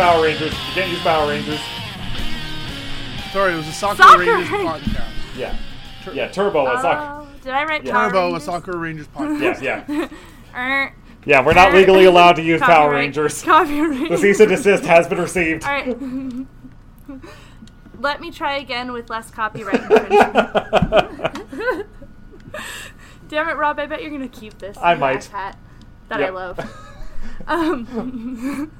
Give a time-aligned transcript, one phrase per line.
[0.00, 0.50] Power Rangers.
[0.50, 1.60] We can't use Power Rangers.
[3.32, 4.94] Sorry, it was a Sakura, Sakura Rangers Rangers.
[4.94, 5.06] podcast.
[5.36, 5.56] Yeah.
[6.12, 6.72] Yeah, Turbo.
[6.72, 7.22] It's not.
[7.22, 7.92] Oh, did I write Yeah.
[7.92, 9.62] Power Turbo, a Sakura Rangers podcast.
[9.62, 10.08] Yeah, yeah.
[10.56, 10.94] Er,
[11.26, 12.90] Yeah, we're not legally allowed to use Power.
[12.92, 13.42] Rangers.
[13.42, 14.10] Copyright.
[14.10, 15.64] The cease and desist has been received.
[15.64, 15.96] All right.
[18.00, 21.86] Let me try again with less copyright infringement.
[23.28, 23.78] Damn it, Rob!
[23.78, 24.76] I bet you're gonna keep this.
[24.78, 25.20] I new might.
[25.30, 25.54] iPad
[26.08, 26.58] that I love.
[27.46, 28.72] Um,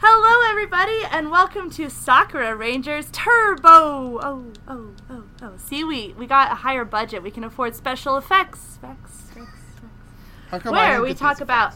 [0.00, 3.68] hello, everybody, and welcome to Sakura Rangers Turbo.
[3.68, 5.52] Oh, oh, oh, oh!
[5.56, 7.22] See, we we got a higher budget.
[7.22, 8.76] We can afford special effects.
[8.82, 9.90] Effects, effects, effects.
[10.50, 11.74] How come Where don't we talk about?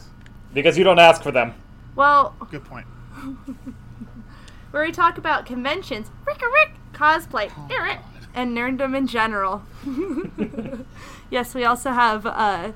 [0.53, 1.53] Because you don't ask for them.
[1.95, 2.85] well, Good point.
[4.71, 7.97] where we talk about conventions, Rick a Rick, cosplay, Oh,
[8.35, 9.63] and nerddom in general.
[11.29, 12.71] yes, we also have uh,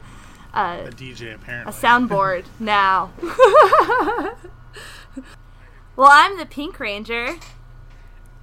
[0.54, 1.72] uh, A DJ apparently.
[1.72, 3.12] a soundboard now.
[5.96, 7.36] Well, I'm the Pink Ranger.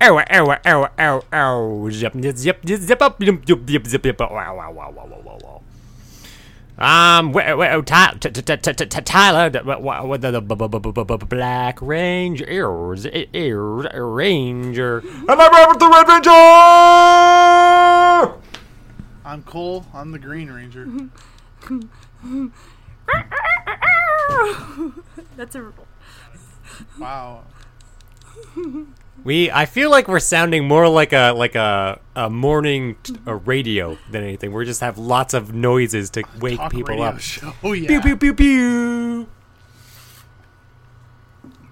[0.00, 1.90] Ow, ow, ow, ow, ow.
[1.90, 4.20] Zip, zip, zip, zip up, zip, zip, zip, zip, zip.
[4.20, 5.60] Wow, wow, wow, wow, wow, wow, wow.
[6.76, 14.98] Um, Ty- Ty- Ty- Tyler, the- wh- wh- what the Black Ranger, ears, ears, Ranger.
[14.98, 16.30] And I'm Robert the Red Ranger!
[19.24, 19.86] I'm Cole.
[19.94, 20.88] I'm the Green Ranger.
[25.36, 25.72] That's a
[26.98, 27.44] Wow.
[29.24, 33.34] We, I feel like we're sounding more like a like a a morning t- a
[33.36, 34.52] radio than anything.
[34.52, 37.20] We just have lots of noises to wake Talk people radio up.
[37.20, 37.52] show.
[37.62, 37.88] Oh yeah.
[37.88, 39.28] Pew pew pew pew.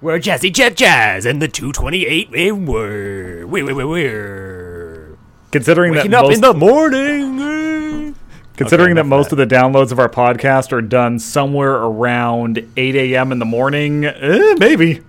[0.01, 5.17] We're Jazzy Jet Jazz and the 228 and we're we we we we're
[5.53, 7.39] Considering that waking up most, in the morning.
[8.63, 9.41] Considering Okay, that most that.
[9.41, 13.33] of the downloads of our podcast are done somewhere around 8 a.m.
[13.33, 15.01] in the morning, eh, maybe.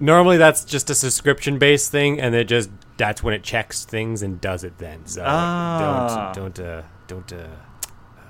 [0.00, 4.22] Normally that's just a subscription based thing, and it just that's when it checks things
[4.22, 5.04] and does it then.
[5.06, 6.32] So Ah.
[6.34, 7.46] don't don't uh, don't uh,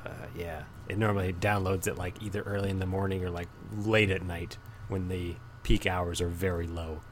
[0.06, 0.62] uh, yeah.
[0.88, 4.58] It normally downloads it like either early in the morning or like late at night
[4.88, 7.02] when the peak hours are very low.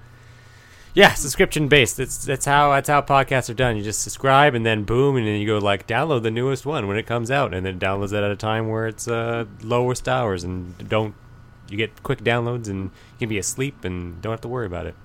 [0.98, 1.96] Yeah, subscription based.
[1.96, 3.76] That's that's how that's how podcasts are done.
[3.76, 6.88] You just subscribe and then boom, and then you go like download the newest one
[6.88, 9.44] when it comes out, and then it downloads it at a time where it's uh,
[9.62, 11.14] lowest hours, and don't
[11.68, 14.86] you get quick downloads and you can be asleep and don't have to worry about
[14.86, 14.96] it.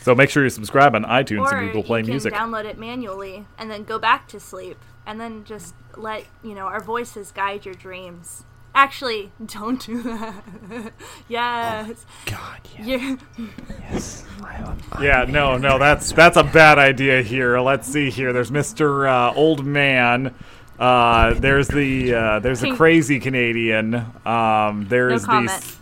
[0.00, 2.32] So make sure you subscribe on iTunes or and Google Play you can Music.
[2.32, 6.68] download it manually and then go back to sleep and then just let you know
[6.68, 8.44] our voices guide your dreams.
[8.74, 10.92] Actually, don't do that.
[11.28, 12.06] yes.
[12.26, 13.16] God, yeah.
[13.38, 14.74] Yeah.
[15.00, 17.58] Yeah, no, no, that's that's a bad idea here.
[17.60, 18.32] Let's see here.
[18.32, 19.08] There's Mr.
[19.08, 20.34] Uh, Old Man.
[20.78, 23.94] Uh, there's the uh, there's the crazy Canadian.
[23.94, 25.76] Um, No there's the.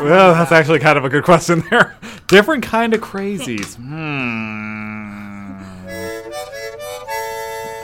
[0.00, 1.96] Well, that's actually kind of a good question there.
[2.28, 3.74] Different kind of crazies.
[3.76, 5.58] Hmm.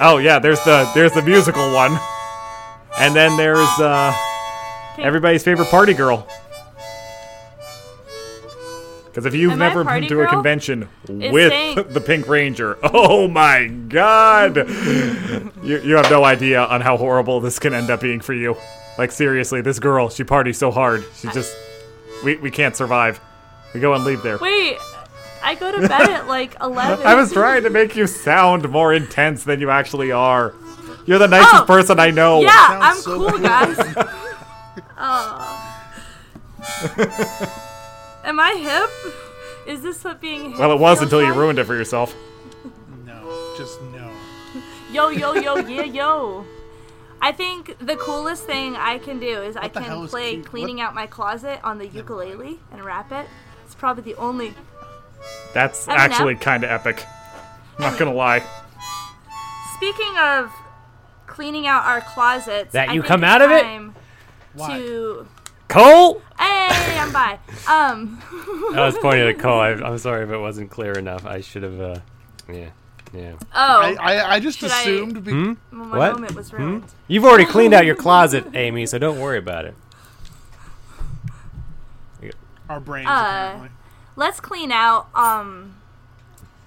[0.00, 1.98] Oh yeah, there's the there's the musical one,
[2.98, 4.14] and then there's uh,
[4.98, 6.26] everybody's favorite party girl.
[9.06, 13.28] Because if you've Am never been to a convention with saying- the Pink Ranger, oh
[13.28, 18.20] my god, you, you have no idea on how horrible this can end up being
[18.20, 18.56] for you.
[18.98, 21.56] Like seriously, this girl, she parties so hard, she just
[22.24, 23.20] we we can't survive.
[23.72, 24.38] We go and leave there.
[24.38, 24.78] Wait,
[25.44, 27.06] I go to bed at like 11.
[27.06, 30.54] I was trying to make you sound more intense than you actually are.
[31.06, 32.40] You're the nicest Oh, person I know.
[32.40, 32.50] Yeah,
[32.82, 33.38] I'm so cool, cool.
[33.40, 33.76] guys.
[34.98, 35.70] oh.
[38.24, 38.90] Am I hip?
[39.66, 42.14] Is this what being hip Well, it was feels until you ruined it for yourself.
[43.04, 44.10] No, just no.
[44.92, 46.44] Yo, yo, yo, yeah, yo.
[47.20, 50.46] I think the coolest thing I can do is I can is play cute?
[50.46, 53.26] cleaning What- out my closet on the ukulele and rap it.
[53.64, 54.54] It's probably the only.
[55.54, 56.04] That's I don't know.
[56.14, 57.04] actually kind of epic.
[57.78, 58.42] I'm not gonna lie.
[59.76, 60.50] Speaking of
[61.34, 63.64] cleaning out our closets, That you think come out of it?
[64.54, 64.78] Why?
[64.78, 65.26] To
[65.68, 66.22] Cole.
[66.38, 67.38] hey, I'm by.
[67.68, 68.22] Um,
[68.76, 69.58] I was pointing at Cole.
[69.58, 71.26] I, I'm sorry if it wasn't clear enough.
[71.26, 71.80] I should have.
[71.80, 71.98] Uh,
[72.52, 72.70] yeah,
[73.12, 73.32] yeah.
[73.40, 75.24] oh, I, I, I just Should I- assumed.
[75.24, 75.52] Be- Hmm?
[75.72, 76.12] well, my what?
[76.14, 76.84] moment was ruined.
[77.08, 79.74] You've already cleaned out your closet, Amy, so don't worry about it.
[82.68, 83.68] Our brains, Uh, apparently.
[84.16, 85.73] let's clean out um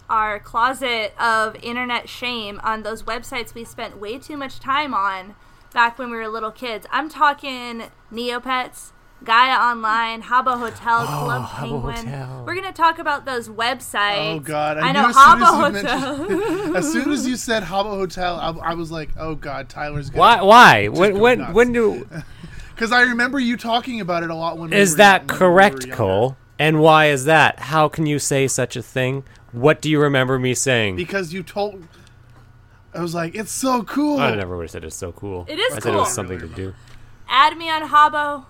[0.09, 5.35] our closet of internet shame on those websites we spent way too much time on
[5.73, 6.87] back when we were little kids.
[6.91, 8.91] I'm talking Neopets,
[9.23, 11.95] Gaia Online, Habbo Hotel, oh, Club Habbo Penguin.
[11.95, 12.43] Hotel.
[12.45, 14.35] We're gonna talk about those websites.
[14.35, 14.77] Oh God!
[14.77, 16.75] I, I, know knew as Habbo as Hotel.
[16.77, 20.19] as soon as you said Habbo Hotel, I, I was like, "Oh God, Tyler's gonna."
[20.19, 20.41] Why?
[20.41, 20.87] Why?
[20.87, 21.13] When?
[21.13, 21.39] go When?
[21.39, 21.53] nuts.
[21.53, 22.07] When do?
[22.77, 24.71] Because I remember you talking about it a lot when.
[24.71, 25.95] Is we were- that when we were correct, younger.
[25.95, 26.37] Cole?
[26.59, 27.59] And why is that?
[27.59, 29.23] How can you say such a thing?
[29.51, 30.95] What do you remember me saying?
[30.97, 31.87] Because you told.
[32.93, 34.19] I was like, it's so cool.
[34.19, 35.45] I never would have said it's so cool.
[35.47, 36.13] It is I said it was cool.
[36.15, 36.73] something to do.
[37.29, 38.45] Add me on Habbo.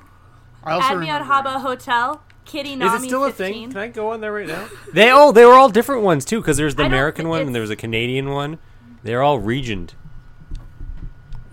[0.64, 2.22] I also Add me on remember- Habbo Hotel.
[2.46, 3.28] Kitty Is it still 15.
[3.28, 3.70] a thing?
[3.72, 4.70] Can I go on there right now?
[4.94, 6.40] They oh, they were all different ones too.
[6.40, 8.58] Because there's the I don't American thi- one and it's- there was a Canadian one.
[9.04, 9.96] They're all regioned.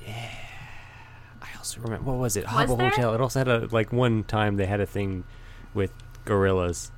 [0.07, 0.15] Yeah.
[1.43, 2.45] I also remember what was it?
[2.47, 2.91] Was there?
[2.91, 3.13] Hotel.
[3.15, 5.25] It also had a like one time they had a thing
[5.75, 5.93] with
[6.25, 6.91] Gorillaz.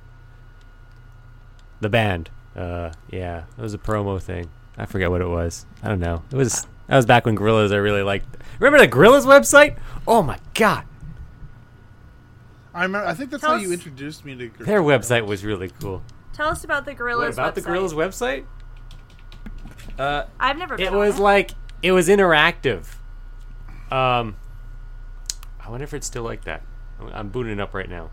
[1.81, 2.29] The band.
[2.57, 4.49] Uh, yeah, it was a promo thing.
[4.77, 5.65] I forget what it was.
[5.83, 6.23] I don't know.
[6.31, 8.25] It was that was back when Gorillaz I really liked.
[8.59, 9.77] Remember the Gorillaz website?
[10.07, 10.85] Oh my god,
[12.73, 13.07] I remember.
[13.07, 14.49] I think that's Tell how you introduced me to.
[14.63, 16.01] their website was really cool.
[16.33, 17.65] Tell us about the What Gorillaz about the website.
[17.65, 18.45] Gorillaz website?
[19.99, 21.51] Uh, I've never been It on was like
[21.83, 22.85] it was interactive.
[23.91, 24.35] Um,
[25.59, 26.61] I wonder if it's still like that.
[26.99, 28.09] I'm, I'm booting it up right now.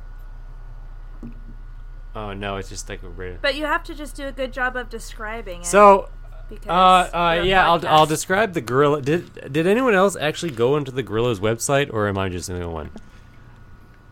[2.17, 4.53] Oh no, it's just like a ra- But you have to just do a good
[4.53, 5.67] job of describing it.
[5.67, 6.09] So,
[6.49, 9.03] because uh, uh, we're yeah, I'll I'll describe the gorilla.
[9.03, 12.55] Did did anyone else actually go into the gorilla's website, or am I just the
[12.55, 12.91] only one?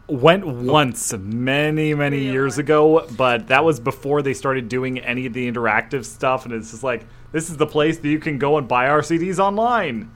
[0.09, 2.31] Went once many, many Really?
[2.33, 6.45] years ago, but that was before they started doing any of the interactive stuff.
[6.45, 9.01] And it's just like, this is the place that you can go and buy our
[9.01, 10.11] CDs online.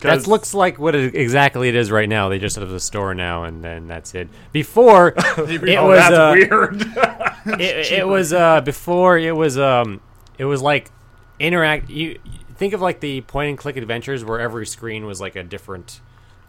[0.00, 2.28] That looks like what it, exactly it is right now.
[2.28, 4.28] They just have the store now, and then that's it.
[4.52, 6.82] Before it oh, was that's uh, weird.
[7.60, 10.00] it, it was uh before it was um
[10.36, 10.90] it was like
[11.38, 15.20] interact you you think of like the point and click adventures where every screen was
[15.20, 16.00] like a different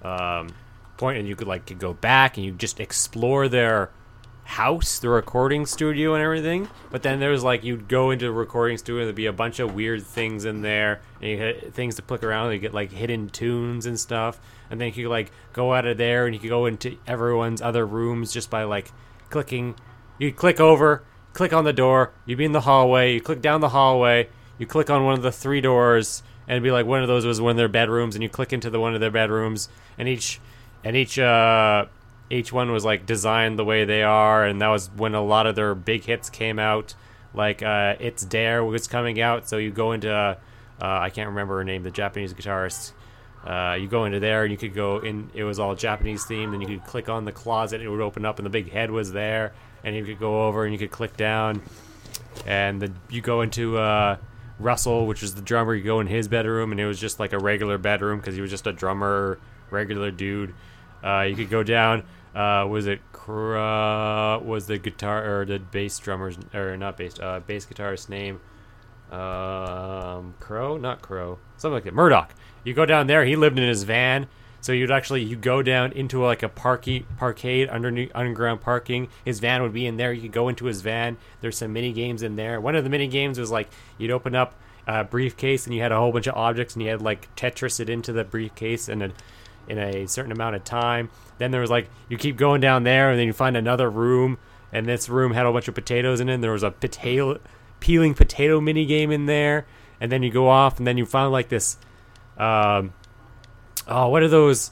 [0.03, 0.49] um
[0.97, 3.89] point and you could like could go back and you just explore their
[4.51, 8.31] house the recording studio and everything but then there was like you'd go into the
[8.31, 11.95] recording studio there'd be a bunch of weird things in there and you had things
[11.95, 14.39] to click around you get like hidden tunes and stuff
[14.71, 17.61] and then you could like go out of there and you could go into everyone's
[17.61, 18.91] other rooms just by like
[19.31, 19.75] clicking.
[20.19, 21.03] You'd click over,
[21.33, 24.67] click on the door, you'd be in the hallway, you click down the hallway, you
[24.67, 27.41] click on one of the three doors, and it'd be like one of those was
[27.41, 30.39] one of their bedrooms, and you click into the one of their bedrooms, and each
[30.83, 31.85] and each uh
[32.31, 35.47] each one was like designed the way they are, and that was when a lot
[35.47, 36.93] of their big hits came out.
[37.33, 40.37] Like uh It's Dare was coming out, so you go into
[40.81, 42.93] uh, I can't remember her name, the Japanese guitarist.
[43.45, 45.29] Uh, you go into there and you could go in.
[45.33, 48.01] It was all Japanese themed, and you could click on the closet, and it would
[48.01, 49.53] open up, and the big head was there,
[49.83, 51.61] and you could go over and you could click down,
[52.45, 54.17] and the, you go into uh,
[54.59, 55.75] Russell, which is the drummer.
[55.75, 58.41] You go in his bedroom, and it was just like a regular bedroom because he
[58.41, 59.39] was just a drummer,
[59.69, 60.53] regular dude.
[61.03, 62.03] Uh, you could go down.
[62.33, 67.65] Uh, was it was the guitar or the bass drummer's or not bass uh, bass
[67.65, 68.39] guitarist's name?
[69.11, 71.93] um, Crow, not Crow, something like that.
[71.93, 72.33] Murdoc.
[72.63, 73.25] You go down there.
[73.25, 74.27] He lived in his van,
[74.61, 79.09] so you'd actually you go down into like a parky parkade underneath underground parking.
[79.25, 80.13] His van would be in there.
[80.13, 81.17] You could go into his van.
[81.41, 82.61] There's some mini games in there.
[82.61, 84.55] One of the mini games was like you'd open up
[84.87, 87.79] a briefcase and you had a whole bunch of objects and you had like Tetris
[87.79, 89.03] it into the briefcase and.
[89.03, 89.11] a
[89.67, 91.09] in a certain amount of time.
[91.37, 94.37] Then there was like you keep going down there and then you find another room
[94.71, 96.35] and this room had a bunch of potatoes in it.
[96.35, 97.39] And there was a potato
[97.79, 99.65] peeling potato mini game in there,
[99.99, 101.77] and then you go off, and then you find like this.
[102.37, 102.93] Um,
[103.87, 104.71] oh, what are those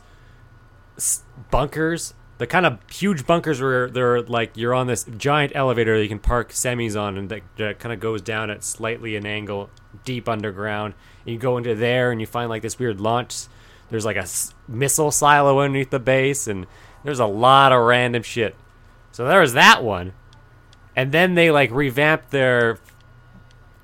[1.51, 2.13] bunkers?
[2.37, 6.09] The kind of huge bunkers where they're like you're on this giant elevator that you
[6.09, 9.69] can park semis on, and that, that kind of goes down at slightly an angle,
[10.05, 10.93] deep underground.
[11.25, 13.47] And you go into there, and you find like this weird launch.
[13.89, 16.67] There's like a s- missile silo underneath the base, and
[17.03, 18.55] there's a lot of random shit.
[19.11, 20.13] So there was that one,
[20.95, 22.77] and then they like revamped their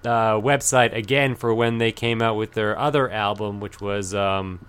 [0.04, 4.66] uh, website again for when they came out with their other album, which was um,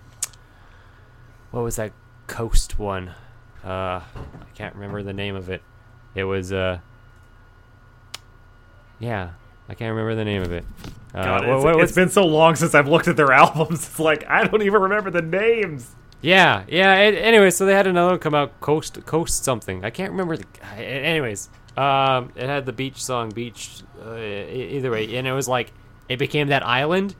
[1.51, 1.91] what was that
[2.27, 3.09] Coast one?
[3.63, 4.03] Uh, I
[4.55, 5.61] can't remember the name of it.
[6.15, 6.79] It was uh,
[8.99, 9.31] yeah,
[9.69, 10.65] I can't remember the name of it.
[11.13, 13.85] Uh, God, it's, what- it's been so long since I've looked at their albums.
[13.87, 15.93] It's like I don't even remember the names.
[16.21, 16.95] Yeah, yeah.
[16.95, 19.83] It, anyway, so they had another one come out, Coast Coast something.
[19.85, 20.45] I can't remember the.
[20.77, 23.81] Anyways, um, it had the beach song, beach.
[24.03, 25.71] Uh, either way, and it was like
[26.09, 27.15] it became that island,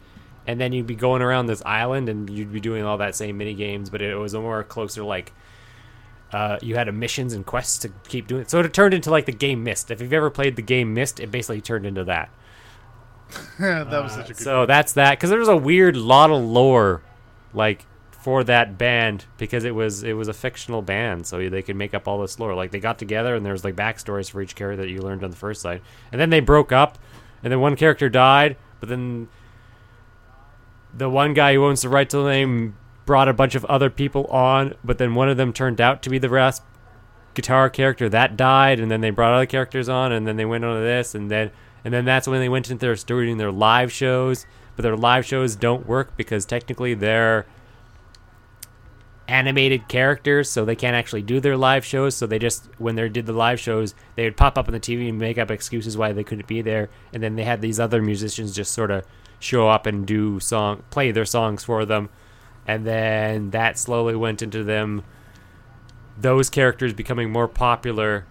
[0.47, 3.37] and then you'd be going around this island, and you'd be doing all that same
[3.37, 5.33] mini games, but it was a more closer like.
[6.31, 8.41] Uh, you had missions and quests to keep doing.
[8.41, 8.49] It.
[8.49, 9.91] So it turned into like the game Myst.
[9.91, 12.29] If you've ever played the game Myst, it basically turned into that.
[13.59, 14.43] that was such a good.
[14.43, 17.01] So that's that because there was a weird lot of lore,
[17.53, 21.75] like for that band because it was it was a fictional band, so they could
[21.75, 22.55] make up all this lore.
[22.55, 25.23] Like they got together and there was like backstories for each character that you learned
[25.23, 25.81] on the first side,
[26.11, 26.97] and then they broke up,
[27.41, 29.29] and then one character died, but then
[30.93, 32.75] the one guy who owns the right to the name
[33.07, 36.11] brought a bunch of other people on, but then one of them turned out to
[36.11, 36.63] be the Rasp
[37.33, 40.63] guitar character that died, and then they brought other characters on, and then they went
[40.63, 41.49] on to this, and then
[41.83, 44.45] and then that's when they went into their doing their live shows.
[44.75, 47.47] But their live shows don't work because technically they're
[49.27, 52.15] animated characters, so they can't actually do their live shows.
[52.15, 54.79] So they just, when they did the live shows, they would pop up on the
[54.79, 56.89] TV and make up excuses why they couldn't be there.
[57.13, 59.05] And then they had these other musicians just sort of
[59.39, 62.09] show up and do song, play their songs for them.
[62.67, 65.03] And then that slowly went into them,
[66.19, 68.25] those characters becoming more popular,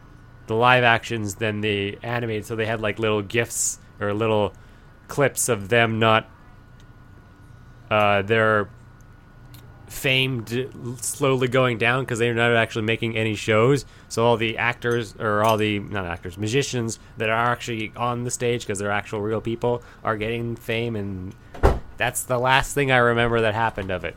[0.46, 2.44] the live actions than the animated.
[2.44, 4.52] So they had like little gifs or little
[5.08, 6.28] clips of them not,
[7.90, 8.68] uh, their
[9.86, 10.44] fame
[11.00, 13.86] slowly going down because they're not actually making any shows.
[14.08, 18.30] So all the actors or all the not actors, musicians that are actually on the
[18.30, 21.34] stage because they're actual real people are getting fame, and
[21.96, 24.16] that's the last thing I remember that happened of it.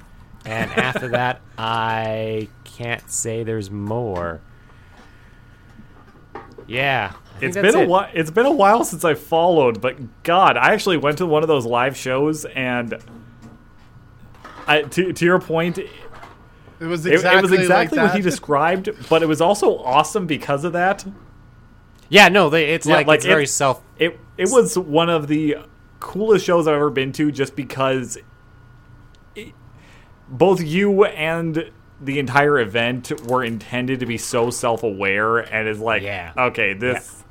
[0.49, 4.41] And after that, I can't say there's more.
[6.67, 7.87] Yeah, I think It's that's been a it.
[7.87, 8.09] while.
[8.13, 11.47] It's been a while since I followed, but God, I actually went to one of
[11.47, 12.97] those live shows, and
[14.67, 15.89] I, to to your point, it,
[16.79, 20.25] It was it exactly, was exactly like what he described, but it was also awesome
[20.25, 21.05] because of that.
[22.09, 23.83] Yeah, no, they, it's Yeah, like, like it's very self.
[23.99, 25.57] It it was one of the
[25.99, 28.25] coolest shows I've ever been to, just because it,
[30.29, 31.71] both you and
[32.01, 36.31] the entire event were intended to be so self-aware, and is like, Yeah.
[36.37, 37.23] okay, this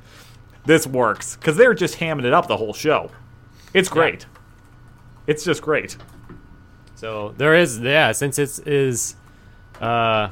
[0.65, 3.09] this works because they're just hamming it up the whole show.
[3.73, 4.25] It's great.
[5.25, 5.97] It's just great.
[6.95, 9.15] So there is, yeah, since it is,
[9.79, 10.29] uh,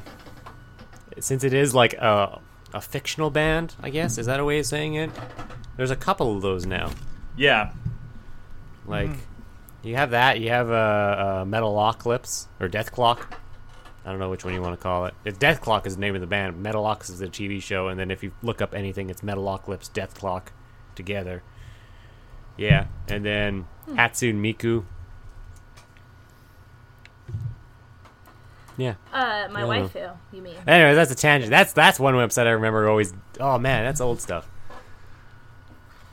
[1.18, 2.40] since it is like a
[2.74, 5.10] a fictional band, I guess is that a way of saying it?
[5.76, 6.90] There's a couple of those now.
[7.36, 7.70] Yeah.
[8.86, 9.10] Like,
[9.82, 10.40] you have that.
[10.40, 13.32] You have a, uh uh, Metalocalypse or Dethklok.
[14.04, 15.14] I don't know which one you want to call it.
[15.24, 18.10] If Dethklok is the name of the band, Metalocalypse is the TV show, and then
[18.10, 20.44] if you look up anything, it's Metalocalypse, Dethklok,
[20.94, 21.42] together.
[22.56, 24.84] Yeah, and then Hatsune Miku.
[28.76, 28.94] Yeah.
[29.12, 29.66] Uh, my Yeah.
[29.66, 30.54] waifu, you mean?
[30.66, 31.50] Anyway, that's a tangent.
[31.50, 33.12] That's that's one website I remember always.
[33.40, 34.48] Oh man, that's old stuff.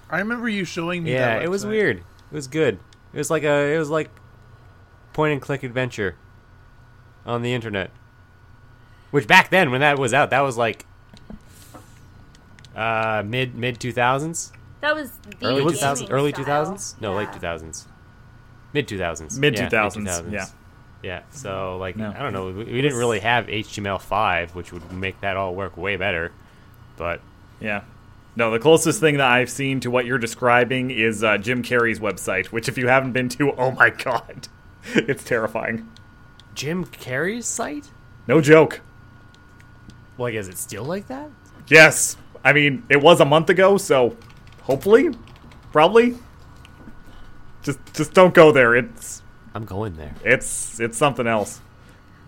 [0.10, 1.14] I remember you showing me.
[1.14, 1.98] Yeah, that it was weird.
[1.98, 2.04] It
[2.36, 2.80] was good.
[3.16, 4.10] It was like a it was like
[5.14, 6.16] point and click adventure
[7.26, 7.90] on the internet.
[9.10, 10.86] Which back then when that was out, that was like
[12.76, 17.00] uh mid mid 2000s, That was the early 2000s, gaming early 2000s?
[17.02, 17.40] No, late Yeah.
[17.56, 17.86] 2000s.
[18.74, 19.40] Mid 2000s.
[19.40, 19.96] Mid 2000s.
[19.96, 20.32] mid-2000s.
[20.34, 20.46] Yeah.
[21.02, 22.12] Yeah, so like No.
[22.14, 25.78] I don't know, we, we didn't really have HTML5, which would make that all work
[25.78, 26.34] way better.
[26.98, 27.22] But
[27.62, 27.82] Yeah.
[28.36, 32.00] No, the closest thing that I've seen to what you're describing is uh, Jim Carrey's
[32.00, 34.48] website, which if you haven't been to, oh my god,
[34.94, 35.90] it's terrifying.
[36.54, 37.92] Jim Carrey's site?
[38.28, 38.82] No joke.
[40.18, 41.30] Like is it still like that?
[41.68, 42.18] Yes.
[42.44, 44.16] I mean, it was a month ago, so
[44.64, 45.10] hopefully,
[45.72, 46.16] probably.
[47.64, 48.76] Just just don't go there.
[48.76, 49.24] It's
[49.56, 50.14] I'm going there.
[50.24, 51.62] it's it's something else.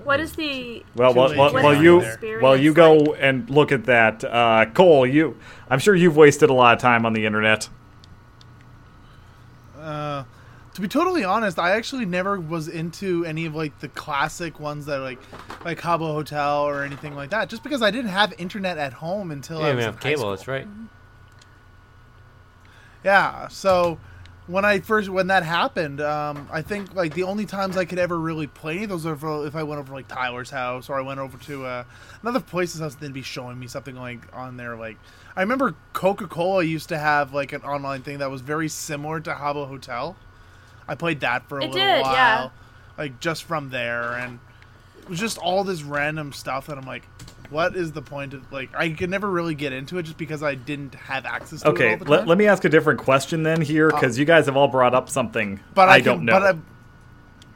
[0.04, 0.84] What is the?
[0.96, 2.40] Well, Too while, late while, while you there.
[2.40, 5.38] while you go Experience, and look at that, uh, Cole, you
[5.70, 7.70] I'm sure you've wasted a lot of time on the internet.
[9.80, 10.24] Uh,
[10.74, 14.86] to be totally honest, I actually never was into any of like the classic ones
[14.86, 15.20] that like
[15.66, 17.50] like Habbo Hotel or anything like that.
[17.50, 20.00] Just because I didn't have internet at home until I Yeah, we was have in
[20.02, 20.30] cable, school.
[20.32, 20.68] that's right.
[23.04, 24.00] Yeah, so
[24.48, 28.00] when I first when that happened, um, I think like the only times I could
[28.00, 30.98] ever really play any of those are if I went over like Tyler's house or
[30.98, 31.84] I went over to uh,
[32.22, 32.96] another place's house.
[32.96, 34.76] They'd be showing me something like on there.
[34.76, 34.98] Like
[35.36, 39.20] I remember Coca Cola used to have like an online thing that was very similar
[39.20, 40.16] to Habbo Hotel.
[40.88, 42.50] I played that for a It little did, while, yeah.
[42.98, 44.40] like just from there, and
[45.02, 47.04] it was just all this random stuff that I'm like.
[47.50, 48.70] What is the point of like?
[48.76, 51.72] I could never really get into it just because I didn't have access to it
[51.72, 52.12] Okay, the time.
[52.12, 54.94] let, let me ask a different question then here, because you guys have all brought
[54.94, 56.34] up something but I, I, don't know.
[56.34, 56.58] But, I,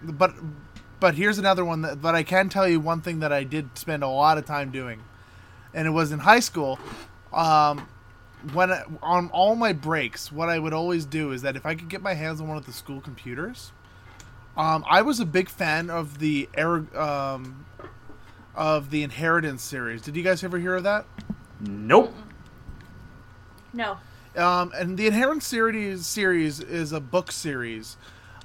[0.04, 0.34] but
[1.00, 3.78] but here's another one that but I can tell you one thing that I did
[3.78, 5.02] spend a lot of time doing,
[5.74, 6.80] and it was in high school.
[7.34, 7.88] Um,
[8.54, 11.76] when I, on all my breaks, what I would always do is that if I
[11.76, 13.72] could get my hands on one of the school computers,
[14.58, 17.66] um, I was a big fan of the Air, um,
[18.56, 20.02] of the Inheritance series.
[20.02, 21.06] Did you guys ever hear of that?
[21.60, 22.14] nope.
[23.74, 23.98] No.
[24.36, 27.98] Um, and the Inheritance series series is a book series.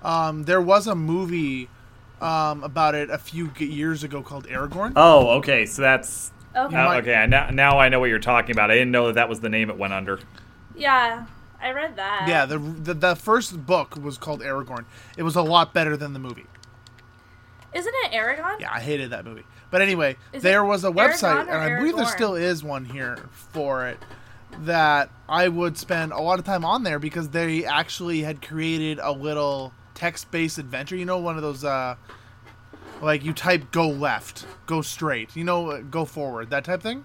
[0.02, 1.68] Um, there was a movie
[2.20, 4.92] um, about it a few years ago called Aragorn.
[4.96, 5.66] Oh, okay.
[5.66, 6.76] So that's Okay.
[6.76, 7.26] uh, okay.
[7.28, 8.70] Now, now I know what you're talking about.
[8.70, 10.20] I didn't know that that was the name it went under.
[10.74, 11.26] Yeah,
[11.60, 12.26] I read that.
[12.28, 14.84] yeah, the, the the first book was called Aragorn.
[15.16, 16.46] It was a lot better than the movie.
[17.74, 18.60] Isn't it Eragon?
[18.60, 19.44] Yeah, I hated that movie.
[19.70, 23.18] But anyway, Is there was a website, and I believe there still is one here
[23.32, 23.98] for it,
[24.60, 28.98] that I would spend a lot of time on there because they actually had created
[29.02, 30.96] a little text-based adventure.
[30.96, 31.96] You know, one of those, uh,
[33.02, 37.04] like you type "go left," "go straight," you know, uh, "go forward," that type thing.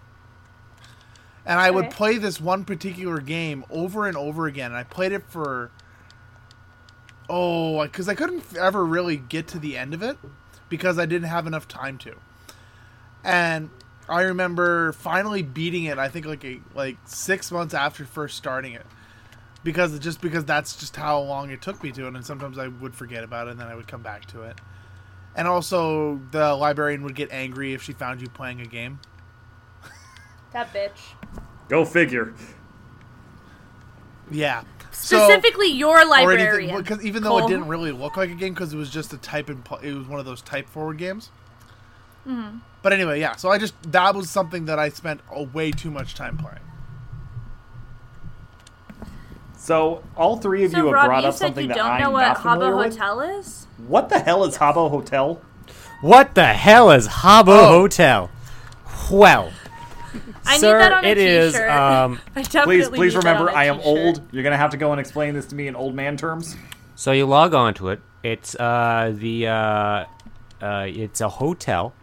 [1.45, 4.67] And I would play this one particular game over and over again.
[4.67, 5.71] And I played it for
[7.27, 10.17] oh, because I couldn't ever really get to the end of it
[10.71, 12.15] because I didn't have enough time to.
[13.23, 13.69] And
[14.09, 15.99] I remember finally beating it.
[15.99, 18.85] I think like a, like six months after first starting it,
[19.63, 22.15] because just because that's just how long it took me to it.
[22.15, 24.59] And sometimes I would forget about it, and then I would come back to it.
[25.35, 28.99] And also, the librarian would get angry if she found you playing a game.
[30.51, 30.99] That bitch.
[31.69, 32.33] Go figure.
[34.29, 34.63] Yeah.
[35.01, 36.77] So- Specifically, your or librarian.
[36.77, 39.17] because even though it didn't really look like a game because it was just a
[39.17, 41.29] type and pl- it was one of those type forward games.
[42.27, 42.57] Mm-hmm.
[42.83, 43.35] But anyway, yeah.
[43.35, 46.59] So I just that was something that I spent a way too much time playing.
[49.57, 51.77] So all three of So you have Rob, brought you up said something you that
[51.77, 52.97] don't I'm know what not familiar Habbo with.
[52.97, 53.67] Hotel is?
[53.87, 55.41] What the hell is Habbo Hotel?
[56.01, 57.67] What the hell is Habbo Oh.
[57.81, 58.29] Hotel?
[59.11, 59.51] Well,
[60.45, 61.53] I sir, need that on a it is.
[61.53, 61.69] t-shirt.
[61.71, 63.87] Um, I definitely Please, please need that remember, on a I am t-shirt.
[63.87, 64.21] old.
[64.31, 66.55] You're gonna have to go and explain this to me in old man terms.
[66.95, 68.01] so you log on to it.
[68.23, 70.05] It's uh, the uh,
[70.61, 71.93] uh, it's a hotel,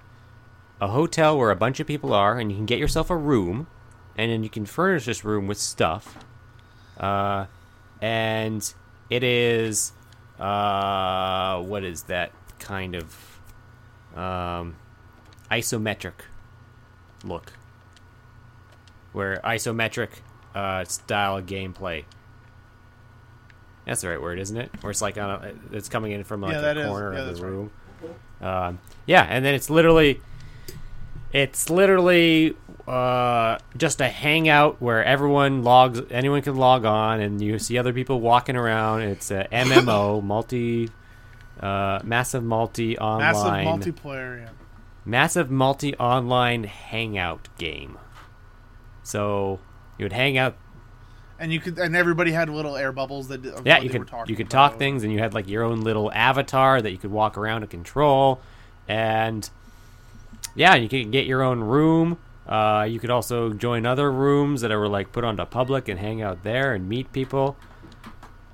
[0.80, 3.66] a hotel where a bunch of people are, and you can get yourself a room,
[4.16, 6.16] and then you can furnish this room with stuff.
[6.98, 7.46] Uh,
[8.02, 8.74] and
[9.10, 9.92] it is
[10.40, 13.40] uh, what is that kind of
[14.16, 14.74] um,
[15.50, 16.12] isometric
[17.24, 17.52] look?
[19.12, 20.08] Where isometric
[20.54, 22.04] uh, style gameplay.
[23.86, 24.70] That's the right word, isn't it?
[24.82, 27.36] Or it's like on a, it's coming in from like Yeah, a corner Yeah, of
[27.36, 27.50] the right.
[27.50, 27.70] room.
[28.40, 30.20] Um, yeah, and then it's literally,
[31.32, 32.54] it's literally
[32.86, 37.92] uh, just a hangout where everyone logs, anyone can log on, and you see other
[37.92, 39.02] people walking around.
[39.02, 40.90] It's a MMO, multi,
[41.60, 44.40] uh, massive multi online, Massive multiplayer.
[44.42, 44.50] Yeah.
[45.04, 47.98] massive multi online hangout game.
[49.08, 49.58] So
[49.96, 50.54] you would hang out
[51.38, 53.44] And you could, and everybody had little air bubbles that.
[53.46, 54.70] of yeah, what you they could talking you could about.
[54.72, 57.62] talk things, and you had like your own little avatar that you could walk around
[57.62, 58.40] and control,
[58.86, 59.48] and
[60.54, 62.18] yeah, you could get your own room.
[62.46, 66.20] Uh, you could also join other rooms that were like put onto public and hang
[66.20, 67.56] out there and meet people.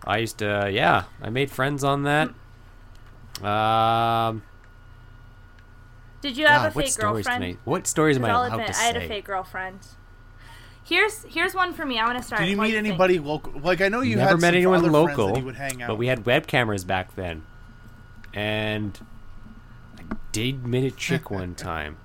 [0.07, 2.29] I used to, yeah, I made friends on that.
[3.43, 4.43] Um,
[6.21, 7.45] Did you have God, a what stories stories girlfriend?
[7.45, 7.59] I?
[7.65, 9.79] What stories am I I'll allowed admit, to I had a fake girlfriend.
[10.85, 11.99] Here's here's one for me.
[11.99, 12.43] I want to start.
[12.43, 12.87] Did you What meet do think?
[12.89, 13.59] anybody local?
[13.61, 15.57] Like I know you Never had met some anyone other friends local, that you would
[15.57, 15.89] hang out.
[15.89, 17.43] but we had web cameras back then,
[18.35, 18.99] and
[19.99, 21.97] I did meet a chick one time.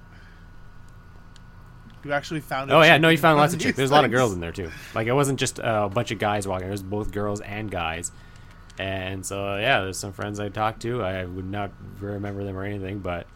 [2.06, 2.72] You actually found.
[2.72, 3.78] Oh yeah, chick no, you in found one lots of these chicks.
[3.78, 4.18] There's a lot of things.
[4.20, 4.72] girls in there too.
[4.96, 6.64] Like it wasn't just uh, a bunch of guys walking.
[6.68, 8.12] There was both girls and guys.
[8.78, 11.04] And so yeah, there's some friends I talked to.
[11.04, 13.28] I would not remember them or anything, but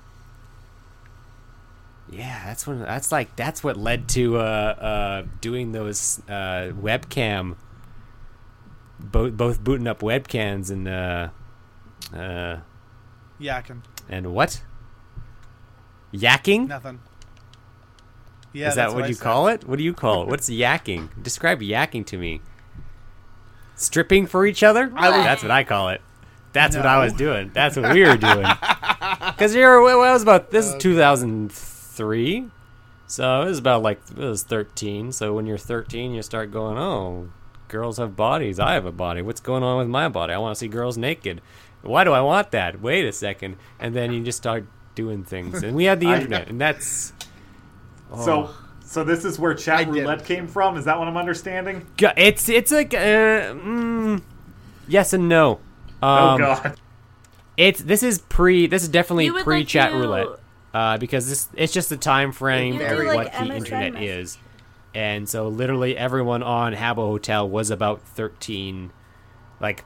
[2.15, 7.55] yeah, that's when that's like that's what led to uh, uh, doing those uh, webcam,
[8.99, 11.29] both both booting up webcams and uh,
[12.13, 12.57] uh,
[13.39, 13.81] Yakking.
[14.09, 14.61] and what
[16.13, 16.67] yakking.
[16.67, 16.99] Nothing.
[18.53, 19.67] Yeah, Is that what, you call it?
[19.67, 20.27] What do you call it?
[20.29, 21.09] What's yakking?
[21.23, 22.41] Describe yakking to me.
[23.75, 24.87] Stripping for each other?
[24.89, 26.01] That's what I call it.
[26.51, 27.49] That's what I was doing.
[27.51, 28.45] That's what we were doing.
[29.25, 31.72] Because you're, well, I was about, this is 2003.
[33.07, 35.11] So it was about like, it was 13.
[35.11, 37.29] So when you're 13, you start going, oh,
[37.67, 38.59] girls have bodies.
[38.59, 39.21] I have a body.
[39.21, 40.33] What's going on with my body?
[40.33, 41.41] I want to see girls naked.
[41.81, 42.81] Why do I want that?
[42.81, 43.57] Wait a second.
[43.79, 45.61] And then you just start doing things.
[45.63, 46.47] And we had the internet.
[46.49, 47.13] And that's.
[48.23, 48.49] So,
[48.85, 50.01] so this is where I chat did.
[50.01, 50.77] roulette came from.
[50.77, 51.85] Is that what I'm understanding?
[51.99, 52.97] It's it's like uh,
[53.53, 54.21] mm,
[54.87, 55.59] yes and no.
[56.01, 56.79] oh Um, God.
[57.57, 58.67] It's this is pre.
[58.67, 60.39] This is definitely pre chat like to- roulette.
[60.73, 63.93] Uh, because this it's just the time frame of do, what like, the MSN internet
[63.93, 64.09] message.
[64.09, 64.37] is,
[64.95, 68.91] and so literally everyone on Habbo Hotel was about thirteen,
[69.59, 69.85] like,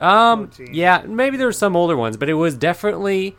[0.00, 0.74] um, 14.
[0.74, 3.36] yeah, maybe there were some older ones, but it was definitely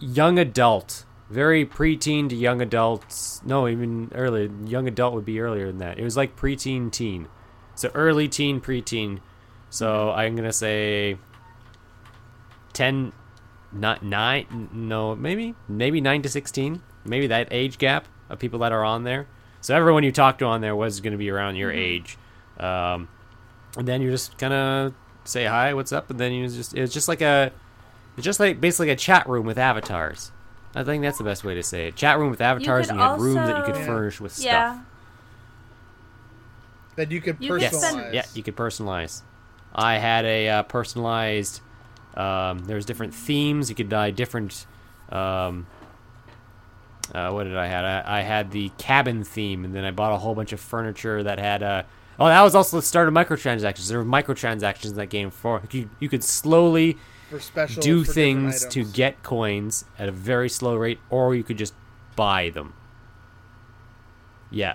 [0.00, 3.40] young adult, very preteen to young adults.
[3.44, 4.50] No, even earlier.
[4.66, 5.98] Young adult would be earlier than that.
[6.00, 7.28] It was like preteen teen,
[7.76, 9.20] so early teen, preteen.
[9.70, 11.16] So I'm gonna say
[12.72, 13.12] ten,
[13.72, 14.68] not nine.
[14.72, 16.82] No, maybe maybe nine to sixteen.
[17.04, 19.26] Maybe that age gap of people that are on there.
[19.60, 22.16] So everyone you talked to on there was going to be around your age,
[22.58, 23.08] um,
[23.76, 26.92] and then you just kind of say hi, what's up, and then you just it's
[26.92, 27.52] just like a
[28.16, 30.32] It's just like basically a chat room with avatars.
[30.74, 31.96] I think that's the best way to say it.
[31.96, 34.72] Chat room with avatars, could and you had rooms that you could furnish with Yeah.
[34.74, 34.84] stuff.
[36.96, 37.90] That you could You could personalize.
[37.90, 39.22] spend- Yeah, you could personalize.
[39.74, 41.60] I had a uh, personalized.
[42.14, 43.68] Um, there's different themes.
[43.68, 44.66] You could buy different.
[45.10, 45.66] Um,
[47.14, 47.84] uh, what did I had?
[47.84, 51.22] I, I had the cabin theme, and then I bought a whole bunch of furniture
[51.22, 51.62] that had.
[51.62, 51.82] Uh,
[52.18, 53.88] oh, that was also the start of microtransactions.
[53.88, 55.90] There were microtransactions in that game for you.
[56.00, 56.98] You could slowly
[57.30, 61.42] for special do for things to get coins at a very slow rate, or you
[61.42, 61.74] could just
[62.14, 62.74] buy them.
[64.50, 64.74] Yeah,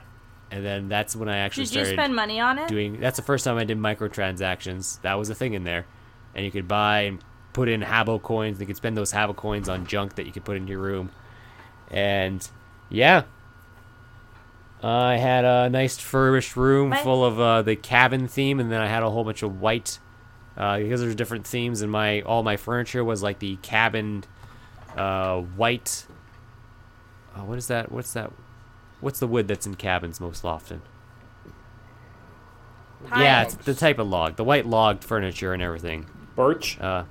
[0.50, 2.68] and then that's when I actually Did you spend money on it?
[2.68, 3.00] doing.
[3.00, 5.02] That's the first time I did microtransactions.
[5.02, 5.86] That was a thing in there,
[6.38, 7.20] and you could buy and
[7.52, 8.60] put in Habbo coins.
[8.62, 11.10] You could spend those Habbo coins on junk that you could put in your room,
[11.92, 12.48] and
[12.90, 13.24] yeah.
[14.84, 18.80] I had a nice furbished room My- full of uh, the cabin theme, and then
[18.80, 19.98] I had a whole bunch of white
[20.56, 21.82] uh, because there's different themes.
[21.82, 24.24] And my all my furniture was like the cabin
[24.96, 26.06] uh, white.
[27.36, 27.92] Uh, what is that?
[27.92, 28.32] What's that?
[29.02, 30.84] What's the wood that's in cabins most often?
[33.16, 36.08] Yeah, it's the type of log, the white logged furniture and everything.
[36.38, 36.80] Birch.
[36.80, 37.04] Uh,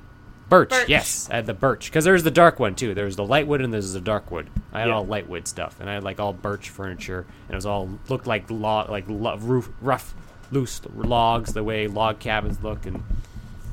[0.48, 0.88] birch, Birch.
[0.88, 2.94] yes, I had the birch because there's the dark one too.
[2.94, 4.48] There's the light wood and there's the dark wood.
[4.72, 4.94] I had Yeah.
[4.94, 7.90] all light wood stuff, and I had like all birch furniture, and it was all
[8.08, 10.14] looked like log, like lo- roof, rough,
[10.50, 12.86] loose logs, the way log cabins look.
[12.86, 13.02] And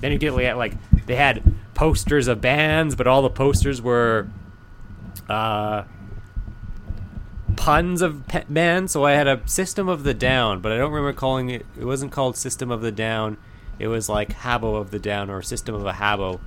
[0.01, 1.43] then you get like, like they had
[1.75, 4.27] posters of bands, but all the posters were
[5.29, 5.83] uh,
[7.55, 8.91] puns of pe- bands.
[8.91, 11.65] So I had a System of the Down, but I don't remember calling it.
[11.79, 13.37] It wasn't called System of the Down.
[13.79, 16.39] It was like Habbo of the Down or System of a Habbo.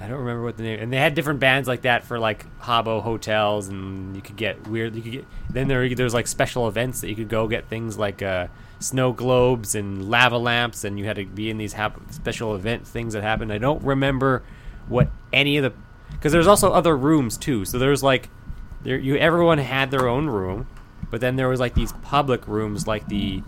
[0.00, 0.80] I don't remember what the name.
[0.80, 4.66] And they had different bands like that for like Habbo hotels, and you could get
[4.66, 4.94] weird.
[4.96, 7.68] You could get then there there was like special events that you could go get
[7.68, 8.48] things like uh,
[8.80, 11.74] snow globes and lava lamps, and you had to be in these
[12.10, 13.52] special event things that happened.
[13.52, 14.42] I don't remember
[14.88, 15.72] what any of the
[16.10, 17.64] because there's also other rooms too.
[17.64, 18.30] So there's like
[18.82, 20.66] there you everyone had their own room,
[21.10, 23.42] but then there was like these public rooms like the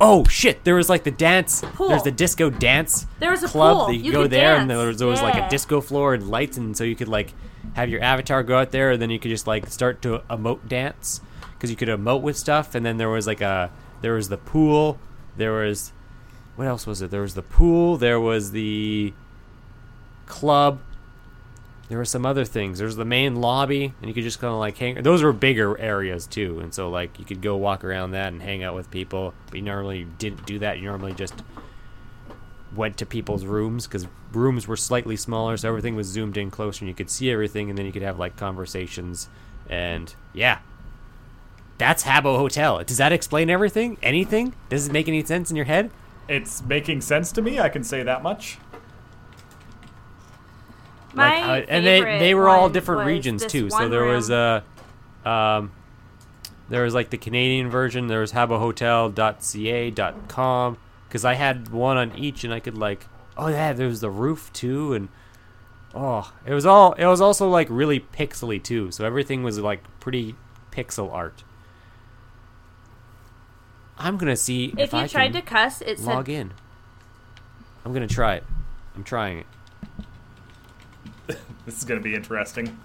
[0.00, 1.88] oh shit there was like the dance Pool.
[1.88, 3.86] there's the disco dance There was a club pool.
[3.86, 6.28] that you, You go there and there was, always was like a disco floor and
[6.28, 7.32] lights and so you could like
[7.74, 10.68] have your avatar go out there and then you could just like start to emote
[10.68, 11.20] dance
[11.54, 13.70] because you could emote with stuff and then there was like a
[14.02, 14.98] there was the pool
[15.36, 15.92] there was
[16.56, 19.12] what else was it there was the pool there was the
[20.26, 20.80] club
[21.88, 22.78] there were some other things.
[22.78, 25.02] There's the main lobby, and you could just kind of like hang.
[25.02, 28.42] Those were bigger areas too, and so like you could go walk around that and
[28.42, 29.34] hang out with people.
[29.46, 30.78] But you normally didn't do that.
[30.78, 31.34] You normally just
[32.74, 36.80] went to people's rooms because rooms were slightly smaller, so everything was zoomed in closer,
[36.80, 39.28] and you could see everything, and then you could have like conversations.
[39.68, 40.58] And yeah,
[41.78, 42.82] that's Habbo Hotel.
[42.82, 43.96] Does that explain everything?
[44.02, 44.54] Anything?
[44.70, 45.90] Does it make any sense in your head?
[46.28, 47.60] It's making sense to me.
[47.60, 48.58] I can say that much.
[51.16, 53.70] My like, how- and they they were all different regions too.
[53.70, 54.62] So there was room.
[55.24, 55.72] uh, um,
[56.68, 58.06] there was like the Canadian version.
[58.08, 63.72] There was habohotel.ca.com because I had one on each, and I could like, oh yeah,
[63.72, 65.08] there was the roof too, and
[65.94, 68.90] oh, it was all it was also like really pixely too.
[68.90, 70.34] So everything was like pretty
[70.70, 71.44] pixel art.
[73.98, 76.52] I'm gonna see if, If you I tried can to cuss, it said log in.
[77.84, 78.44] I'm gonna try it.
[78.94, 79.46] I'm trying it.
[81.66, 82.78] This is going to be interesting.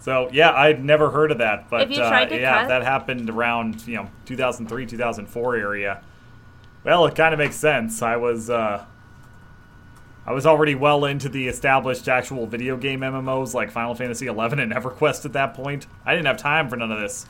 [0.00, 3.96] So yeah, I'd never heard of that, but uh, yeah, cut- that happened around you
[3.96, 6.02] know 2003, 2004 area.
[6.84, 8.02] Well, it kind of makes sense.
[8.02, 8.84] I was uh,
[10.26, 14.30] I was already well into the established actual video game MMOs like Final Fantasy XI
[14.32, 15.86] and EverQuest at that point.
[16.04, 17.26] I didn't have time for none of this.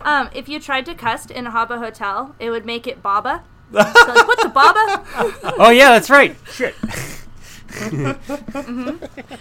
[0.00, 3.42] Um, if you tried to cuss in a Habbo hotel, it would make it Bobba.
[3.72, 5.54] So like, what's a Bobba?
[5.58, 6.36] Oh yeah, that's right.
[6.52, 6.74] Shit.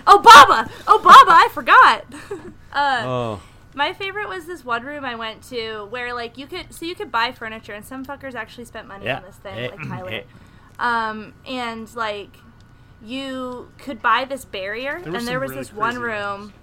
[0.06, 0.70] Oh, Bobba!
[0.88, 1.32] Oh, Bobba!
[1.32, 2.06] I forgot.
[2.74, 3.42] uh, Oh.
[3.74, 6.96] my favorite was this one room I went to where like you could so you
[6.96, 9.18] could buy furniture and some fuckers actually spent money Yeah.
[9.18, 10.10] on this thing Eh, like Tyler.
[10.12, 10.22] eh.
[10.80, 12.38] Um, and like
[13.04, 16.54] you could buy this barrier There and there was really this one crazy room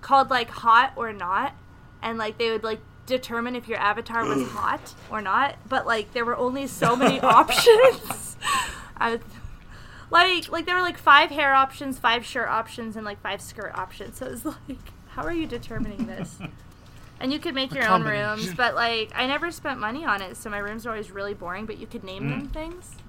[0.00, 1.54] called like hot or not
[2.00, 6.12] and like they would like determine if your avatar was hot or not but like
[6.12, 8.36] there were only so many options.
[8.96, 9.20] I was,
[10.10, 13.72] like like there were like five hair options five shirt options and like five skirt
[13.74, 14.18] options.
[14.18, 16.38] So it was like how are you determining this?
[17.20, 20.36] And you could make your own rooms but like i never spent money on it
[20.36, 22.52] so my rooms were always really boring but you could name them mm.
[22.52, 22.96] things.
[22.96, 23.01] yeah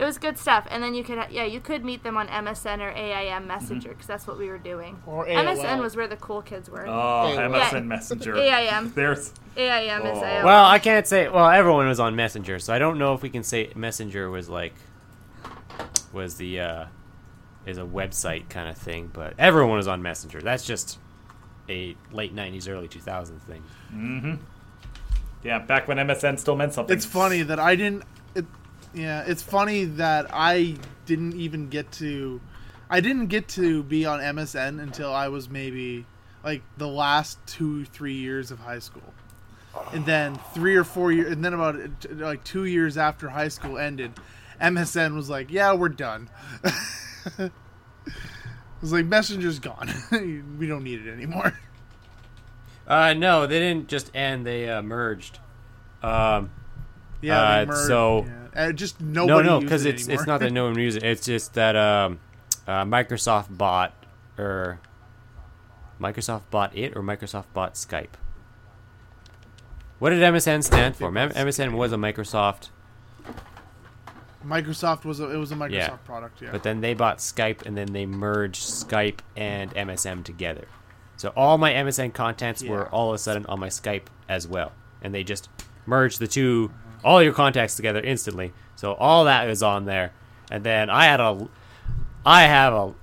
[0.00, 2.78] It was good stuff, and then you could, yeah, you could meet them on MSN
[2.80, 3.92] or AIM Messenger Mm-hmm.
[3.98, 5.00] because that's what we were doing.
[5.06, 6.86] Or MSN was where the cool kids were.
[6.88, 7.48] Oh, Yeah.
[7.48, 8.34] MSN Messenger.
[8.36, 8.92] AIM.
[8.96, 10.22] There's AIM is Oh.
[10.22, 10.44] AOL.
[10.44, 11.28] Well, I can't say.
[11.28, 14.48] Well, everyone was on Messenger, so I don't know if we can say Messenger was
[14.48, 14.72] like
[16.12, 16.84] was the uh,
[17.66, 19.10] is a website kind of thing.
[19.12, 20.40] But everyone was on Messenger.
[20.40, 20.98] That's just
[21.68, 23.62] a late '90s, early 2000s thing.
[23.94, 24.34] Mm hmm
[25.44, 26.96] Yeah, back when MSN still meant something.
[26.96, 28.04] It's funny that I didn't.
[28.94, 30.76] Yeah, it's funny that I
[31.06, 32.40] didn't even get to.
[32.88, 36.06] I didn't get to be on MSN until I was maybe
[36.42, 39.14] like the last two, three years of high school,
[39.92, 41.76] and then three or four years, and then about
[42.10, 44.12] like two years after high school ended,
[44.60, 46.28] MSN was like, "Yeah, we're done."
[47.38, 47.52] it
[48.80, 49.88] was like Messenger's gone.
[50.58, 51.56] we don't need it anymore.
[52.88, 54.44] Uh, no, they didn't just end.
[54.44, 55.38] They uh, merged.
[56.02, 56.50] Um,
[57.22, 58.39] Yeah, Uh, merged, so- yeah.
[58.54, 59.48] Uh, just no, nobody.
[59.48, 60.20] no, used because it it's anymore.
[60.22, 61.06] it's not that no one uses it.
[61.06, 62.18] It's just that um,
[62.66, 63.94] uh, Microsoft bought
[64.38, 64.80] or
[66.00, 68.14] Microsoft bought it or Microsoft bought Skype.
[69.98, 71.10] What did MSN stand for?
[71.12, 72.70] MSN was a Microsoft,
[74.46, 75.96] Microsoft was a, it was a Microsoft Yeah.
[76.06, 76.40] product.
[76.40, 76.48] Yeah.
[76.52, 80.66] but then they bought Skype and then they merged Skype and MSN together.
[81.16, 84.72] So all my MSN contents were all of a sudden on my Skype as well,
[85.02, 85.50] and they just
[85.84, 86.72] merged the two,
[87.04, 88.52] all your contacts together instantly.
[88.76, 90.12] So all that is on there,
[90.50, 91.48] and then I had a,
[92.24, 92.94] I have a,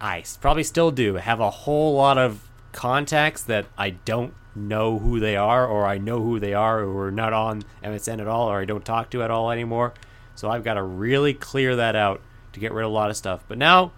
[0.00, 5.20] I probably still do have a whole lot of contacts that I don't know who
[5.20, 8.48] they are, or I know who they are, or are not on MSN at all,
[8.50, 9.92] or I don't talk to at all anymore.
[10.34, 12.20] So I've got to really clear that out
[12.52, 13.44] to get rid of a lot of stuff.
[13.48, 13.92] But now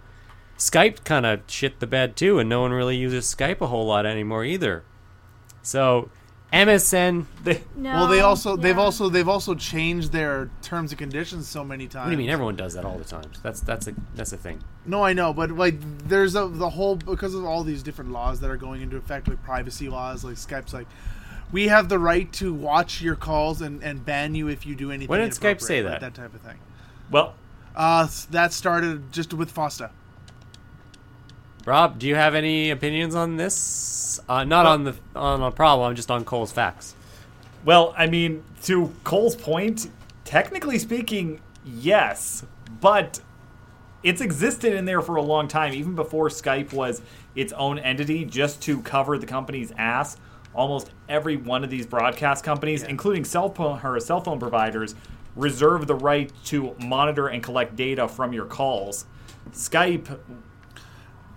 [0.57, 3.85] Skype kind of shit the bed too, and no one really uses Skype a whole
[3.85, 4.83] lot anymore either.
[5.61, 6.09] So
[6.51, 11.47] MSN, They- no, well, they also they've also they've also changed their terms and conditions
[11.47, 12.05] so many times.
[12.05, 12.29] what do you mean?
[12.29, 13.25] Everyone does that all the time.
[13.43, 14.63] That's that's a that's a thing.
[14.85, 15.75] No, I know, but like
[16.07, 19.27] there's a the whole because of all these different laws that are going into effect,
[19.27, 20.87] like privacy laws, like Skype's like.
[21.51, 24.91] We have the right to watch your calls and, and ban you if you do
[24.91, 25.07] anything.
[25.07, 26.13] When did Skype say inappropriate, like that?
[26.13, 26.59] That type of thing.
[27.09, 27.33] well,
[27.75, 29.89] Uh, that started just with FOSTA.
[31.69, 34.19] Rob, do you have any opinions on this?
[34.27, 36.95] Uh, not on the on a problem, just on Cole's facts.
[37.63, 39.87] Well, I mean, to Cole's point,
[40.25, 42.43] technically speaking, yes,
[42.81, 43.21] but
[44.01, 47.03] it's existed in there for a long time, even before Skype was
[47.35, 50.17] its own entity, just to cover the company's ass.
[50.55, 54.95] Almost every one of these broadcast companies, including cell phone or cell phone providers,
[55.35, 59.05] reserve the right to monitor and collect data from your calls.
[59.51, 60.17] Skype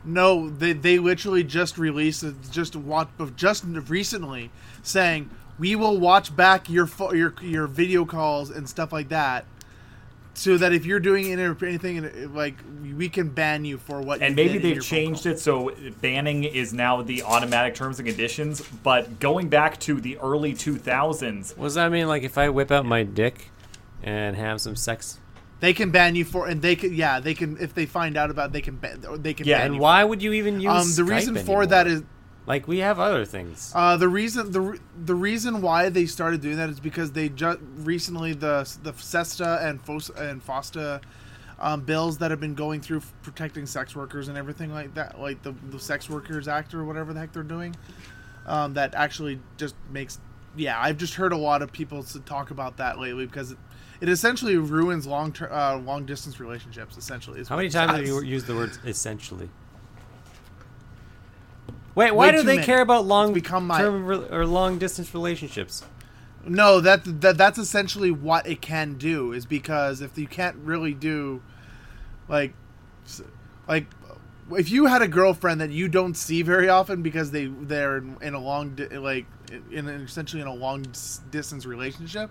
[0.05, 4.51] No, they they literally just released it just watch just recently
[4.83, 9.45] saying we will watch back your pho- your your video calls and stuff like that,
[10.35, 12.55] so that if you're doing any- anything in- like
[12.97, 14.21] we can ban you for what.
[14.21, 17.99] and you maybe did they've your changed it so banning is now the automatic terms
[18.01, 22.09] and conditions but going back to the early 2000s What does that mean?
[22.09, 23.51] Like if I whip out my dick
[24.03, 25.19] and have some sex?
[25.63, 28.31] They can ban you for, and they can yeah they can if they find out
[28.31, 30.73] about it, they can ban or they can Yeah, And why would you even use?
[30.99, 31.67] Um, the Skype reason for anymore?
[31.67, 32.03] that is
[32.47, 33.71] like we have other things.
[33.73, 37.61] Uh, the reason the the reason why they started doing that is because they just
[37.77, 41.01] recently the the SESTA and FOS- and FOSTA
[41.61, 45.21] um, bills that have been going through f- protecting sex workers and everything like that,
[45.21, 47.77] like the the Sex Workers Act or whatever the heck they're doing.
[48.47, 50.19] Um, that actually just makes
[50.57, 53.55] yeah, I've just heard a lot of people talk about that lately because
[54.03, 56.97] it, essentially ruins long ter- uh, long distance relationships.
[56.97, 59.49] Essentially, How many times have you used the word essentially?
[61.95, 62.67] Wait, why Way do they many.
[62.67, 65.85] care about long become my- term re- or long distance relationships?
[66.45, 69.33] No, that, that that's essentially what it can do.
[69.33, 71.43] Is because if you can't really do,
[72.29, 72.55] like,
[73.69, 73.87] like,
[74.51, 78.17] if you had a girlfriend that you don't see very often because they they're in,
[78.23, 79.27] in a long di- like
[79.71, 80.85] in essentially in a long
[81.31, 82.31] distance relationship,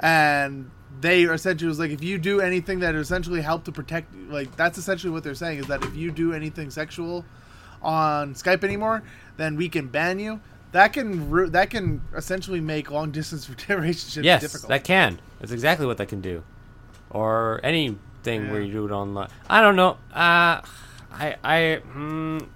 [0.00, 4.54] and they essentially was like if you do anything that essentially help to protect like
[4.56, 7.24] that's essentially what they're saying is that if you do anything sexual
[7.82, 9.02] on Skype anymore,
[9.36, 10.40] then we can ban you.
[10.72, 14.68] That can that can essentially make long distance relationships yes, difficult.
[14.68, 15.20] that can.
[15.40, 16.42] That's exactly what that can do.
[17.10, 19.28] Or anything where you do it online.
[19.48, 19.98] I don't know.
[20.12, 20.60] Uh,
[21.12, 22.46] I I mm,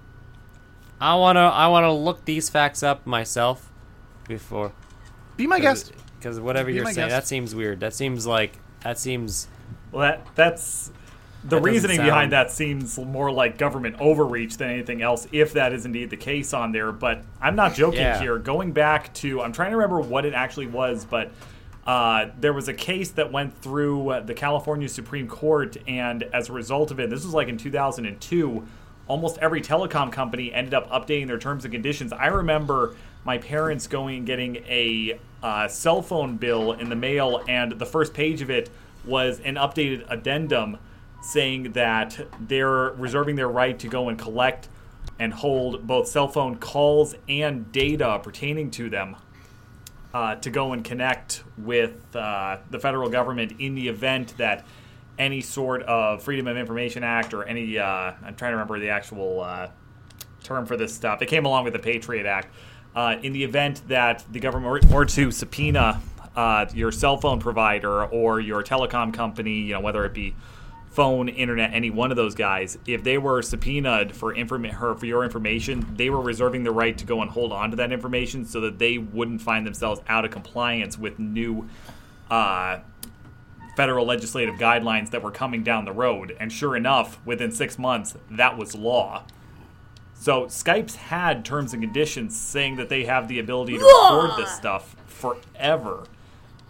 [1.01, 3.69] I wanna I wanna look these facts up myself
[4.27, 4.71] before.
[5.35, 5.91] Be my guest.
[6.25, 7.09] Because whatever Be you're saying, guest.
[7.11, 7.81] that seems weird.
[7.81, 9.47] That seems like that seems.
[9.91, 10.93] well that that's the
[11.43, 15.71] That doesn't reasoning behind that seems more like government overreach than anything else if that
[15.71, 18.19] is indeed the case on there but i'm not joking Yeah.
[18.19, 21.31] here going back to i'm trying to remember what it actually was but
[21.85, 26.49] Uh, there was a case that went through uh, the California Supreme Court, and as
[26.49, 28.65] a result of it, this was like in 2002,
[29.07, 32.11] almost every telecom company ended up updating their terms and conditions.
[32.11, 37.43] I remember my parents going and getting a uh, cell phone bill in the mail,
[37.47, 38.69] and the first page of it
[39.03, 40.77] was an updated addendum
[41.21, 44.69] saying that they're reserving their right to go and collect
[45.19, 49.15] and hold both cell phone calls and data pertaining to them
[50.13, 54.65] uh, to go and connect with uh, the federal government in the event that
[55.17, 58.89] any sort of Freedom of Information Act or any, uh, I'm trying to remember the
[58.89, 59.69] actual uh,
[60.43, 62.53] term for this stuff, it came along with the Patriot Act.
[62.95, 66.01] Uh, in the event that the government were, to subpoena
[66.35, 70.33] uh, your cell phone provider or your telecom company, you know, whether it be
[70.95, 75.05] phone, internet, any one of those guys, if they were subpoenaed for inform- her for
[75.05, 78.45] your information, they were reserving the right to go and hold on to that information
[78.45, 81.67] so that they wouldn't find themselves out of compliance with new
[82.31, 82.79] uh,
[83.75, 86.35] federal legislative guidelines that were coming down the road.
[86.39, 89.25] And sure enough, within six months, that was law.
[90.15, 94.55] So Skype's had terms and conditions saying that they have the ability to record this
[94.55, 96.05] stuff forever.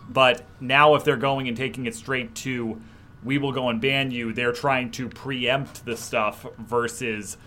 [0.10, 2.81] But now, if they're going and taking it straight to,
[3.23, 7.38] we will go and ban you, they're trying to preempt the stuff versus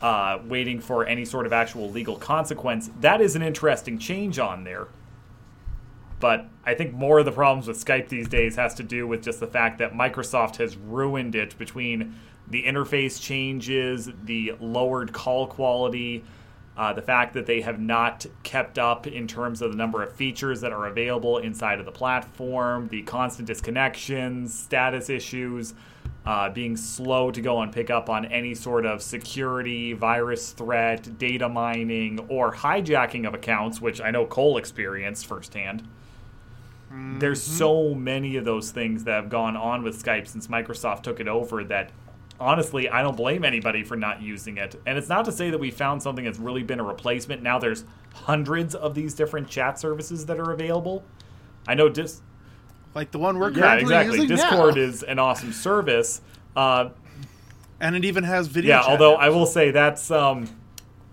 [0.00, 2.90] uh, waiting for any sort of actual legal consequence.
[3.00, 4.88] That is an interesting change on there.
[6.20, 9.22] But I think more of the problems with Skype these days has to do with
[9.22, 12.14] just the fact that Microsoft has ruined it between
[12.50, 16.24] the interface changes, the lowered call quality,
[16.76, 20.12] uh, the fact that they have not kept up in terms of the number of
[20.12, 25.74] features that are available inside of the platform, the constant disconnections, status issues,
[26.24, 31.18] uh, being slow to go and pick up on any sort of security, virus threat,
[31.18, 35.86] data mining, or hijacking of accounts, which I know Cole experienced firsthand.
[37.20, 41.20] There's so many of those things that have gone on with Skype since Microsoft took
[41.20, 41.90] it over that
[42.40, 44.74] honestly, I don't blame anybody for not using it.
[44.86, 47.42] And it's not to say that we found something that's really been a replacement.
[47.42, 51.04] Now there's hundreds of these different chat services that are available.
[51.68, 52.22] I know dis-
[52.94, 54.18] Like the one we're yeah, currently exactly.
[54.20, 54.82] using Discord now.
[54.82, 56.22] is an awesome service.
[56.56, 56.88] Uh,
[57.80, 58.76] and it even has video.
[58.76, 59.20] yeah, chat although now.
[59.20, 60.44] I will say that's um,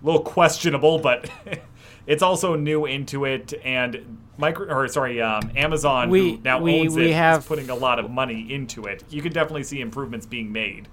[0.02, 1.30] a little questionable, but
[2.08, 6.80] it's also new into it, and micro or sorry, um, Amazon We- who now we-
[6.82, 9.04] owns we it have- is putting a lot of money into it.
[9.10, 10.88] You can definitely see improvements being made.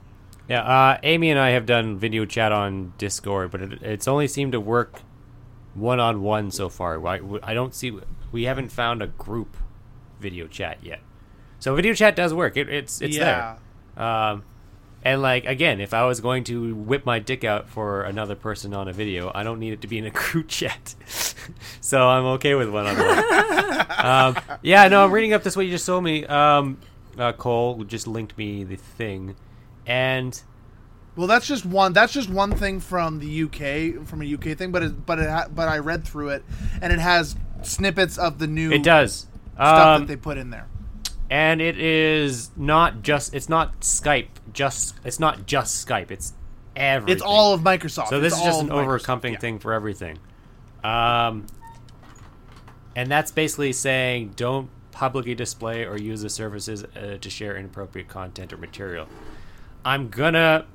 [0.49, 4.29] Yeah, uh, Amy and I have done video chat on Discord, but it, it's only
[4.29, 5.01] seemed to work
[5.75, 7.05] one on one so far.
[7.07, 7.99] I, I don't see
[8.31, 9.57] we haven't found a group
[10.21, 11.01] video chat yet.
[11.59, 12.57] So video chat does work.
[12.57, 13.57] It, it's it's yeah.
[13.97, 14.07] there.
[14.07, 14.45] Um,
[15.03, 18.75] and like again, if I was going to whip my dick out for another person
[18.75, 20.95] on a video, I don't need it to be in a group chat.
[21.81, 24.59] so I'm okay with one on one.
[24.63, 25.65] Yeah, no, I'm reading up this way.
[25.65, 26.27] you just told me.
[26.27, 26.79] Um,
[27.17, 29.37] uh, Cole just linked me the thing,
[29.87, 30.41] and
[31.17, 31.93] Well, that's just one.
[31.93, 34.73] That's just one thing from the UK, from a UK thing.
[34.73, 36.45] But it, but it, ha- but I read through it,
[36.83, 39.27] and it has snippets of the new it does.
[39.55, 40.67] stuff Um, that they put in there.
[41.31, 44.29] and it is not just it's not Skype.
[44.53, 46.11] Just it's not just Skype.
[46.11, 46.33] It's
[46.77, 47.13] everything.
[47.15, 48.09] It's all of Microsoft.
[48.09, 49.39] So this It's is just an overencompassing yeah.
[49.39, 50.19] thing for everything.
[50.83, 51.47] Um,
[52.97, 58.07] and that's basically saying don't publicly display or use the services uh, to share inappropriate
[58.09, 59.07] content or material.
[59.85, 60.67] I'm gonna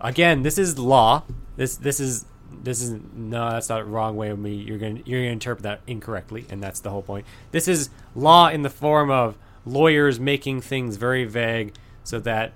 [0.00, 0.42] again.
[0.42, 1.24] This is law.
[1.56, 2.24] This this is
[2.62, 3.50] this is no.
[3.50, 4.54] That's not the wrong way of me.
[4.54, 7.26] You're gonna you're gonna interpret that incorrectly, and that's the whole point.
[7.52, 12.52] This is law in the form of lawyers making things very vague so that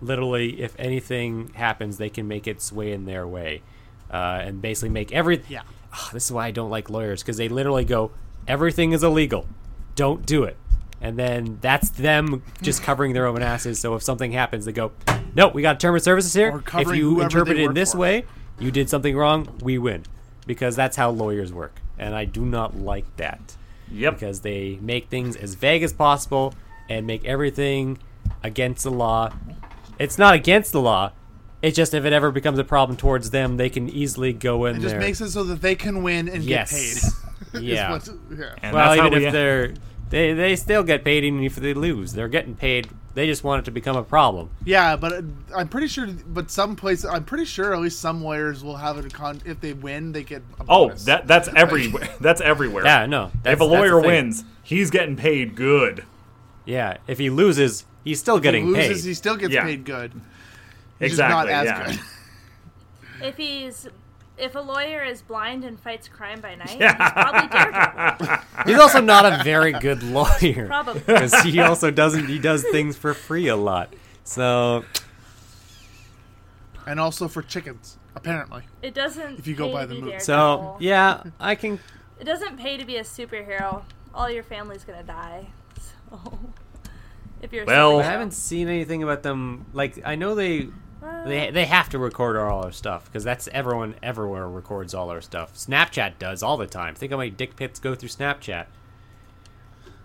[0.00, 3.62] literally if anything happens they can make it sway in their way
[4.10, 5.62] uh, and basically make every Yeah.
[5.92, 8.12] Ah, this is why i don't like lawyers because they literally go
[8.46, 9.48] everything is illegal
[9.96, 10.56] don't do it
[11.04, 14.90] and then that's them just covering their own asses so if something happens they go
[15.36, 17.98] no we got a term of services here if you interpret it in this for.
[17.98, 18.24] way
[18.58, 20.02] you did something wrong we win
[20.46, 23.56] because that's how lawyers work and i do not like that
[23.90, 24.14] Yep.
[24.14, 26.54] because they make things as vague as possible
[26.88, 27.98] and make everything
[28.42, 29.30] against the law.
[29.98, 31.12] It's not against the law.
[31.62, 34.80] It's just if it ever becomes a problem towards them, they can easily go in
[34.80, 34.88] there.
[34.88, 36.70] It just makes it so that they can win and yes.
[36.70, 37.12] get paid.
[37.62, 38.00] Yeah.
[38.30, 38.54] yeah.
[38.62, 39.74] And well, that's how even we if they're
[40.10, 42.12] they they still get paid even if they lose.
[42.12, 42.88] They're getting paid.
[43.14, 44.50] They just want it to become a problem.
[44.64, 45.22] Yeah, but uh,
[45.56, 46.08] I'm pretty sure.
[46.26, 49.12] But some places, I'm pretty sure at least some lawyers will have it.
[49.14, 49.40] con.
[49.44, 50.42] If they win, they get.
[50.58, 51.04] A Oh, bonus.
[51.04, 52.08] that that's everywhere.
[52.20, 52.84] That's everywhere.
[52.84, 53.30] Yeah, no.
[53.44, 54.10] if a lawyer thing.
[54.10, 56.04] wins, he's getting paid good.
[56.64, 56.96] yeah.
[57.06, 59.08] If he loses, he's still If he getting loses, paid.
[59.08, 59.62] he still gets Yeah.
[59.64, 60.12] paid good.
[60.98, 61.50] He's exactly.
[61.52, 61.86] just not as yeah.
[63.20, 63.28] good.
[63.28, 63.86] If he's
[64.36, 68.36] if a lawyer is blind and fights crime by night, he's probably Daredevil.
[68.66, 70.66] He's also not a very good lawyer.
[70.66, 71.00] Probably.
[71.06, 73.92] Because he also doesn't, he does things for free a lot.
[74.24, 74.84] So,
[76.86, 78.62] and also for chickens, apparently.
[78.82, 79.38] It doesn't.
[79.38, 80.18] If you go pay by the be movie.
[80.20, 81.78] so yeah, I can
[82.20, 83.82] It doesn't pay to be a superhero.
[84.14, 85.48] All your family's gonna die.
[85.78, 86.38] So,
[87.42, 89.66] if you're Well- I haven't seen anything about them.
[89.72, 90.72] Like I know they Well,
[91.26, 95.20] they they have to record all our stuff because that's everyone everywhere records all our
[95.20, 95.54] stuff.
[95.54, 96.94] Snapchat does all the time.
[96.94, 98.66] Think how many dick pics go through Snapchat.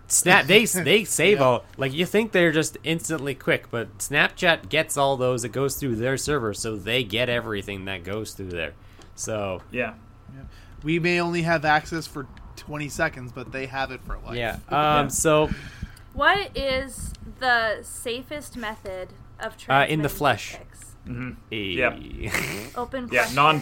[0.08, 1.44] Snap they they save Yeah.
[1.44, 5.44] all like you think they're just instantly quick, but Snapchat gets all those.
[5.44, 8.72] It goes through their server, so they get everything that goes through there.
[9.14, 9.94] So Yeah.
[10.82, 12.26] We may only have access for
[12.56, 14.36] 20 seconds, but they have it for life.
[14.36, 14.58] yeah.
[14.70, 15.10] Um.
[15.10, 15.50] So
[16.14, 20.18] What is the safest method of Uh, transmitting in the dick
[21.06, 21.34] flesh.
[21.50, 21.76] pics?
[21.78, 22.78] Yep.
[22.78, 23.08] Open.
[23.12, 23.60] Yeah, non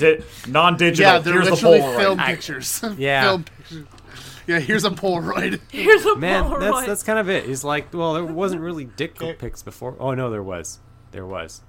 [0.49, 1.12] non digital.
[1.14, 1.97] Yeah, they're Here's literally Polaroid.
[1.99, 2.84] film pictures.
[2.99, 3.22] Yeah.
[3.22, 3.86] film pictures.
[4.47, 5.61] Yeah, here's a Polaroid.
[5.70, 6.61] Here's a Man, Polaroid.
[6.61, 7.45] that's that's kind of it.
[7.45, 9.95] He's like, well, there wasn't really dick pics before.
[10.01, 10.78] Oh no, there was,
[11.11, 11.61] there was.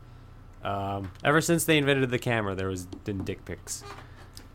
[0.63, 3.83] Um, ever since they invented the camera, there was been dick pics.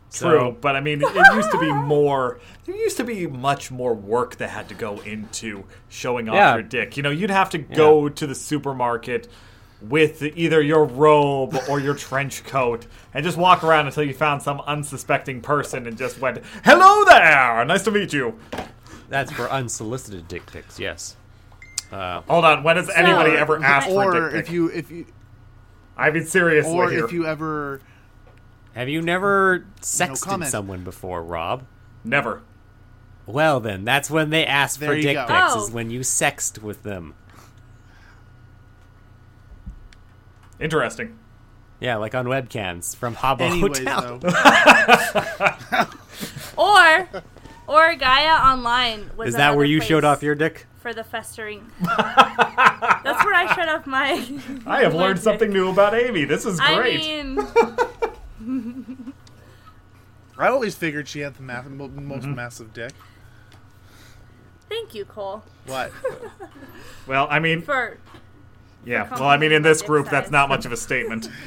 [0.09, 2.39] So- True, but I mean, it, it used to be more.
[2.65, 6.53] There used to be much more work that had to go into showing off Yeah.
[6.55, 6.95] your dick.
[6.97, 9.27] You know, you'd have to go to the supermarket
[9.81, 14.41] with either your robe or your trench coat and just walk around until you found
[14.41, 18.39] some unsuspecting person and just went, "Hello there, nice to meet you."
[19.09, 20.79] That's for unsolicited dick pics.
[20.79, 21.15] Yes.
[21.91, 24.45] Uh, Hold on, when has anybody ever asked for a or dick pic?
[24.47, 25.05] if you if you
[25.97, 27.05] I mean, seriously or here.
[27.05, 27.81] if you ever
[28.73, 30.51] have you never sexted comment.
[30.51, 31.65] someone before, Rob?
[32.03, 32.41] Never.
[33.27, 35.25] Well, then that's when they ask There for dick go.
[35.27, 35.53] pics.
[35.55, 35.63] Oh.
[35.63, 37.13] Is when you sexed with them.
[40.59, 41.17] Interesting.
[41.79, 44.17] Yeah, like on webcams from Habbo anyways Hotel.
[46.57, 47.07] or
[47.67, 50.67] or Gaia Online was Is that where you showed off your dick?
[50.79, 51.65] for the festering?
[51.81, 54.23] That's where I showed off my.
[54.67, 56.25] I have learned something new about Amy.
[56.25, 56.69] This is great.
[56.69, 56.99] I great.
[57.01, 57.39] mean,
[60.37, 62.35] I always figured she had the ma- mo- most Mm-hmm.
[62.35, 62.91] massive dick.
[64.69, 65.91] thank you, Cole, What?
[67.07, 67.97] well, I mean, for
[68.85, 69.09] yeah.
[69.11, 71.29] Well, I mean, in this group, that's not much of a statement.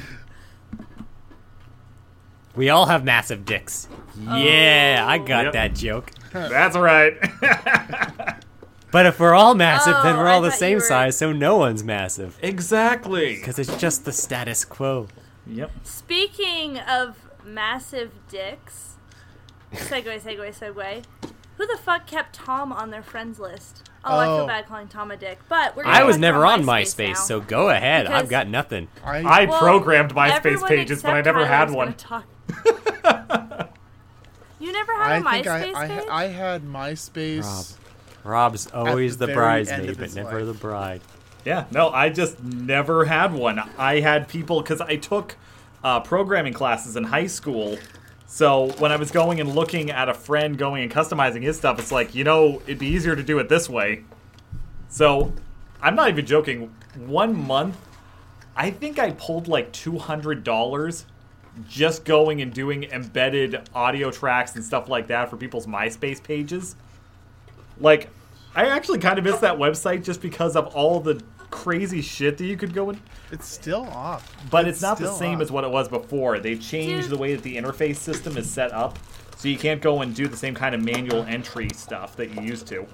[2.55, 3.87] We all have massive dicks.
[4.27, 4.35] Oh.
[4.35, 5.53] Yeah, I got Yep.
[5.53, 6.11] that joke.
[6.33, 7.13] That's right.
[8.91, 11.15] But if we're all massive, then Oh, we're all I the thought same were- size,
[11.15, 12.39] so no one's massive.
[12.41, 13.35] exactly.
[13.35, 15.07] Because it's just the status quo.
[15.45, 15.69] Yep.
[15.83, 17.15] Speaking of
[17.45, 18.95] massive dicks,
[19.71, 21.03] segue, segue, segue.
[21.57, 23.87] Who the fuck kept Tom on their friends list?
[24.05, 24.47] Oh, I feel Oh.
[24.47, 25.83] bad calling Tom a dick, but we're.
[25.83, 27.13] Gonna I was talk never about on MySpace, now.
[27.15, 28.07] so go ahead.
[28.07, 28.87] I've got nothing.
[29.03, 31.87] I, I Well, programmed MySpace everyone pages, but I except never had Tyler's one.
[31.87, 33.69] gonna talk-
[34.59, 36.07] you never I had a think MySpace I, I, page?
[36.09, 37.75] I had MySpace.
[38.23, 40.47] Rob's always the the, very end bridesmaid, of but his never life.
[40.47, 41.01] the bride.
[41.45, 43.59] Yeah, no, I just never had one.
[43.77, 45.37] I had people because I took
[45.83, 47.77] uh, programming classes in high school.
[48.31, 51.79] So when I was going and looking at a friend going and customizing his stuff,
[51.79, 54.03] it's like you know it'd be easier to do it this way.
[54.87, 55.33] So
[55.81, 56.71] I'm not even joking.
[56.95, 57.75] One month,
[58.55, 61.07] I think I pulled like two hundred dollars
[61.67, 66.75] just going and doing embedded audio tracks and stuff like that for people's MySpace pages.
[67.79, 68.09] Like,
[68.55, 71.21] I actually kind of miss that website just because of all the
[71.51, 72.99] crazy shit that you could go in.
[73.31, 74.35] It's still off.
[74.49, 75.41] But it's, not the same off.
[75.41, 76.39] as what it was before.
[76.39, 77.11] They've changed Dude.
[77.11, 78.97] the way that the interface system is set up,
[79.37, 82.41] so you can't go and do the same kind of manual entry stuff that you
[82.41, 82.85] used to.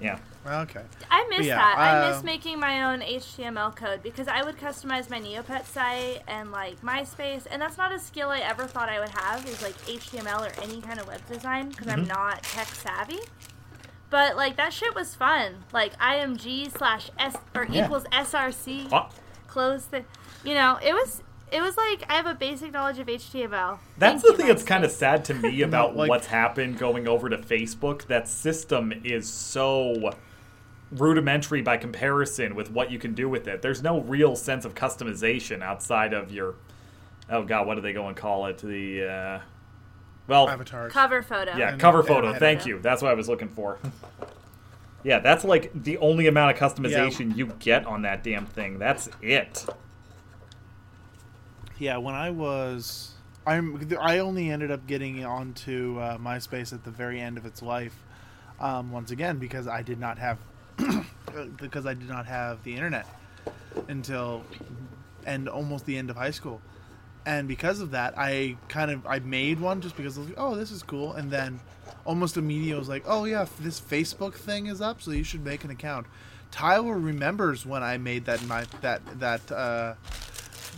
[0.00, 0.18] Yeah.
[0.46, 0.82] Okay.
[1.10, 1.78] I miss Yeah, that.
[1.78, 6.22] I uh, miss making my own HTML code because I would customize my Neopet site
[6.28, 9.62] and like MySpace, and that's not a skill I ever thought I would have is
[9.62, 12.00] like HTML or any kind of web design because Mm-hmm.
[12.00, 13.20] I'm not tech savvy.
[14.14, 15.64] But like that shit was fun.
[15.72, 17.86] Like IMG slash S or Yeah.
[17.86, 18.88] equals SRC
[19.48, 20.04] close the,
[20.44, 23.78] you know, it was it was like I have a basic knowledge of HTML.
[23.98, 24.66] That's Thank the thing that's MySpace.
[24.68, 28.06] kind of sad to me about like- what's happened going over to Facebook.
[28.06, 30.12] That system is so
[30.92, 33.62] rudimentary by comparison with what you can do with it.
[33.62, 36.54] There's no real sense of customization outside of your
[37.28, 38.58] oh god, what do they go and call it?
[38.58, 39.40] The uh
[40.26, 40.92] well Avatars.
[40.92, 41.56] cover photo.
[41.56, 42.26] yeah, And- cover and photo.
[42.28, 42.38] header.
[42.38, 42.78] Thank you.
[42.80, 43.78] That's what I was looking for.
[45.04, 48.78] yeah, that's like the only amount of customization you get on that damn thing.
[48.78, 49.66] That's it.
[51.78, 53.12] Yeah, when I was,
[53.46, 57.62] I'm, I only ended up getting onto uh, MySpace at the very end of its
[57.62, 57.96] life.
[58.60, 60.38] Um, once again, because I did not have,
[61.56, 63.06] because I did not have the internet
[63.88, 64.44] until,
[65.26, 66.62] and almost the end of high school,
[67.26, 70.38] and because of that, I kind of I made one just because I was like,
[70.38, 71.60] oh, this is cool, and then
[72.04, 75.44] almost immediately I was like, oh yeah, this Facebook thing is up, so you should
[75.44, 76.06] make an account.
[76.50, 79.94] Tyler remembers when I made that my that that uh,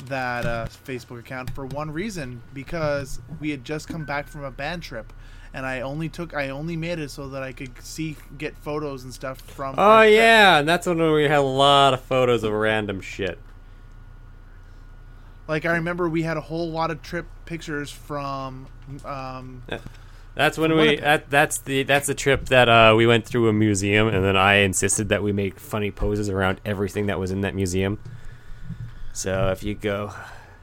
[0.06, 4.50] that uh, Facebook account for one reason because we had just come back from a
[4.50, 5.12] band trip.
[5.54, 9.04] And I only took, I only made it so that I could see, get photos
[9.04, 9.76] and stuff from.
[9.78, 13.38] Oh yeah, and that's when we had a lot of photos of random shit.
[15.48, 18.66] Like I remember we had a whole lot of trip pictures from
[19.04, 19.62] um,
[20.36, 23.54] That's when we that that's the that's the trip that uh, we went through a
[23.54, 27.40] museum, and then I insisted that we make funny poses around everything that was in
[27.40, 27.98] that museum.
[29.14, 30.12] So if you go,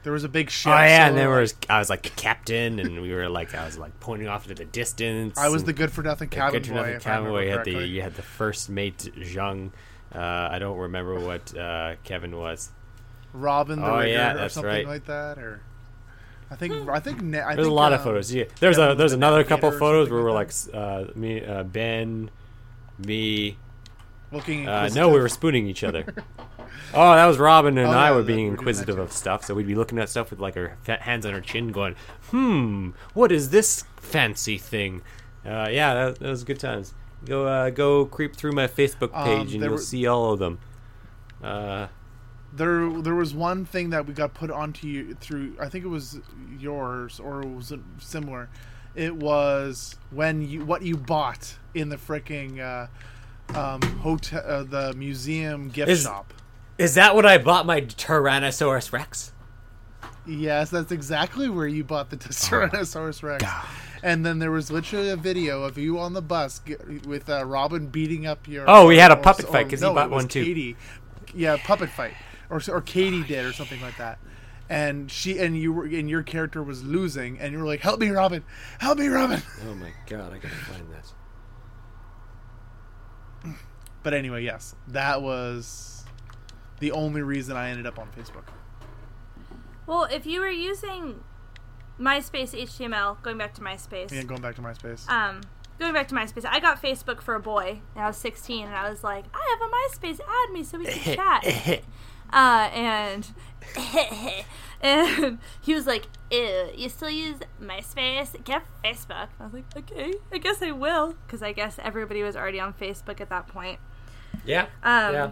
[0.04, 0.72] there was a big ship.
[0.72, 3.52] oh yeah, and there like, was I was like the captain, and we were like
[3.52, 5.36] I was like pointing off into the distance.
[5.36, 6.76] I was the good for nothing cabin good boy.
[6.76, 7.42] nothing cabin boy.
[7.42, 9.72] You had the you had the first mate Zhang.
[10.14, 12.70] Uh, I don't remember what uh, Kevin was.
[13.34, 14.86] Robin the Oh, Rigger yeah, or something right.
[14.86, 15.60] like that, or
[16.50, 18.32] I think I think ne- I There's a think, lot of um, photos.
[18.32, 22.30] Yeah, there's a there's another couple photos where we're like uh, me, uh, Ben,
[22.98, 23.56] me.
[24.32, 24.66] looking.
[24.68, 26.04] At uh, no, we were spooning each other.
[26.94, 28.98] oh, that was Robin and Oh, I yeah, were being we were doing that inquisitive
[28.98, 29.44] of stuff.
[29.44, 31.96] So we'd be looking at stuff with like our hands on our chin, going,
[32.30, 35.02] "Hmm, what is this fancy thing?"
[35.44, 36.94] Uh, yeah, that, that was good times.
[37.26, 40.38] Go uh, go creep through my Facebook Um, page and you'll were- see all of
[40.38, 40.58] them.
[41.42, 41.88] Uh,
[42.56, 45.56] There, there was one thing that we got put onto you through.
[45.60, 46.20] I think it was
[46.58, 48.48] yours, or it was similar.
[48.94, 54.92] It was when you what you bought in the freaking uh, um, hotel, uh, the
[54.94, 56.32] museum gift Is- shop.
[56.78, 59.32] is that what I bought my Tyrannosaurus Rex?
[60.26, 63.44] Yes, that's exactly where you bought the Tyrannosaurus Rex.
[64.02, 66.76] And then there was literally a video of you on the bus g-
[67.06, 68.64] with uh, Robin beating up your.
[68.68, 70.44] Oh, we had a puppet or- fight 'cause he no, bought it was one too.
[70.44, 70.76] Katie.
[71.34, 72.14] Yeah, puppet fight,
[72.54, 74.18] or or Katie did, or something like that.
[74.68, 78.00] And she and you were and your character was losing, and you were like, "Help
[78.00, 78.44] me, Robin!
[78.78, 81.12] Help me, Robin!" Oh my god, I gotta find that.
[84.02, 86.04] But anyway, yes, that was
[86.80, 88.44] the only reason I ended up on Facebook.
[89.86, 91.22] Well, if you were using
[92.00, 95.08] MySpace HTML, going back to MySpace, And going back to MySpace.
[95.08, 95.40] um,
[95.78, 98.74] going back to MySpace, I got Facebook for a boy, and I was 16, and
[98.74, 99.72] I was like, I have a
[100.08, 101.82] MySpace, add me so we can chat.
[102.32, 103.26] uh, and
[104.82, 108.42] and he was like, Ew, you still use MySpace?
[108.44, 109.28] Get Facebook.
[109.40, 112.72] I was like, okay, I guess I will, because I guess everybody was already on
[112.74, 113.78] Facebook at that point.
[114.44, 115.30] Yeah, Um, yeah.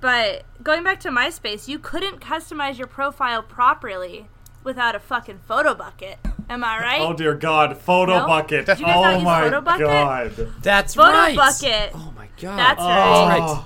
[0.00, 4.28] But going back to MySpace, you couldn't customize your profile properly
[4.64, 6.18] without a fucking photo bucket.
[6.48, 7.00] Am I right?
[7.02, 8.26] Oh dear God, photo No?
[8.26, 8.66] bucket.
[8.66, 9.86] Did you guys not oh use my Photo Bucket?
[9.86, 10.32] God.
[10.62, 11.36] That's Photo right.
[11.36, 11.90] Photo bucket.
[11.94, 12.58] Oh my god.
[12.58, 12.88] That's Oh.
[12.88, 13.38] right.
[13.38, 13.64] right.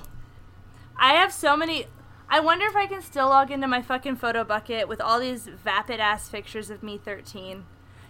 [0.97, 1.87] I have so many.
[2.29, 5.45] I wonder if I can still log into my fucking photo bucket with all these
[5.47, 7.65] vapid ass pictures of me 13.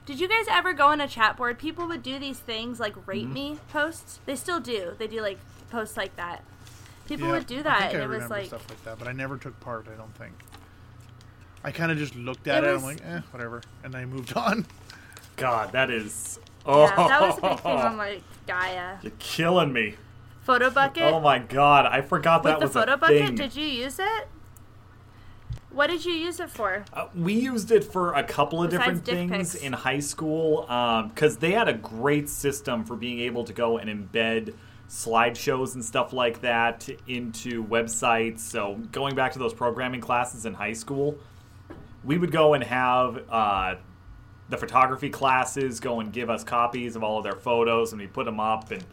[0.06, 1.58] Did you guys ever go on a chat board?
[1.60, 3.10] People would do these things like Mm-hmm.
[3.10, 4.20] rate me posts.
[4.26, 4.94] They still do.
[4.98, 5.40] They do like
[5.70, 6.44] posts like that.
[7.08, 8.84] People Yeah, would do I that, think and I it was remember like, stuff like
[8.86, 9.88] that, but I never took part.
[9.94, 10.34] I don't think.
[11.64, 12.72] I kind of just looked It at it.
[12.74, 14.66] was- I'm like, eh, whatever, and I moved on.
[15.36, 16.40] God, that is.
[16.66, 18.98] Oh, yeah, that was a big thing on like Gaia.
[19.02, 19.96] You're killing me.
[20.46, 21.04] Photo bucket.
[21.14, 23.36] Oh my God, I forgot that With that the photo a bucket, thing.
[23.36, 24.28] did you use it?
[25.72, 26.86] What did you use it for?
[26.94, 29.56] Uh, we used it for a couple of Besides different things pics.
[29.64, 30.62] in high school
[31.14, 34.54] because they had a great system for being able to go and embed
[34.88, 38.40] slideshows and stuff like that into websites.
[38.40, 41.18] So going back to those programming classes in high school,
[42.06, 43.76] we would go and have uh,
[44.48, 48.08] the photography classes go and give us copies of all of their photos, and we
[48.08, 48.84] put them up and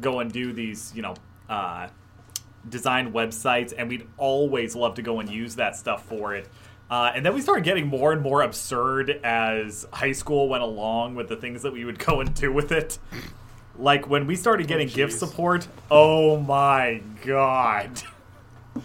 [0.00, 1.14] go and do these, you know.
[1.48, 1.88] Uh,
[2.68, 6.46] design websites, and we'd always love to go and use that stuff for it.
[6.90, 11.14] Uh, and then we started getting more and more absurd as high school went along
[11.14, 12.98] with the things that we would go and do with it.
[13.78, 15.18] Like when we started getting GIF jeez.
[15.18, 18.02] support, oh my god.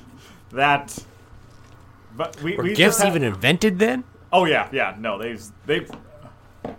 [0.52, 0.98] that.
[2.16, 4.04] But we, Were we gifs just had- even invented then?
[4.32, 4.96] Oh yeah, yeah.
[5.00, 5.90] No, they've they've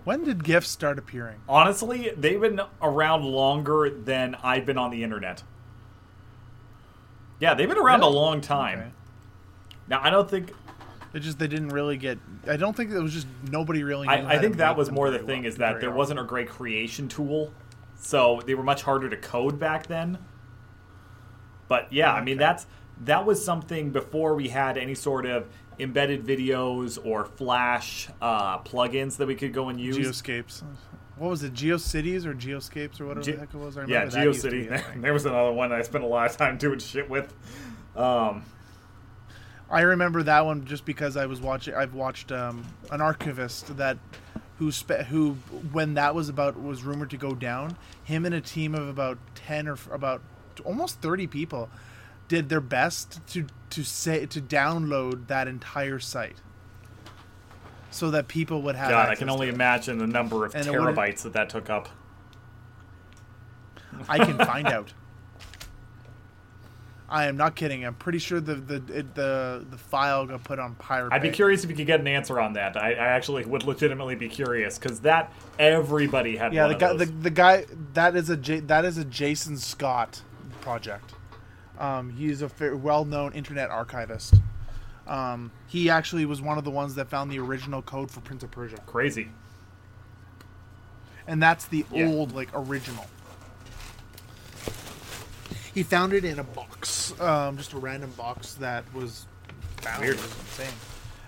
[0.04, 1.40] When did GIFs start appearing?
[1.48, 5.42] honestly they've been around longer than I've been on the internet.
[7.40, 8.12] Yeah, they've been around Really?
[8.12, 8.78] a long time.
[8.78, 8.90] Okay.
[9.88, 10.52] Now I don't think
[11.12, 12.18] It just they didn't really get.
[12.48, 14.06] I don't think it was just nobody really.
[14.06, 15.98] Knew I, I think that was more the thing well- is that there well.
[15.98, 17.52] wasn't a great creation tool,
[17.96, 20.18] so they were much harder to code back then.
[21.68, 22.66] But yeah, I mean that's
[23.04, 25.46] that was something before we had any sort of
[25.78, 29.96] embedded videos or Flash uh, plugins that we could go and use.
[29.96, 30.62] Geoscapes.
[31.16, 31.54] What was it?
[31.54, 33.76] GeoCities or Geoscapes or whatever Ge- the heck it was?
[33.76, 35.00] I yeah, that used to be GeoCity.
[35.02, 37.32] there was another one I spent a lot of time doing shit with.
[37.94, 38.44] Um,
[39.70, 41.74] I remember that one just because I was watching.
[41.74, 43.98] I've watched um, an archivist that
[44.58, 45.32] who spe- who
[45.72, 47.76] when that was about was rumored to go down.
[48.02, 50.22] Him and a team of about ten or f- about
[50.64, 51.70] almost thirty people
[52.28, 56.36] did their best to to say to download that entire site
[57.90, 58.90] so that people would have.
[58.90, 61.88] God, I can only imagine the number of And terabytes that that took up.
[64.08, 64.92] I can find out.
[67.08, 67.84] I am not kidding.
[67.84, 71.12] I'm pretty sure the the it, the the file got put on Pirate.
[71.12, 72.76] I'd be curious if you could get an answer on that.
[72.76, 76.54] I, I actually would legitimately be curious because that everybody had.
[76.54, 80.22] Yeah, the guy, the, the guy that is a J, that is a Jason Scott
[80.60, 81.12] project.
[81.78, 84.34] Um, he's a well-known internet archivist.
[85.06, 88.42] Um, he actually was one of the ones that found the original code for Prince
[88.42, 89.28] of Persia, crazy.
[91.26, 92.06] and that's the Yeah.
[92.06, 93.06] old like original.
[95.74, 99.26] He found it in a box, um, just a random box that was
[99.78, 100.02] found.
[100.02, 100.14] Weird.
[100.16, 100.68] It was insane.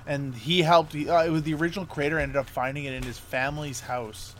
[0.06, 0.94] And he helped.
[0.94, 4.36] Uh, it was the original creator ended up finding it in his family's house,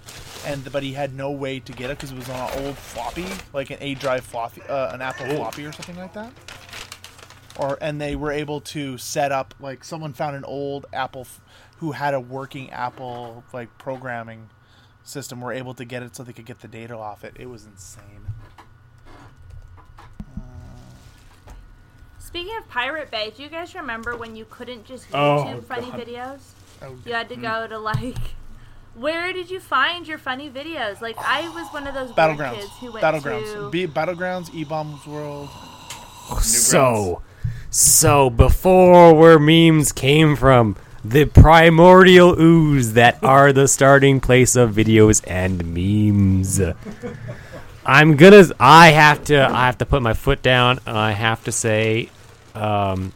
[0.47, 2.79] and but he had no way to get it because it was on an old
[2.79, 5.37] floppy, like an A drive floppy, uh, an Apple Ooh.
[5.37, 6.33] floppy or something like that.
[7.59, 11.41] Or and they were able to set up like someone found an old Apple f-
[11.79, 14.51] who had a working Apple like programming
[15.03, 17.35] system were able to get it so they could get the data off it.
[17.39, 18.27] It was insane.
[22.37, 25.91] Speaking of Pirate Bay, do you guys remember when you couldn't just Oh, YouTube funny
[25.91, 26.01] God.
[26.01, 26.41] videos?
[26.83, 27.45] Oh, You had to mm-hmm.
[27.45, 28.19] go to like.
[28.95, 31.01] Where did you find your funny videos?
[31.01, 32.55] Like I was one of those weird Battlegrounds.
[32.57, 33.55] kids who went Battlegrounds.
[33.55, 33.71] to.
[33.71, 34.55] Be- Battlegrounds.
[34.55, 35.49] E Bombs World.
[36.43, 37.23] So,
[37.71, 44.73] so before where memes came from, the primordial ooze that are the starting place of
[44.75, 46.61] videos and memes.
[47.87, 48.45] I'm gonna.
[48.61, 49.41] I have to.
[49.43, 52.11] I have to put my foot down, and I have to say,
[52.57, 53.13] um,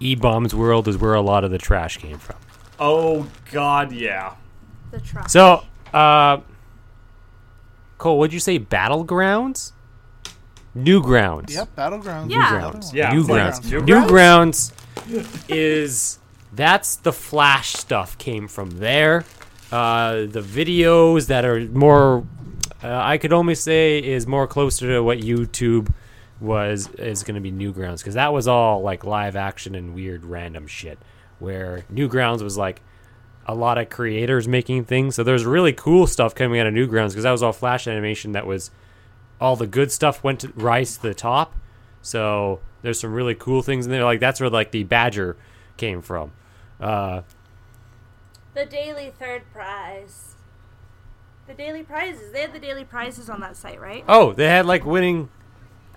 [0.00, 2.36] E Bombs World is where a lot of the trash came from.
[2.78, 4.34] Oh God, yeah.
[4.90, 5.28] the truck.
[5.28, 6.38] So, uh,
[7.98, 9.72] Cole, would you say battlegrounds?
[10.76, 11.50] Newgrounds.
[11.50, 11.76] Yep.
[11.76, 12.30] Battlegrounds.
[12.30, 12.60] Yeah.
[12.62, 12.94] Newgrounds.
[12.94, 14.72] Yeah, it's like Newgrounds.
[15.06, 16.18] Newgrounds is
[16.52, 19.24] that's the Flash stuff came from there.
[19.70, 22.26] Uh, the videos that are more,
[22.82, 25.92] uh, I could only say, is more closer to what YouTube
[26.40, 30.24] was is going to be Newgrounds because that was all like live action and weird
[30.24, 30.98] random shit.
[31.38, 32.80] Where Newgrounds was like
[33.46, 35.14] a lot of creators making things.
[35.14, 38.32] So there's really cool stuff coming out of Newgrounds because that was all Flash animation
[38.32, 38.70] that was
[39.40, 41.54] all the good stuff went to rise to the top.
[42.02, 44.04] So there's some really cool things in there.
[44.04, 45.36] Like that's where like the Badger
[45.76, 46.32] came from.
[46.78, 47.22] Uh,
[48.54, 50.34] The daily third prize.
[51.46, 52.32] The daily prizes.
[52.32, 54.04] They had the daily prizes on that site, right?
[54.08, 55.28] oh, they had like winning.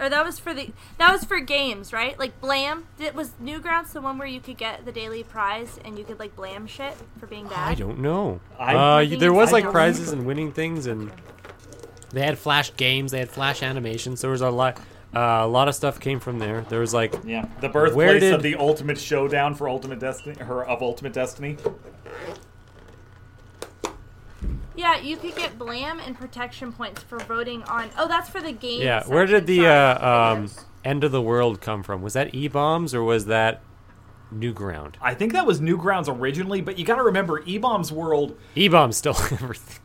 [0.03, 2.19] Or that was for the that was for games, right?
[2.19, 2.87] Like Blam.
[2.99, 6.19] It was Newgrounds the one where you could get the daily prize and you could
[6.19, 7.69] like blam shit for being bad.
[7.69, 8.41] I don't know.
[8.59, 11.09] I- uh, I there was like like a- prizes and winning things, and
[12.11, 13.11] they had Flash games.
[13.13, 14.19] They had Flash animations.
[14.19, 14.77] So there was a lot.
[15.15, 16.65] Uh, a lot of stuff came from there.
[16.67, 20.65] There was like Yeah, the birthplace did- of the Ultimate Showdown for Ultimate Destiny, her
[20.65, 21.55] of Ultimate Destiny.
[24.75, 27.89] Yeah, you could get blam and protection points for voting on.
[27.97, 28.81] Oh, that's for the game.
[28.81, 29.03] yeah.
[29.05, 30.49] Where did the uh, um,
[30.83, 32.01] end of the world come from?
[32.01, 33.61] Was that E bombs or was that
[34.33, 34.95] Newground?
[35.01, 38.37] I think that was Newgrounds originally, but you got to remember, eBaum's World.
[38.55, 39.81] E bombs still everything.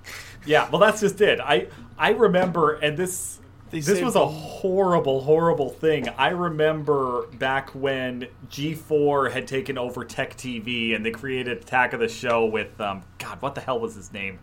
[0.47, 1.41] Yeah, well, that's just it.
[1.41, 3.38] I I remember, and this
[3.71, 6.09] They this was a horrible, horrible thing.
[6.09, 12.01] I remember back when G4 had taken over Tech TV, and they created Attack of
[12.01, 14.39] the Show with um, God, what the hell was his name?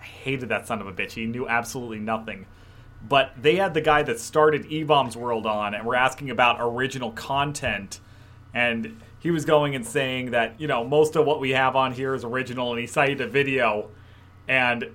[0.00, 1.12] I hated that son of a bitch.
[1.12, 2.46] He knew absolutely nothing.
[3.06, 7.10] But they had the guy that started eBaum's World on, and were asking about original
[7.12, 8.00] content,
[8.54, 11.92] and he was going and saying that you know most of what we have on
[11.92, 13.90] here is original, and he cited a video,
[14.48, 14.90] and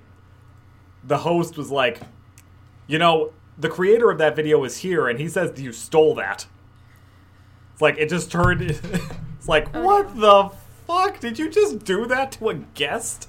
[1.04, 2.02] the host was like,
[2.88, 6.48] you know, the creator of that video is here, and he says you stole that.
[7.74, 8.62] It's like it just turned.
[9.38, 10.50] it's like oh, what the
[10.88, 11.20] fuck?
[11.20, 13.28] Did you just do that to a guest?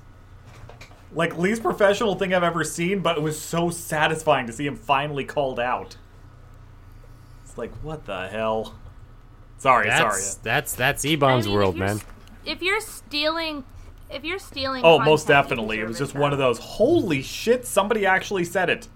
[1.13, 4.77] Like least professional thing I've ever seen, but it was so satisfying to see him
[4.77, 5.97] finally called out.
[7.45, 8.77] It's like what the hell?
[9.59, 10.39] Sorry, That's sorry.
[10.43, 12.01] that's that's E I bombs mean, world, if man.
[12.47, 13.65] If you're stealing,
[14.09, 15.81] if you're stealing, Oh, most content, you definitely.
[15.81, 16.21] It was just though.
[16.21, 16.59] one of those.
[16.59, 17.67] Holy shit!
[17.67, 18.89] Somebody actually said it.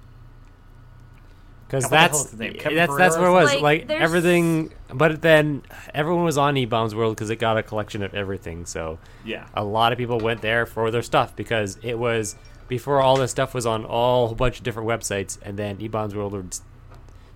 [1.81, 2.55] Because God, what the hell that's is name?
[2.55, 3.53] Kevin that's that's what it was.
[3.55, 5.63] Like, Like, everything, but then
[5.95, 8.67] everyone was on eBaum's world because it got a collection of everything.
[8.67, 9.47] So Yeah.
[9.55, 12.37] a lot of people went there for their stuff because it was
[12.69, 16.15] before all this stuff was on all a bunch of different websites, and then eBaum's
[16.15, 16.63] world would s-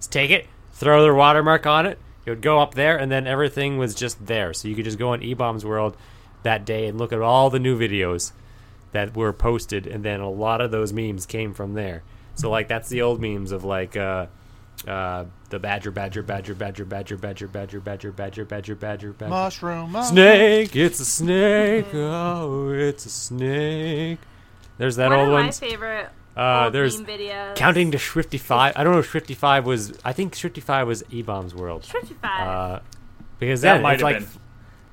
[0.01, 1.99] s- take it, throw their watermark on it.
[2.25, 4.53] It would go up there, and then everything was just there.
[4.55, 5.97] So you could just go on eBaum's World
[6.43, 8.33] that day and look at all the new videos
[8.93, 12.03] that were posted, and then a lot of those memes came from there.
[12.39, 14.27] So like that's the old memes of like uh,
[14.87, 19.31] uh, the badger, badger, badger, badger, badger, badger, badger, badger, badger, badger, badger, badger.
[19.31, 19.93] Mushroom.
[19.93, 20.15] mushroom.
[20.17, 21.87] Snake, it's a snake.
[21.95, 24.19] Oh, it's a snake.
[24.79, 25.45] There's that One old of one.
[25.47, 27.57] my favorite Uh, there's meme videos.
[27.57, 28.75] counting to Swifty Five.
[28.77, 29.99] I don't know if Swifty Five was.
[30.05, 31.85] I think Swifty Five was E Bombs World.
[31.85, 32.47] 55.
[32.49, 32.81] Uh,
[33.41, 34.19] because That then might it's have like,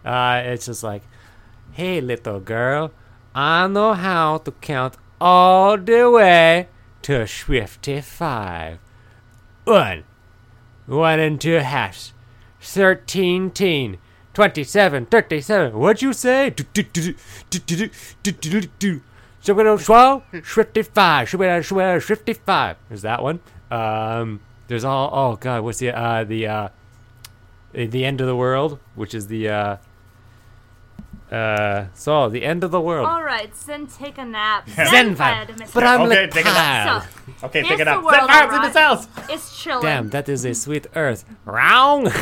[0.04, 0.12] been.
[0.12, 1.04] uh, it's just like,
[1.74, 2.92] hey little girl,
[3.36, 6.70] I know how to count all the way
[7.06, 8.80] to Swifty Five.
[9.66, 10.06] One.
[10.88, 12.14] One and two halves.
[12.60, 14.00] Thirteen teen.
[14.34, 15.06] Twenty-seven.
[15.06, 15.78] Thirty-seven.
[15.78, 16.52] What'd you say?
[19.78, 20.24] Swell?
[20.44, 21.30] Swifty Five.
[21.30, 22.78] Swifty Five.
[22.90, 23.40] Is that one?
[23.70, 25.12] Um, there's all.
[25.14, 26.70] Oh God, what's the uh the uh
[27.72, 29.78] the end of the world, which is the uh
[31.36, 33.08] uh so the end of the world.
[33.08, 34.70] All right, then take a nap.
[34.76, 35.48] Zen Zen vibe.
[35.58, 37.04] fed, But I'm Okay, like take a nap.
[37.42, 38.04] So, Okay, take it the up.
[38.04, 38.76] world, Set fire to alright.
[38.76, 39.08] house.
[39.30, 39.82] it's chilling.
[39.84, 41.26] Damn, that is a sweet earth.
[41.46, 42.12] Round.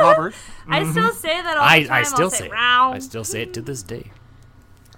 [0.00, 0.34] Robert.
[0.68, 1.96] I still say that all I the time.
[1.98, 2.52] I still I'll say it.
[2.52, 4.10] round, I still say it to this day.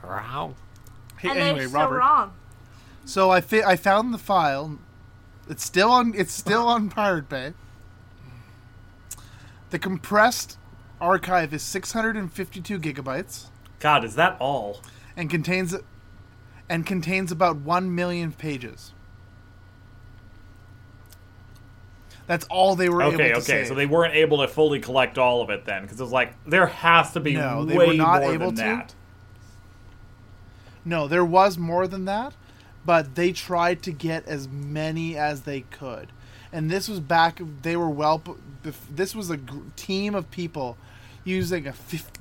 [0.03, 0.55] Round.
[1.19, 1.99] Hey, and anyway, they're so Robert.
[1.99, 2.33] wrong.
[3.05, 4.79] So I fi- I found the file.
[5.49, 6.13] It's still on.
[6.17, 7.55] It's still on Pirate Bay.
[9.71, 10.59] The compressed
[11.01, 13.47] archive is 652 gigabytes
[13.79, 14.81] God, is that all?
[15.17, 15.75] and contains
[16.69, 18.93] and contains about 1 million pages.
[22.27, 23.63] That's all they were Okay, able to okay.
[23.63, 23.67] save.
[23.67, 26.33] So they weren't able to fully collect all of it then, because it was like
[26.47, 28.63] there has to be No, they were not more able than to.
[28.63, 28.95] that.
[30.85, 32.35] No, there was more than that,
[32.87, 36.13] but they tried to get as many as they could.
[36.53, 37.41] And this was back.
[37.63, 38.23] They were well.
[38.89, 40.77] This was a gr- team of people
[41.25, 41.75] using a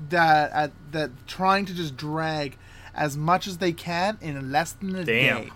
[0.10, 2.58] that at, that trying to just drag
[2.94, 5.44] as much as they can in less than a Damn.
[5.44, 5.52] day.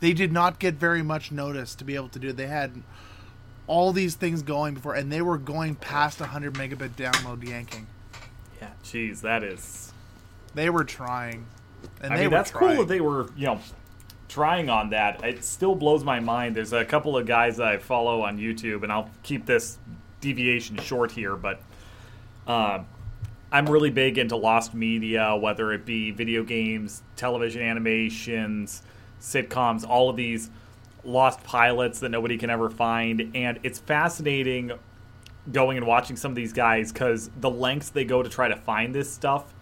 [0.00, 2.28] They did not get very much notice to be able to do.
[2.30, 2.36] it.
[2.36, 2.82] They had
[3.66, 7.86] all these things going before, and they were going past 100 megabit download yanking.
[8.60, 9.92] Yeah, jeez, that is.
[10.54, 11.46] They were trying,
[12.02, 12.76] and I they mean, were that's trying.
[12.76, 13.60] cool that they were, you know,
[14.28, 15.22] trying on that.
[15.24, 16.56] It still blows my mind.
[16.56, 19.78] There's a couple of guys that I follow on YouTube, and I'll keep this
[20.22, 21.60] deviation short here, but
[22.46, 22.82] uh,
[23.52, 28.82] I'm really big into lost media, whether it be video games, television animations,
[29.20, 30.48] sitcoms, all of these
[31.04, 33.30] lost pilots that nobody can ever find.
[33.34, 34.72] And it's fascinating
[35.50, 38.56] going and watching some of these guys because the lengths they go to try to
[38.56, 39.52] find this stuff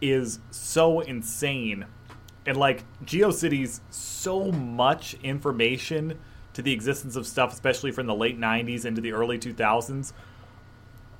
[0.00, 1.84] is so insane.
[2.46, 6.18] And like GeoCities, so much information
[6.54, 10.12] to the existence of stuff, especially from the late 90s into the early 2000s.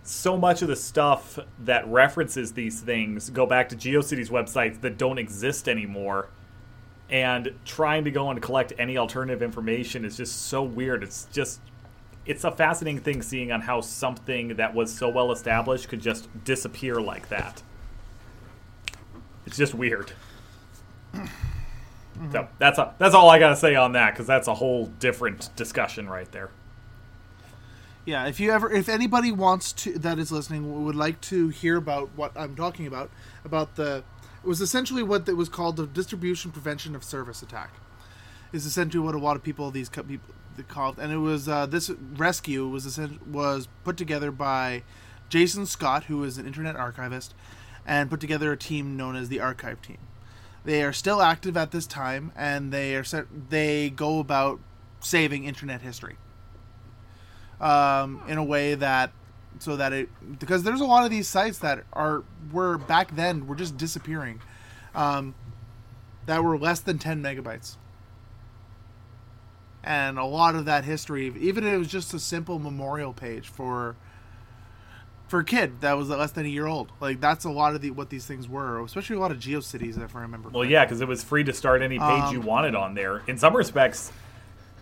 [0.03, 4.99] So much of the stuff that references these things go back to GeoCities websites that
[4.99, 6.29] don't exist anymore.
[7.11, 11.03] And trying to go and collect any alternative information is just so weird.
[11.03, 11.61] It's just
[12.27, 16.29] it's a fascinating thing seeing on how something that was so well established could just
[16.45, 17.63] disappear like that.
[19.47, 20.13] It's just weird.
[22.33, 25.55] So that's a, that's all I gotta say on that because that's a whole different
[25.57, 26.51] discussion right there.
[28.05, 31.77] Yeah, if you ever, if anybody wants to that is listening would like to hear
[31.77, 33.11] about what I'm talking about,
[33.45, 34.05] about the,
[34.43, 37.73] it was essentially what it was called the distribution prevention of service attack,
[38.53, 40.35] is essentially what a lot of people these co- people
[40.69, 42.99] called, and it was uh, this rescue was
[43.31, 44.83] was put together by
[45.29, 47.35] Jason Scott, who is an internet archivist,
[47.87, 49.99] and put together a team known as the Archive Team.
[50.65, 54.61] They are still active at this time, and they are set, they go about
[55.01, 56.17] saving internet history.
[57.61, 59.13] Um, in a way that
[59.59, 60.09] so that it
[60.39, 64.41] because there's a lot of these sites that are were back then were just disappearing
[64.95, 65.35] um,
[66.27, 67.77] that were less than 10 megabytes.
[69.85, 73.49] And a lot of that history even if it was just a simple memorial page
[73.49, 73.97] for
[75.31, 77.81] for a kid that was less than a year old like that's a lot of
[77.81, 80.73] the what these things were especially a lot of geocities if i remember Well, correctly.
[80.73, 83.23] yeah, because it was free to start any page Um, you wanted on there.
[83.29, 84.11] In some respects,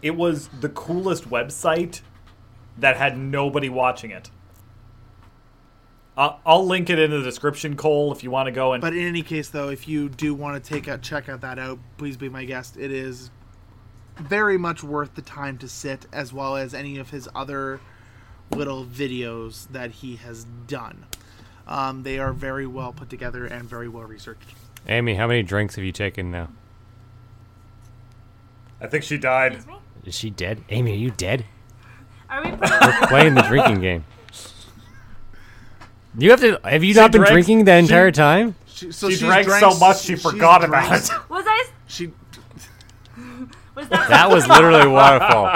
[0.01, 2.01] it was the coolest website
[2.79, 4.31] that had nobody watching it.
[6.17, 8.81] I'll, I'll link it in the description, Cole, if you want to go and.
[8.81, 11.59] But in any case, though, if you do want to take a check out that
[11.59, 12.77] out, please be my guest.
[12.77, 13.31] It is
[14.17, 17.81] very much worth the time to sit, as well as any of his other
[18.51, 21.07] little videos that he has done.
[21.67, 24.55] Um, they are very well put together and very well researched.
[24.89, 26.49] Amy, how many drinks have you taken now?
[28.81, 29.55] I think she died.
[29.55, 29.81] Excuse me?
[30.05, 30.63] Is she dead?
[30.71, 31.45] Amy, are you dead?
[32.31, 34.05] Are we putting Playing the drinking game.
[36.17, 36.59] You have to.
[36.65, 38.55] Have you not been drank- drinking the entire she- time?
[38.67, 41.31] She, so She she's drank drank so much she she's forgot drank- about it.
[41.31, 42.13] was I She
[43.79, 45.47] was that That was literally waterfall.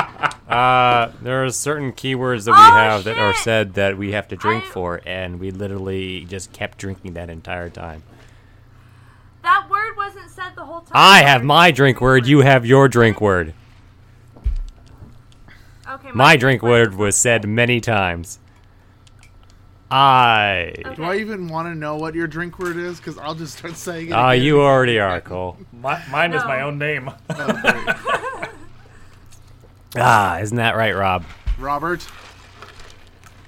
[0.49, 4.29] Uh, there are certain keywords that we Oh, have that are said that we have
[4.29, 8.03] to drink I- for, and we literally just kept drinking that entire time.
[9.43, 10.93] that word wasn't said the whole time?
[10.95, 12.27] I have my drink word.
[12.27, 13.55] You have your drink word.
[15.91, 18.39] Okay, My drink word was said many times.
[19.93, 20.73] I.
[20.97, 22.97] do I even want to know what your drink word is?
[22.99, 24.13] Because I'll just start saying it.
[24.13, 24.45] Ah, again.
[24.45, 25.57] you already are, Cole.
[25.73, 27.11] My, mine is my own name.
[27.31, 28.45] Oh.
[29.95, 31.25] Ah, isn't that right, Rob?
[31.59, 32.01] Robert.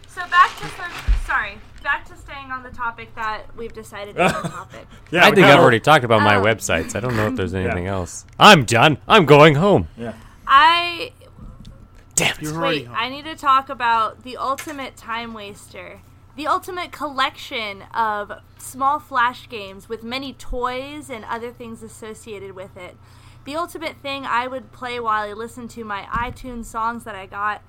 [0.09, 4.31] So back to the, sorry, back to staying on the topic that we've decided is
[4.33, 4.87] the topic.
[5.11, 6.43] Yeah, I think I've already talked about my Oh.
[6.43, 6.95] websites.
[6.95, 8.27] I don't know if there's anything else.
[8.39, 8.99] I'm done.
[9.09, 9.89] I'm going home.
[9.97, 10.15] Yeah.
[10.47, 11.13] I
[12.15, 12.69] Damn You're it.
[12.69, 12.87] wait.
[12.89, 12.97] home.
[12.99, 16.01] I need to talk about the ultimate time waster,
[16.37, 22.77] the ultimate collection of small flash games with many toys and other things associated with
[22.77, 22.97] it.
[23.45, 27.27] The ultimate thing I would play while I listened to my iTunes songs that I
[27.27, 27.63] got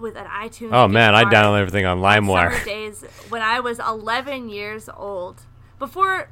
[0.00, 0.70] with an iTunes.
[0.72, 1.44] Oh man, I gift card.
[1.46, 2.64] download everything on summer LimeWire.
[2.64, 5.42] days when I was 11 years old.
[5.78, 6.28] Before,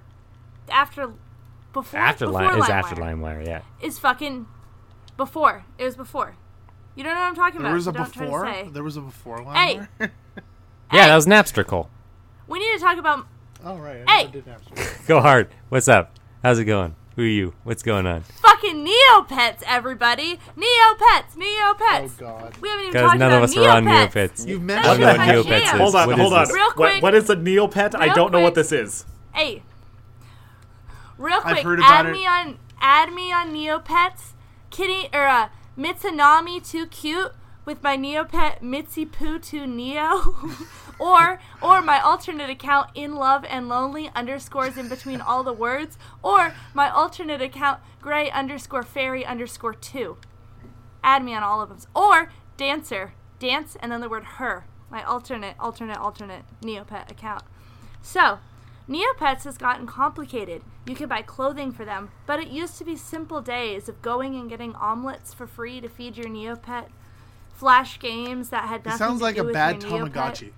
[0.68, 1.12] after,
[1.72, 2.70] before, After before Lime is LimeWire.
[2.70, 3.60] after LimeWire, yeah.
[3.80, 4.46] Is fucking
[5.16, 5.64] before.
[5.78, 6.36] It was before.
[6.96, 7.74] You don't know what I'm talking There about.
[7.76, 8.70] was so a don't try to before.
[8.72, 9.88] There was a before line.
[10.00, 10.08] Hey.
[10.92, 11.00] there?
[11.00, 11.88] Yeah, that was Napster, Cole.
[12.46, 13.26] We need to talk about.
[13.64, 14.02] oh right.
[14.06, 14.26] I Hey.
[14.30, 14.62] did have
[15.06, 15.48] Go hard.
[15.68, 16.12] What's up?
[16.42, 16.94] How's it going?
[17.16, 17.54] Who are you?
[17.64, 18.22] What's going on?
[18.22, 20.38] Fucking Neopets, everybody!
[20.56, 22.10] Neopets, Neopets.
[22.10, 22.56] Oh god.
[22.58, 22.92] We haven't even talked about Neopets.
[22.92, 24.12] Because talked none about of us are on Neopets.
[24.12, 24.46] Neopets.
[24.48, 25.34] You've I don't mentioned know what that.
[25.62, 25.78] Neopets is.
[25.80, 26.44] Hold on, What hold on.
[26.44, 26.54] this?
[26.54, 27.02] Real What- quick.
[27.02, 27.94] what is a Neopet?
[27.94, 28.66] I Real don't know what quick.
[28.66, 29.04] this is.
[29.34, 29.62] Hey,
[31.18, 32.12] real I've quick, heard about add it.
[32.12, 34.32] me on, add me on Neopets.
[34.70, 37.32] Kitty or uh, Mitsunami too cute
[37.64, 40.34] with my Neopet Mitzi Poo Neo,
[40.98, 45.98] or or my alternate account in love and lonely underscores in between all the words,
[46.22, 50.16] or my alternate account gray underscore fairy underscore two.
[51.04, 54.64] Add me on all of them, or dancer dance and then the word her.
[54.90, 57.42] My alternate alternate alternate Neopet account.
[58.00, 58.38] So,
[58.88, 60.62] Neopets has gotten complicated.
[60.86, 64.34] You can buy clothing for them, but it used to be simple days of going
[64.34, 66.88] and getting omelets for free to feed your Neopet.
[67.62, 70.12] Flash games that had It nothing sounds to like a bad your Neopet.
[70.12, 70.50] Tamagotchi.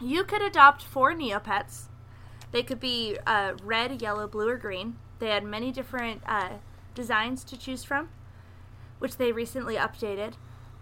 [0.00, 1.88] You could adopt four Neopets.
[2.50, 4.96] They could be uh, red, yellow, blue, or green.
[5.18, 6.52] They had many different uh,
[6.94, 8.08] designs to choose from,
[9.00, 10.32] which they recently updated.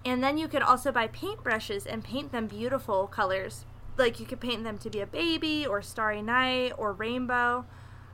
[0.05, 3.65] And then you could also buy paintbrushes and paint them beautiful colors.
[3.99, 7.65] Like you could paint them to be a baby, or starry night, or rainbow.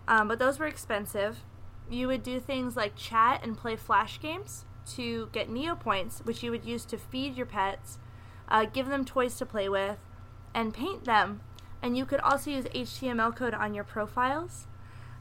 [0.09, 1.41] Um, but those were expensive.
[1.91, 6.43] You would do things like chat and play flash games to get Neo points, which
[6.43, 7.99] you would use to feed your pets,
[8.49, 9.99] uh, give them toys to play with,
[10.55, 11.41] and paint them.
[11.83, 14.67] And you could also use HTML code on your profiles.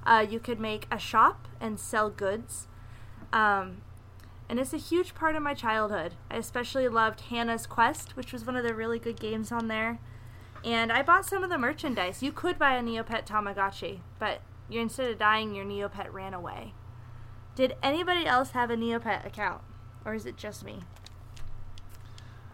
[0.05, 2.67] Uh, you could make a shop and sell goods.
[3.33, 3.81] Um,
[4.47, 6.13] and it's a huge part of my childhood.
[6.29, 9.99] I especially loved Hannah's Quest, which was one of the really good games on there.
[10.63, 12.23] And I bought some of the merchandise.
[12.23, 16.73] You could buy a Neopet Tamagotchi, but instead of dying, your Neopet ran away.
[17.55, 19.61] Did anybody else have a Neopet account?
[20.03, 20.79] Or is it just me?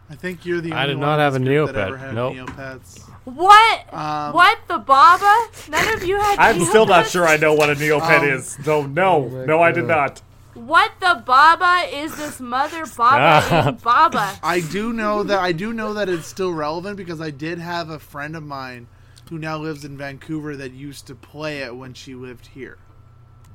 [0.10, 1.88] I think you're the Only I only did one not have a group that Neopet.
[1.88, 2.36] ever had Nope.
[2.36, 2.99] Neopets.
[3.24, 3.93] What?
[3.93, 5.70] Um, what the Bobba?
[5.70, 6.38] None of you had.
[6.39, 8.58] I'm still not sure I know what a Neopet Um, is.
[8.66, 10.22] No, no, no, I did not.
[10.54, 14.38] What the Bobba is this mother Bobba Bobba?
[14.43, 17.89] I do know that I do know that it's still relevant because I did have
[17.89, 18.88] a friend of mine
[19.30, 22.78] who now lives in Vancouver that used to play it when she lived here.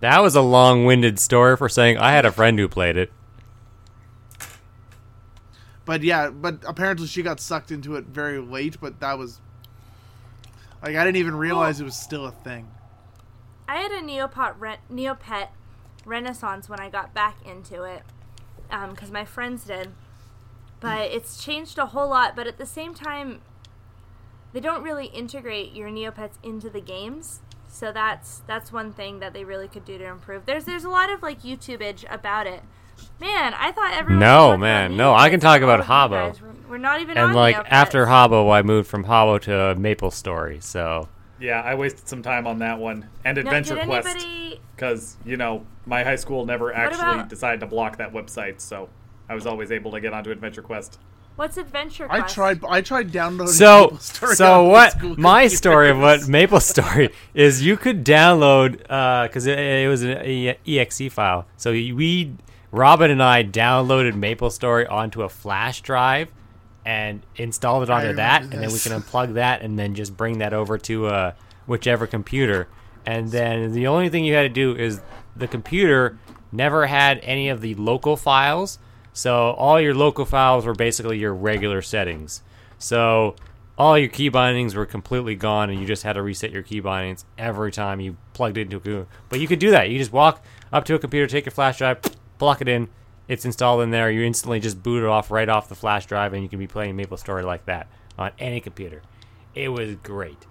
[0.01, 3.13] That was a long-winded story for saying I had a friend who played it.
[5.87, 8.79] But yeah, but apparently she got sucked into it very late.
[8.81, 9.41] But that was
[10.83, 12.69] like I didn't even realize it was still a thing.
[13.69, 15.49] I had a Neopet, re- Neopet
[16.05, 18.03] renaissance when I got back into it,
[18.71, 19.93] um, because my friends did.
[20.81, 22.37] But it's changed a whole lot.
[22.37, 23.41] But at the same time,
[24.53, 27.41] they don't really integrate your Neopets into the games.
[27.69, 30.47] So that's that's one thing that they really could do to improve.
[30.47, 32.63] There's there's a lot of like YouTubeage about it.
[33.21, 34.21] Man, I thought everyone.
[34.21, 36.11] No, was talking man, about no, I can talk about of you Habbo.
[36.33, 39.79] guys were- We're not even And on like after Habbo, I moved from Habbo to
[39.79, 40.61] Maple Story.
[40.61, 41.09] So
[41.39, 43.09] Yeah, I wasted some time on that one.
[43.25, 44.09] And Adventure did Quest.
[44.09, 48.61] anybody Because, you know, my high school never actually about- decided to block that website,
[48.63, 48.89] so
[49.29, 50.99] I was always able to get onto Adventure Quest.
[51.37, 52.65] What's Adventure I tried.
[52.65, 53.53] I tried downloading.
[53.53, 55.19] so Maple Story so what?
[55.19, 60.55] My story of what Maple Story is, you could download because it, it was an
[60.67, 61.47] exe file.
[61.59, 62.35] So we
[62.73, 66.29] Robin and I downloaded Maple Story onto a flash drive
[66.87, 70.17] and installed it onto that, remember and then we can unplug that and then just
[70.17, 71.33] bring that over to uh,
[71.67, 72.69] whichever computer.
[73.05, 75.01] And then the only thing you had to do is
[75.35, 76.19] the computer
[76.51, 78.79] never had any of the local files,
[79.17, 82.43] so all your local files were basically your regular settings.
[82.77, 83.35] So
[83.79, 86.81] all your key bindings were completely gone, and you just had to reset your key
[86.81, 89.07] bindings every time you plugged it into a computer.
[89.31, 89.89] But you could do that.
[89.89, 92.03] You just walk up to a computer, take your flash drive,
[92.39, 92.89] plug it in.
[93.27, 94.11] It's installed in there.
[94.11, 96.67] You instantly just boot it off right off the flash drive, and you can be
[96.67, 97.87] playing Maple Story like that
[98.19, 99.01] on any computer.
[99.55, 100.45] It was great.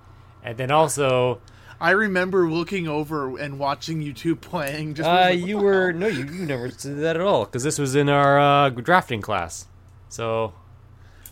[0.43, 1.39] And then also,
[1.80, 4.95] I remember looking over and watching you two playing.
[4.95, 7.63] Just uh, like, you "What were no, you, you never did that at all because
[7.63, 9.67] this was in our uh, drafting class.
[10.09, 10.53] So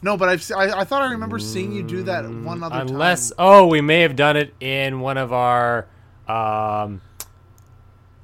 [0.02, 2.88] No, but I've I, I thought I remember seeing you do that one other time.
[2.88, 3.36] unless time.
[3.40, 5.88] oh, we may have done it in one of our
[6.28, 7.02] um,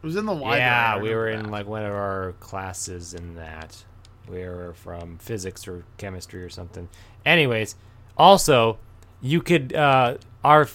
[0.01, 0.59] It was in the library.
[0.59, 1.51] Yeah, we were remember in that.
[1.51, 3.83] like one of our classes in that.
[4.27, 6.87] We were from physics or chemistry or something.
[7.25, 7.75] Anyways,
[8.17, 8.77] also,
[9.21, 10.67] you could uh our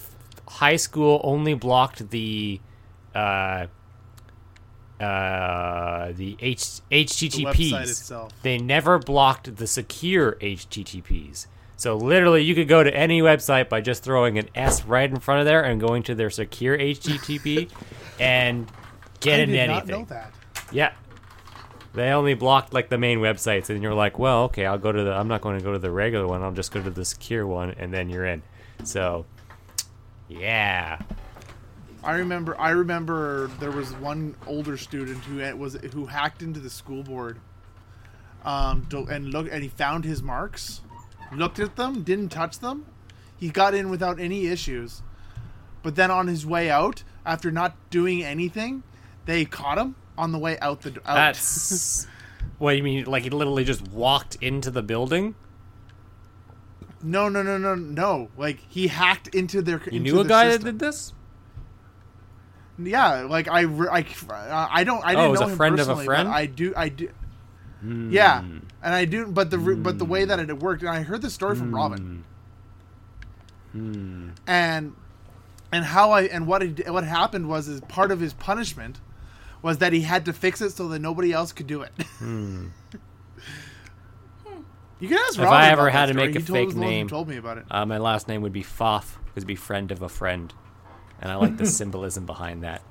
[0.49, 2.61] high school only blocked the
[3.15, 3.67] uh
[5.01, 7.83] uh the H- the HTTPs.
[7.83, 8.33] itself.
[8.43, 11.47] They never blocked the secure HTTPs.
[11.77, 15.19] So literally, you could go to any website by just throwing an S right in
[15.19, 17.69] front of there and going to their secure HTTP
[18.21, 18.71] and
[19.21, 20.01] get I into did not anything.
[20.01, 20.33] know that.
[20.71, 20.93] Yeah.
[21.93, 25.05] They only blocked like the main websites, and you're like, well, okay, I'll go to
[25.05, 25.13] the.
[25.13, 26.43] I'm not going to go to the regular one.
[26.43, 28.43] I'll just go to the secure one, and then you're in.
[28.83, 29.27] So,
[30.29, 30.99] yeah.
[32.03, 32.59] I remember.
[32.61, 37.41] I remember there was one older student who was who hacked into the school board,
[38.45, 40.83] um, and look and he found his marks,
[41.33, 42.87] looked at them, didn't touch them.
[43.37, 45.03] He got in without any issues,
[45.83, 48.83] but then on his way out, after not doing anything,
[49.25, 51.15] they caught him on the way out the out.
[51.15, 52.07] That's.
[52.59, 53.05] what you mean?
[53.07, 55.35] Like he literally just walked into the building?
[57.05, 58.29] No, no, no, no, no.
[58.37, 59.79] Like he hacked into their.
[59.91, 60.65] You into knew a the guy system.
[60.65, 61.13] that did this?
[62.79, 65.57] Yeah, like I, I, uh, I don't, I Oh, didn't it was know a him
[65.57, 66.29] friend of a friend?
[66.29, 67.09] I do, I do.
[68.11, 68.59] Yeah, Hmm.
[68.83, 71.23] and I do, but the re- but the way that it worked, and I heard
[71.23, 72.25] the story from Robin,
[73.73, 74.31] Hmm.
[74.47, 74.95] and
[75.71, 79.01] and how I and what it, what happened was is part of his punishment
[79.63, 81.93] was that he had to fix it so that nobody else could do it.
[85.01, 85.43] you can ask Hmm.
[85.43, 87.65] If I ever had to make a fake name- told me about it.
[87.71, 90.53] Uh, my last name would be Foff, because be friend of a friend,
[91.21, 92.83] and I like the symbolism behind that.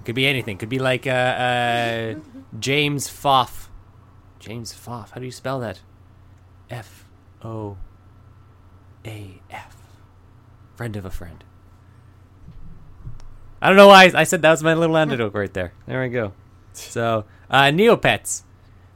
[0.00, 0.56] It Could be anything.
[0.58, 2.14] Could be like uh, uh,
[2.58, 3.70] James Foff.
[4.38, 5.10] James Foff.
[5.10, 5.80] How do you spell that?
[6.70, 7.04] F
[7.42, 7.76] O
[9.04, 9.76] A F.
[10.76, 11.42] Friend of a friend.
[13.60, 15.72] I don't know why I, I said that was my little antidote right there.
[15.86, 16.32] There we go.
[16.72, 18.42] So, uh, Neopets.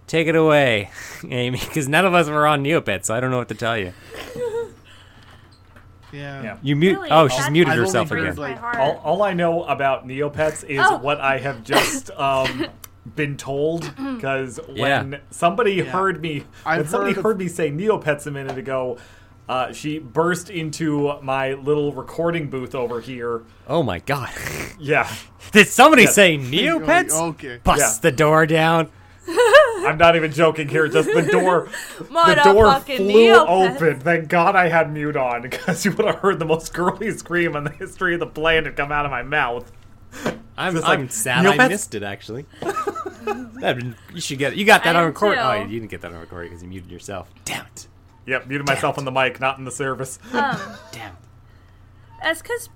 [0.06, 0.90] Take it away,
[1.28, 3.76] Amy, because none of us were on Neopets, so I don't know what to tell
[3.78, 3.92] you.
[6.12, 6.42] Yeah.
[6.42, 6.58] Yeah.
[6.62, 6.96] You mute.
[6.96, 7.08] Really?
[7.10, 8.36] Oh, she's That's- muted I've herself again.
[8.36, 8.76] like- my heart.
[8.76, 10.98] All, all I know about Neopets is Oh.
[10.98, 12.66] what I have just um,
[13.16, 13.90] been told.
[13.96, 15.18] Because when Yeah.
[15.30, 15.84] somebody Yeah.
[15.84, 18.98] heard me, when I've somebody heard heard me say Neopets a minute ago,
[19.48, 23.40] uh, she burst into my little recording booth over here.
[23.66, 24.28] Oh my god!
[24.78, 25.10] Yeah,
[25.52, 26.10] Did somebody Yeah.
[26.10, 27.12] say Neopets?
[27.12, 27.58] Okay.
[27.64, 28.10] Bust Yeah.
[28.10, 28.90] the door down.
[29.84, 30.88] I'm not even joking here.
[30.88, 31.68] Just the door,
[31.98, 32.04] the
[32.44, 33.74] door Motherfucking flew Neopets.
[33.76, 34.00] open.
[34.00, 37.56] Thank God I had mute on because you would have heard the most girly scream
[37.56, 39.70] in the history of the planet come out of my mouth.
[40.56, 42.02] I'm, Just I'm like, sad I missed it.
[42.02, 44.56] Actually, That'd been- you should get.
[44.56, 45.36] You got that I on record.
[45.36, 45.40] too.
[45.40, 47.30] Oh, you didn't get that on record because you muted yourself.
[47.44, 47.88] Damn it!
[48.26, 50.18] Yep, muted myself on the mic, not in the service.
[50.32, 50.58] Um,
[50.92, 51.16] Damn.
[52.22, 52.68] That's because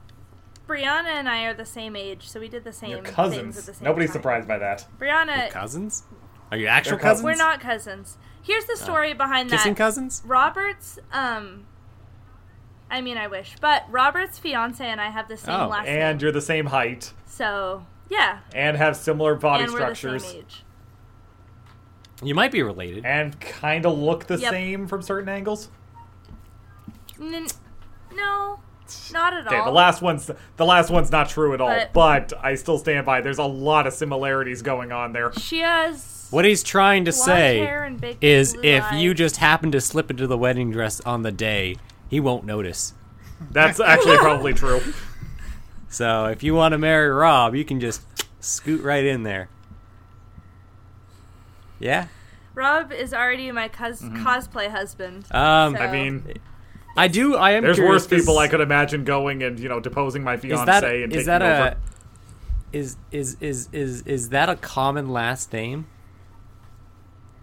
[0.66, 3.14] Brianna and I are the same age, so we did the same Your things at
[3.14, 3.66] cousins.
[3.66, 4.14] the same Nobody's time.
[4.14, 4.86] surprised by that.
[4.98, 6.02] Brianna, Cousins?
[6.50, 7.22] Are you actual cousins?
[7.22, 7.24] cousins.
[7.24, 8.18] we're not cousins.
[8.42, 9.78] Here's the story behind kissing that.
[9.78, 10.22] cousins.
[10.24, 11.66] Robert's, um,
[12.90, 16.18] I mean, I wish, but Robert's fiance and I have the same Oh, last And
[16.18, 16.22] name.
[16.22, 20.40] you're the same height So yeah, and have similar body and we're the structures same
[20.42, 20.62] age.
[22.22, 23.04] You might be related.
[23.04, 24.50] and kind of look the Yep.
[24.52, 25.68] same from certain angles.
[27.20, 27.46] N-
[28.14, 28.60] no,
[29.12, 29.64] not at Okay, all.
[29.66, 33.06] the last one's the last one's not true at all, But- but I still stand
[33.06, 33.20] by.
[33.20, 35.32] There's a lot of similarities going on there.
[35.34, 39.00] she has What he's trying to say hair and big is, if eyes.
[39.00, 41.76] you just happen to slip into the wedding dress on the day,
[42.08, 42.94] he won't notice.
[43.50, 44.80] That's actually probably true.
[45.88, 48.02] So if you want to marry Rob, you can just
[48.40, 49.48] scoot right in there.
[51.78, 52.06] Yeah.
[52.54, 55.26] Rob is already my cos- cosplay husband.
[55.30, 56.24] Um, So- I mean,
[56.96, 57.36] I do.
[57.36, 57.62] I am.
[57.62, 60.64] there's curious, worse people I could imagine going and you know deposing my Is fiance
[60.66, 61.68] that and is taking that over.
[61.68, 61.76] a
[62.72, 65.86] is is is is is that a common last name?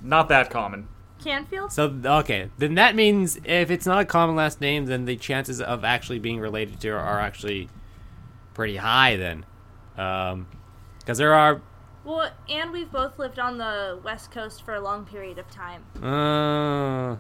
[0.01, 0.88] not that common.
[1.24, 1.72] Canfield?
[1.72, 5.62] So okay, then that means if it's not a common last name, then the chances
[5.62, 7.70] of actually being related to her are actually
[8.54, 9.16] pretty high.
[9.16, 9.45] Then,
[9.95, 11.62] because there are.
[12.04, 15.86] Well, and we've both lived on the West Coast for a long period of time.
[16.04, 17.16] Uh,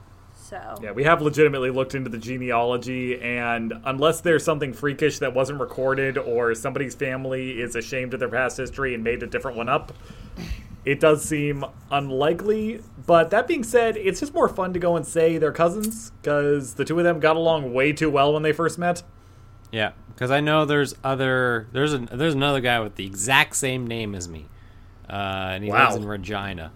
[0.53, 5.33] So Yeah, we have legitimately looked into the genealogy, and unless there's something freakish that
[5.33, 9.57] wasn't recorded, or somebody's family is ashamed of their past history and made a different
[9.57, 9.93] one up,
[10.85, 12.81] it does seem unlikely.
[13.07, 16.75] But that being said, it's just more fun to go and say they're cousins, because
[16.75, 19.01] the two of them got along way too well when they first met.
[19.71, 23.87] yeah, because I know there's other there's a there's another guy with the exact same
[23.87, 24.45] name as me,
[25.09, 25.85] uh, and he Wow.
[25.85, 26.71] lives in Regina.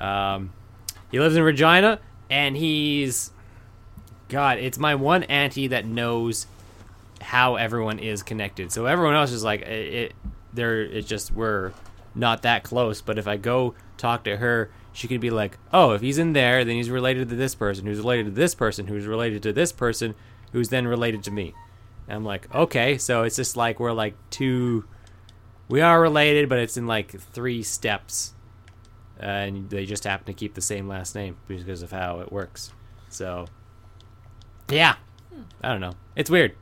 [0.00, 0.52] Um,
[1.12, 2.00] he lives in Regina,
[2.30, 3.30] and he's
[4.28, 4.58] God.
[4.58, 6.46] It's my one auntie that knows
[7.20, 8.72] how everyone is connected.
[8.72, 9.94] So everyone else is like it.
[9.94, 10.12] it
[10.52, 11.72] they're it's just we're
[12.14, 13.00] not that close.
[13.00, 16.32] But if I go talk to her, she could be like, "Oh, if he's in
[16.32, 19.52] there, then he's related to this person, who's related to this person, who's related to
[19.52, 20.14] this person,
[20.52, 21.54] who's then related to me."
[22.08, 24.84] And I'm like, "Okay." So it's just like we're like two.
[25.68, 28.32] We are related, but it's in like three steps,
[29.20, 32.30] uh, and they just happen to keep the same last name because of how it
[32.30, 32.72] works.
[33.08, 33.46] So,
[34.68, 34.96] yeah,
[35.62, 35.94] I don't know.
[36.14, 36.54] It's weird.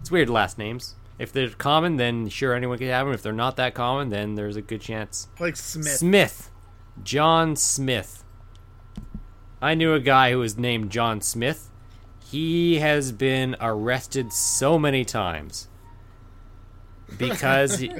[0.00, 0.94] It's weird last names.
[1.18, 3.14] If they're common, then sure anyone can have them.
[3.14, 5.28] If they're not that common, then there's a good chance.
[5.38, 5.96] Like Smith.
[5.98, 6.50] Smith,
[7.02, 8.24] John Smith.
[9.60, 11.70] I knew a guy who was named John Smith.
[12.24, 15.68] He has been arrested so many times
[17.16, 17.92] because he,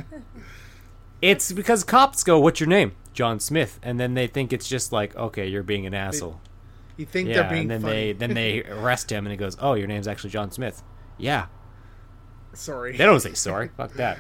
[1.21, 4.93] it's because cops go, "What's your name?" John Smith, and then they think it's just
[4.93, 6.41] like, "Okay, you're being an asshole."
[6.97, 7.93] You think Yeah, they're being and then funny.
[7.95, 10.83] they then they arrest him, and he goes, "Oh, your name's actually John Smith."
[11.19, 11.47] Yeah,
[12.55, 12.97] Sorry.
[12.97, 13.69] they don't say sorry.
[13.77, 14.19] Fuck that.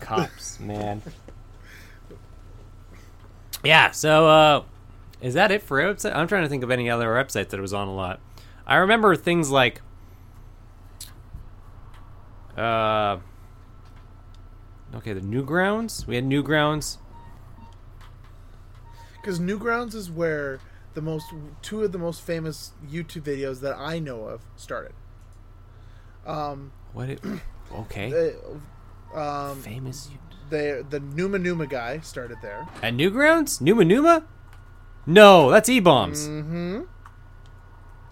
[0.00, 1.00] Cops, man.
[3.64, 4.62] Yeah, so uh
[5.20, 6.16] is that it for website?
[6.16, 8.20] I'm trying to think of any other websites that it was on a lot.
[8.66, 9.80] I remember things like
[12.56, 13.18] uh
[14.94, 16.06] Okay, the Newgrounds.
[16.06, 16.98] We had Newgrounds.
[19.22, 20.58] Because Newgrounds is where
[20.94, 21.26] the most
[21.62, 24.92] two of the most famous YouTube videos that I know of started.
[26.26, 27.20] Um, What it
[27.72, 28.34] Okay.
[29.14, 30.10] um, Famous
[30.50, 32.66] the the Numa Numa guy started there.
[32.82, 33.60] At Newgrounds?
[33.60, 34.24] Numa Numa?
[35.06, 36.28] No, that's eBaum's.
[36.28, 36.82] Mm-hmm.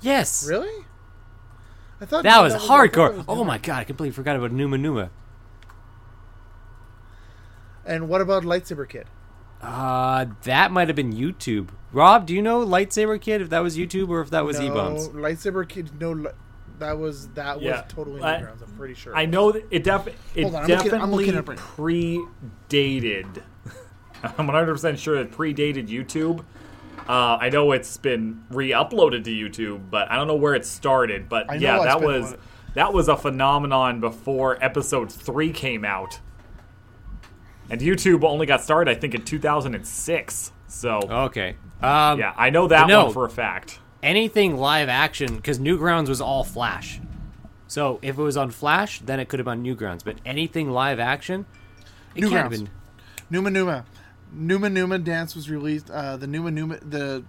[0.00, 0.46] Yes.
[0.48, 0.86] Really?
[2.00, 3.16] I thought That was thought hardcore.
[3.18, 5.11] was Oh my god, I completely forgot about Numa Numa.
[7.84, 9.06] And what about Lightsaber Kid?
[9.62, 11.68] Uh, that might have been YouTube.
[11.92, 13.42] Rob, do you know Lightsaber Kid?
[13.42, 15.08] If that was YouTube or if that was no, eBaum's?
[15.08, 16.00] Lightsaber Kid.
[16.00, 16.30] No, li-
[16.78, 18.62] that was that Yeah, was totally I- Newgrounds.
[18.62, 19.14] I'm pretty sure.
[19.16, 21.56] I know that it, def- it Hold on, I'm looking- I'm definitely looking
[22.68, 23.42] predated.
[24.22, 26.40] I'm 100% sure it predated YouTube.
[27.08, 31.28] Uh, I know it's been re-uploaded to YouTube, but I don't know where it started.
[31.28, 32.36] But I yeah, that was
[32.74, 36.20] that was a phenomenon before episode three came out,
[37.70, 40.52] and YouTube only got started, I think, in 2006.
[40.68, 41.56] So Okay.
[41.82, 43.04] Um, yeah, I know that no.
[43.04, 43.78] one for a fact.
[44.02, 47.00] anything live action, because Newgrounds was all Flash.
[47.68, 50.04] So if it was on Flash, then it could have been Newgrounds.
[50.04, 51.46] But anything live action,
[52.14, 52.50] it can't have Newgrounds.
[52.50, 52.70] been.
[53.30, 53.84] Numa Numa.
[54.32, 55.90] Numa Numa Dance was released.
[55.90, 57.24] Uh, the Numa Numa the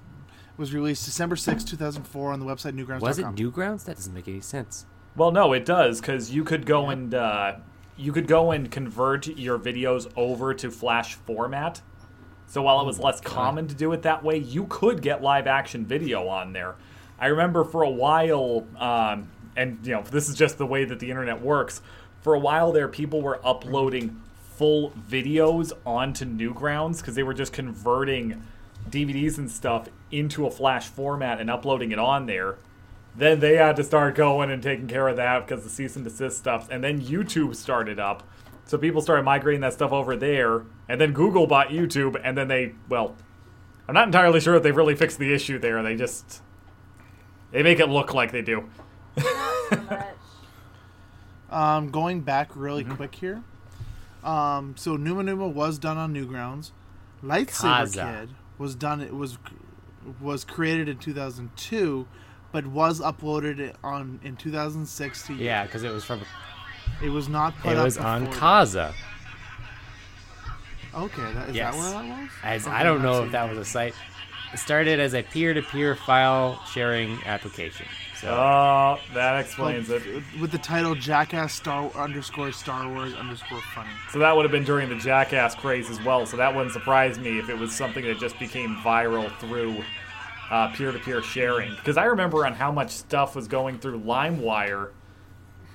[0.58, 3.00] was released December 6, 2004 on the website newgrounds.com.
[3.02, 3.86] Was it Newgrounds?
[3.86, 4.86] That doesn't make any sense.
[5.16, 7.56] Well, no, it does because you could go and uh,
[8.02, 11.82] you could go and convert your videos over to Flash format.
[12.48, 15.48] So while it was less common to do it that way, you could get live
[15.48, 16.76] action video on there.
[17.20, 21.00] I remember for a while, um, and you know, this is just the way that
[21.00, 21.82] the internet works.
[22.22, 24.20] For a while there, people were uploading
[24.56, 28.44] full videos onto Newgrounds because they were just converting
[28.90, 32.58] DVDs and stuff into a Flash format and uploading it on there
[33.16, 36.06] then they had to start going and taking care of that because the cease and
[36.06, 36.68] desist stuff.
[36.70, 38.28] And then YouTube started up.
[38.66, 40.64] So people started migrating that stuff over there.
[40.88, 42.20] And then Google bought YouTube.
[42.24, 43.16] And then they, well,
[43.88, 45.82] I'm not entirely sure if they've really fixed the issue there.
[45.84, 46.42] They just,
[47.52, 48.70] they make it look like they do.
[51.50, 52.96] Um, going back really Mm-hmm.
[52.96, 53.44] quick here.
[54.24, 56.72] Um, so Numa Numa was done on Newgrounds.
[57.24, 58.20] Lightsaber Kazaa.
[58.22, 59.02] Kid was done.
[59.02, 59.38] It was
[60.22, 62.08] was created in 2002,
[62.52, 66.22] but was uploaded on in 2006 to Yeah, because it was from.
[67.02, 67.74] It was not put up.
[67.74, 68.94] It up was on before- Kazaa.
[70.94, 71.74] Okay, that, is Yes.
[71.76, 72.30] that where that was?
[72.44, 73.94] As Okay, I don't know if that was a site.
[74.54, 77.86] It started as a peer-to-peer file sharing application.
[78.20, 80.04] So Oh, that explains it.
[80.42, 83.90] With the title Jackass Star underscore Star Wars underscore funny.
[84.12, 86.26] So that would have been during the Jackass craze as well.
[86.26, 89.82] So that wouldn't surprise me if it was something that just became viral through
[90.52, 91.74] uh, peer-to-peer sharing.
[91.76, 94.92] Because I remember on how much stuff was going through LimeWire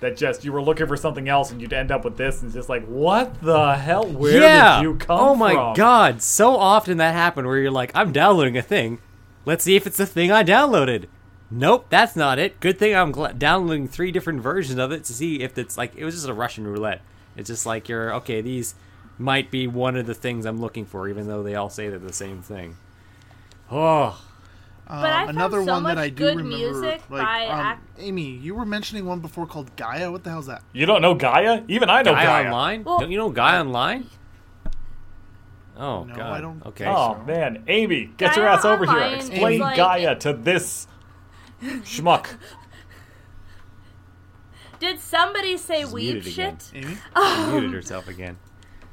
[0.01, 2.48] that just you were looking for something else and you'd end up with this and
[2.48, 4.07] it's just like, what the hell?
[4.07, 4.77] Where yeah.
[4.77, 5.74] did you come oh my from?
[5.74, 6.23] god!
[6.23, 8.98] So often that happened where you're like, I'm downloading a thing.
[9.47, 11.07] Let's see if it's the thing I downloaded.
[11.51, 12.61] Nope, that's not it.
[12.61, 15.94] Good thing I'm gl- downloading three different versions of it to see if it's like
[15.97, 17.01] it was just a Russian roulette.
[17.36, 18.43] It's just like you're okay.
[18.43, 18.74] These
[19.16, 21.98] might be one of the things I'm looking for, even though they all say they're
[21.98, 22.77] the same thing.
[23.70, 24.23] Oh,
[24.89, 26.57] Um, But I found another so one that I do good remember.
[26.57, 30.13] music like, by um, act- Amy, you were mentioning one before called Gaia.
[30.13, 30.63] What the hell's that?
[30.73, 31.63] You don't know Gaia?
[31.67, 32.45] Even I know guy Gaia.
[32.47, 32.85] online?
[32.85, 34.07] Well- don't you know Gaia online?
[35.77, 36.33] Oh No, god.
[36.33, 36.85] I don't Okay.
[36.85, 39.17] think Oh man, Amy, get your ass over here.
[39.17, 40.87] Explain like- Gaia to this
[41.61, 42.37] schmuck.
[44.79, 46.71] Did somebody say She's weed muted shit?
[46.75, 46.97] Amy?
[47.17, 48.39] She muted herself again.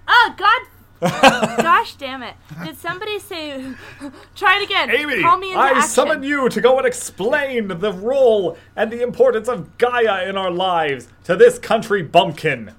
[0.07, 0.61] Oh God!
[1.03, 2.35] Gosh damn it!
[2.63, 3.73] Did somebody say?
[4.35, 4.89] Try it again.
[4.91, 5.89] Amy, Call me into I action.
[5.89, 10.51] summon you to go and explain the role and the importance of Gaia in our
[10.51, 12.73] lives to this country bumpkin.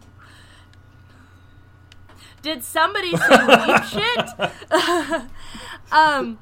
[2.42, 4.28] Did somebody say weed shit?
[5.92, 6.38] um,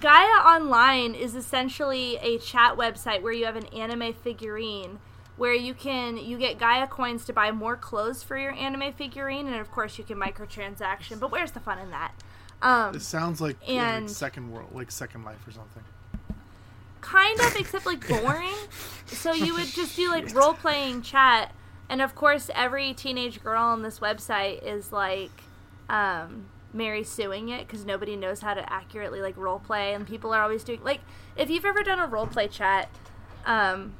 [0.00, 4.98] Gaia Online is essentially a chat website where you have an anime figurine
[5.36, 9.46] where you can you get Gaia coins to buy more clothes for your anime figurine,
[9.46, 11.18] and of course you can microtransaction.
[11.20, 12.12] But where's the fun in that?
[12.62, 15.82] Um, It sounds like, uh, like And- Second World, like Second Life or something.
[17.00, 18.54] kind of except like boring
[19.06, 21.52] so you would just do like role playing chat
[21.90, 25.42] and of course every teenage girl on this website is like
[25.90, 30.32] um mary suing it because nobody knows how to accurately like role play and people
[30.32, 31.00] are always doing like
[31.36, 32.88] if you've ever done a role play chat
[33.44, 33.92] um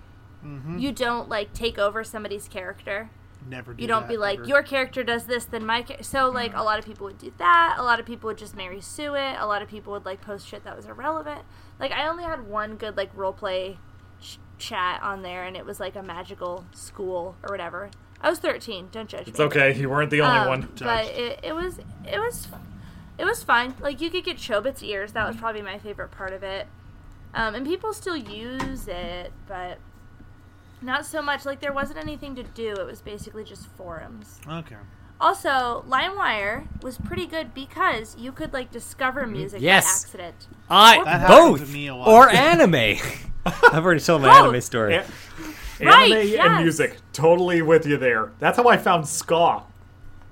[0.79, 3.11] you don't like take over somebody's character.
[3.47, 4.49] Never do you don't that, be like ever.
[4.49, 6.01] your character does this then my cha-.
[6.01, 7.75] so like a lot of people would do that.
[7.79, 9.37] A lot of people would just marry sue it.
[9.39, 11.43] A lot of people would like post shit that was irrelevant.
[11.79, 13.77] Like i only had one good like role play
[14.21, 17.91] sh- chat on there and it was like a magical school or whatever.
[18.21, 19.45] I was 13 don't judge It's me.
[19.45, 20.69] okay, you weren't the only Um, one.
[20.79, 21.79] but it, it was
[22.11, 22.49] it was
[23.19, 23.75] it was fine.
[23.79, 25.13] Like you could get chobits ears.
[25.13, 26.67] That was probably my favorite part of it.
[27.35, 29.79] Um, and people still use it but
[30.85, 34.77] not so much like there wasn't anything to do it was basically just forums Okay.
[35.21, 39.85] also limewire was pretty good because you could like discover music Yes.
[39.85, 41.29] by accident I That happened
[41.59, 42.09] both to me a lot.
[42.09, 42.75] or anime.
[43.47, 44.49] I've already told my Both.
[44.49, 44.95] anime story.
[44.97, 45.05] A-
[45.81, 46.47] Right, Anime yes.
[46.47, 48.31] and music, totally with you there.
[48.39, 49.65] That's how I found ska.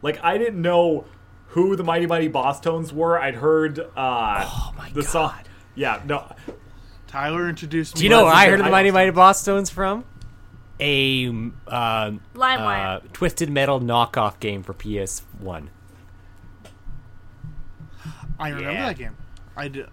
[0.00, 1.04] Like I didn't know
[1.48, 3.20] who the Mighty Mighty Bosstones were.
[3.20, 5.30] I'd heard uh, Oh my the song.
[5.36, 5.48] God.
[5.74, 6.24] Yeah, no,
[7.08, 7.98] Tyler introduced me.
[7.98, 10.04] Do you know where I heard of the Mighty Mighty Bosstones from?
[10.84, 12.96] A um, uh, LimeWire.
[12.96, 15.68] uh, Twisted Metal knockoff game for PS1.
[18.38, 18.86] I remember Yeah.
[18.86, 19.16] that game.
[19.56, 19.86] I did.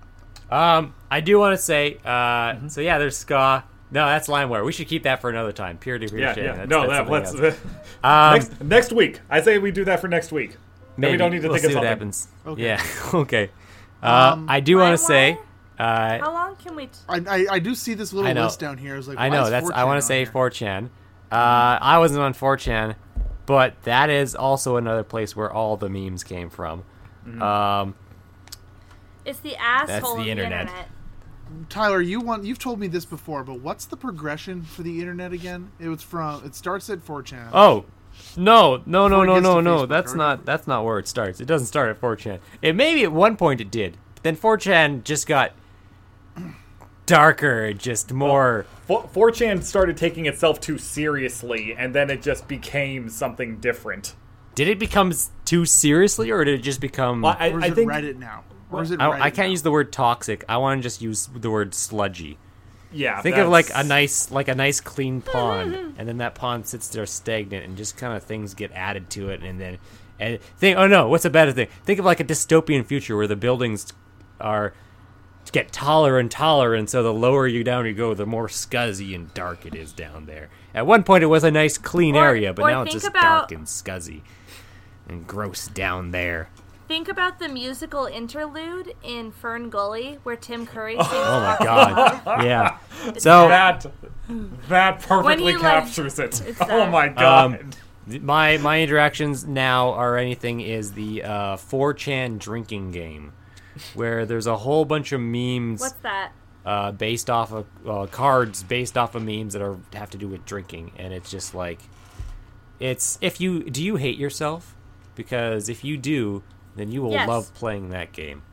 [0.49, 2.09] Um, I do want to say, uh,
[2.55, 2.67] Mm-hmm.
[2.69, 3.63] so yeah, there's ska.
[3.91, 4.65] No, that's LimeWire.
[4.65, 5.77] We should keep that for another time.
[5.77, 6.49] Peer to peer yeah, sharing.
[6.49, 6.65] yeah.
[6.65, 7.59] That's, no, that's that, let's.
[8.03, 9.19] Um, next next week.
[9.29, 10.55] I say we do that for next week.
[10.97, 11.89] Then we don't need to we'll think of see what something.
[11.89, 12.27] happens.
[12.47, 12.63] Okay.
[12.63, 12.81] Yeah.
[13.13, 13.49] okay.
[14.01, 15.07] Uh, Um, I do want to LimeWire?
[15.07, 15.37] say.
[15.79, 18.77] Uh, how long can we t- I, I, I do see this little list down
[18.77, 18.95] here.
[18.95, 19.69] I was like, I know that's.
[19.71, 20.33] I 4chan want to say here?
[20.33, 20.85] 4chan.
[21.31, 22.95] Uh, I wasn't on 4chan,
[23.45, 26.83] but that is also another place where all the memes came from.
[27.25, 27.41] Mm-hmm.
[27.41, 27.95] Um,
[29.23, 30.61] it's the asshole the of the internet.
[30.61, 30.89] internet,
[31.69, 35.31] Tyler, you want you've told me this before, but what's the progression for the internet
[35.31, 35.71] again?
[35.79, 37.51] It was from it starts at 4chan.
[37.53, 37.85] oh,
[38.35, 39.77] no, no, no, no, no, no.
[39.77, 40.17] Facebook, That's right?
[40.17, 40.45] not.
[40.45, 41.39] That's not where it starts.
[41.39, 42.39] It doesn't start at 4chan.
[42.61, 43.97] It maybe at one point it did.
[44.15, 45.53] But then 4chan just got
[47.05, 48.65] darker, just more.
[48.87, 54.15] Fo- 4chan started taking itself too seriously, and then it just became something different.
[54.55, 55.13] Did it become
[55.45, 57.21] too seriously, or did it just become?
[57.21, 58.43] Well, I, or is I it think Reddit now?
[58.71, 59.51] Or is it I, Reddit I can't now?
[59.51, 60.43] use the word toxic.
[60.49, 62.37] I want to just use the word sludgy.
[62.91, 63.21] yeah.
[63.21, 66.87] Think of like a nice, like a nice clean pond, and then that pond sits
[66.89, 69.77] there stagnant, and just kind of things get added to it, and then
[70.19, 71.69] and think, oh no, what's a better thing?
[71.85, 73.87] Think of like a dystopian future where the buildings
[74.41, 74.73] are
[75.51, 79.13] get taller and taller, and so the lower you down you go, the more scuzzy
[79.15, 80.49] and dark it is down there.
[80.73, 83.49] At one point, it was a nice clean Or- area, but now it's just about-
[83.49, 84.21] dark and scuzzy
[85.07, 86.49] and gross down there.
[86.87, 92.21] think about the musical interlude in fern gully where tim curry sings Oh my god,
[92.43, 92.77] yeah.
[93.17, 93.85] So that
[94.69, 96.41] that perfectly like- captures it.
[96.61, 96.91] Oh that.
[96.91, 97.45] my god.
[97.61, 97.69] Um,
[98.23, 103.33] My my interactions now are anything is the uh, 4chan drinking game.
[103.95, 106.31] Where there's a whole bunch of memes What's that?
[106.65, 110.27] uh, based off of uh, cards based off of memes that are have to do
[110.27, 111.79] with drinking, and it's just like
[112.79, 114.75] it's if you do you hate yourself
[115.15, 116.43] because if you do,
[116.75, 117.27] then you will Yes.
[117.27, 118.43] love playing that game.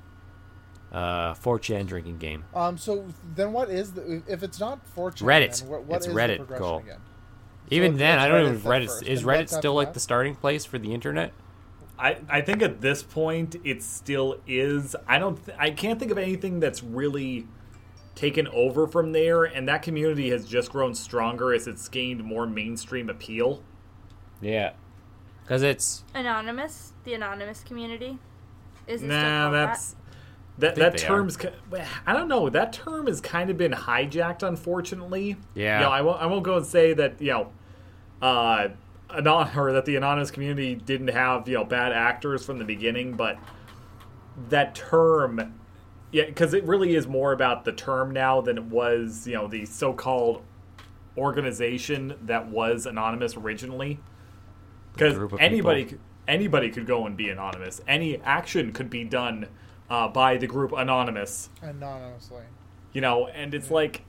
[0.93, 2.45] Uh, 4chan drinking game.
[2.55, 2.79] Um.
[2.79, 5.23] So then, what is the if it's not 4chan?
[5.23, 5.61] Reddit.
[5.61, 7.01] Then what, what It's is Reddit, the progression again?
[7.71, 9.95] Even it's- then, I don't Reddit even Reddit first, is Reddit still like that?
[9.95, 11.33] the starting place for the internet.
[11.99, 14.95] I, I think at this point it still is.
[15.07, 15.43] I don't.
[15.45, 17.47] Th- I can't think of anything that's really
[18.15, 22.47] taken over from there, and that community has just grown stronger as it's gained more
[22.47, 23.63] mainstream appeal.
[24.41, 24.73] Yeah,
[25.43, 28.19] because it's Anonymous, the anonymous community.
[28.87, 29.97] Is it Nah, called that's
[30.59, 31.37] that think that term's.
[31.37, 31.49] ki-
[32.07, 32.49] I don't know.
[32.49, 35.37] That term has kind of been hijacked, unfortunately.
[35.55, 35.79] Yeah.
[35.81, 36.23] You know, I won't.
[36.23, 37.21] I won't go and say that.
[37.21, 37.53] You know,
[38.23, 38.69] uh,
[39.15, 43.15] anon or that the anonymous community didn't have you know bad actors from the beginning,
[43.15, 43.39] but
[44.49, 45.55] that term,
[46.13, 49.27] yeah, because it really is more about the term now than it was.
[49.27, 50.43] You know, the so-called
[51.17, 54.01] organization that was anonymous originally.
[54.93, 55.99] Because anybody, people.
[55.99, 57.81] could- anybody could go and be anonymous.
[57.87, 59.47] Any action could be done
[59.91, 61.51] uh, by the group anonymous.
[61.63, 62.45] Anonymously.
[62.93, 64.03] You know, and it's like.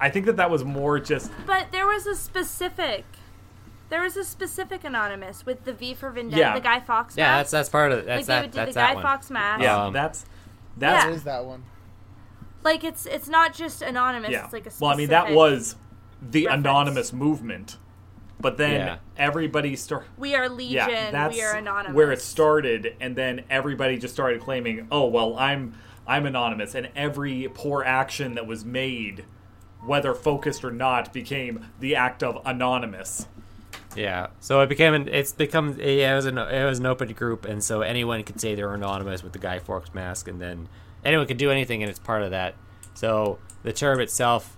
[0.00, 1.30] I think that that was more just?
[1.46, 3.04] But there was a specific.
[3.90, 6.54] There was a specific anonymous with the V for Vendetta, Yeah.
[6.54, 7.16] the Guy Fawkes.
[7.16, 7.38] yeah, mask.
[7.38, 8.06] that's that's part of it.
[8.06, 8.42] like That's they that.
[8.42, 9.02] would do That's the that Guy one.
[9.02, 9.62] Fox mask.
[9.62, 9.84] yeah.
[9.84, 10.24] Um, that's
[10.76, 11.08] that's Yeah.
[11.10, 11.64] What is that one?
[12.62, 14.30] Like it's it's not just anonymous.
[14.30, 14.44] yeah.
[14.44, 15.76] It's like a specific well, I mean that was
[16.22, 16.60] the reference.
[16.64, 17.76] anonymous movement,
[18.40, 18.96] but then Yeah.
[19.18, 20.08] everybody started.
[20.16, 20.88] We are Legion.
[20.88, 21.94] Yeah, that's we are anonymous.
[21.94, 25.74] where it started, and then everybody just started claiming, "Oh well, I'm
[26.06, 29.24] I'm anonymous," and every poor action that was made,
[29.86, 33.26] whether focused or not, became the act of anonymous.
[33.96, 37.12] Yeah, so it became an, it's become yeah, it was an it was an open
[37.12, 40.68] group, and so anyone could say they're anonymous with the Guy Fawkes mask, and then
[41.04, 42.54] anyone could do anything, and it's part of that.
[42.94, 44.56] So the term itself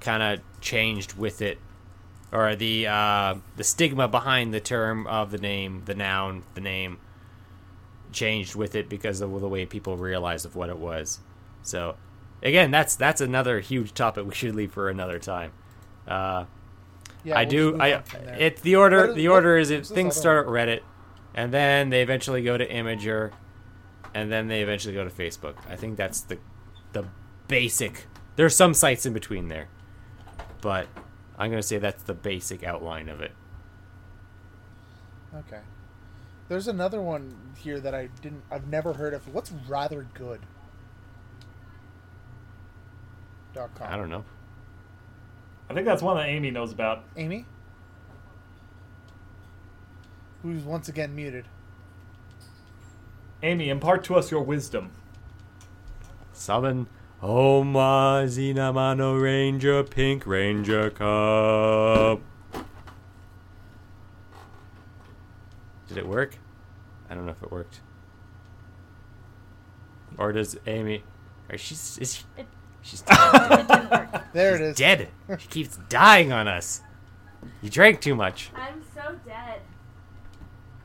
[0.00, 1.58] kind of changed with it,
[2.30, 6.98] or the uh, the stigma behind the term of the name, the noun, the name
[8.12, 11.20] changed with it because of the way people realized of what it was.
[11.62, 11.96] So
[12.42, 15.52] again, that's that's another huge topic we should leave for another time.
[16.06, 16.44] Uh,
[17.24, 17.80] Yeah, I we'll do.
[17.80, 18.02] I
[18.38, 19.00] it the order.
[19.00, 20.80] What is- the order is what's if things start at Reddit,
[21.34, 23.32] and then they eventually go to Imgur,
[24.14, 25.54] and then they eventually go to Facebook.
[25.68, 26.38] I think that's the
[26.92, 27.04] the
[27.48, 28.06] basic.
[28.36, 29.68] There's some sites in between there,
[30.60, 30.86] but
[31.38, 33.32] I'm gonna say that's the basic outline of it.
[35.34, 35.60] Okay.
[36.48, 38.42] There's another one here that I didn't.
[38.50, 39.32] I've never heard of.
[39.34, 40.40] What's rather good?
[43.54, 43.92] Dot com.
[43.92, 44.24] I don't know.
[45.70, 47.04] I think that's one that Amy knows about.
[47.16, 47.44] Amy,
[50.42, 51.44] who's once again muted.
[53.42, 54.90] Amy, impart to us your wisdom.
[56.32, 56.86] Summon
[57.22, 62.20] Oma Zinamano Ranger Pink Ranger Cup.
[65.88, 66.36] Did it work?
[67.10, 67.80] I don't know if it worked.
[70.16, 71.02] Or does Amy?
[71.50, 72.46] Or she's is she, It-
[72.88, 73.06] she's it
[73.68, 74.32] didn't work.
[74.32, 74.76] There it is.
[74.76, 75.08] dead.
[75.38, 76.82] She keeps dying on us.
[77.62, 78.50] You drank too much.
[78.56, 79.60] I'm so dead.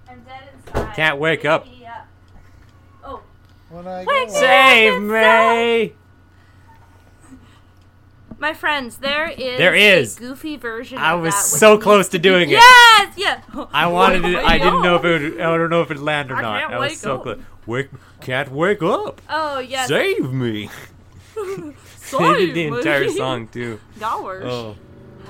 [0.09, 0.95] I'm dead inside.
[0.95, 1.65] Can't wake up.
[1.65, 2.07] up.
[3.03, 3.21] Oh,
[3.69, 5.93] When I Wake go Save me!
[8.39, 10.17] my friends, there is There is.
[10.17, 10.97] a goofy version.
[10.97, 12.53] I of was that, so close to be- doing it.
[12.53, 13.41] Yes, yeah.
[13.71, 14.35] I wanted it.
[14.38, 15.21] I didn't know if it.
[15.21, 16.61] Would, I don't know if it'd land or I not.
[16.61, 17.23] can't I was wake so up.
[17.23, 17.39] close.
[17.65, 17.89] Wake!
[18.21, 19.21] Can't wake up.
[19.30, 19.88] Oh yes.
[19.88, 20.69] Save me!
[22.19, 23.10] they did the entire buddy.
[23.18, 23.80] song too.
[23.99, 24.41] Gosh.
[24.44, 24.76] Oh,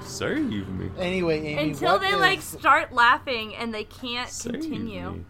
[0.04, 0.40] save
[0.70, 0.90] me!
[1.00, 1.72] Anyway, Amy.
[1.72, 5.12] Until what they like start laughing and they can't Save continue.
[5.12, 5.26] me.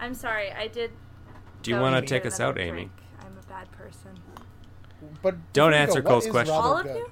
[0.00, 0.50] I'm sorry.
[0.52, 0.92] I did.
[1.62, 2.90] Do you want to take us another out, Amy?
[3.20, 4.10] I'm a bad person.
[5.22, 6.54] But Don't before answer what Cole's is question.
[6.54, 6.96] All of good?
[6.96, 7.10] you?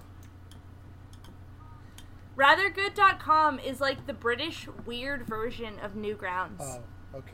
[2.37, 6.61] Rathergood.com is like the British weird version of Newgrounds.
[6.61, 6.81] Oh,
[7.15, 7.33] okay.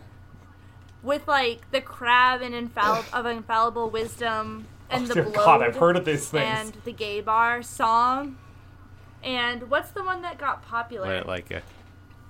[1.02, 5.76] With like the crab and infallible of infallible wisdom and oh, the dear God, I've
[5.76, 6.44] heard of these things.
[6.44, 8.38] and the gay bar song.
[9.22, 11.18] And what's the one that got popular?
[11.18, 11.62] What, like a,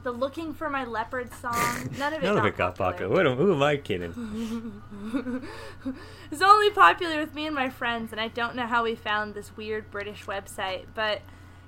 [0.03, 1.55] the Looking for My Leopard song.
[1.99, 3.09] None of it none of got it got popular.
[3.09, 3.15] popular.
[3.15, 5.43] What am, who am I kidding?
[6.31, 9.35] It's only popular with me and my friends, and I don't know how we found
[9.35, 10.87] this weird British website.
[10.95, 11.21] But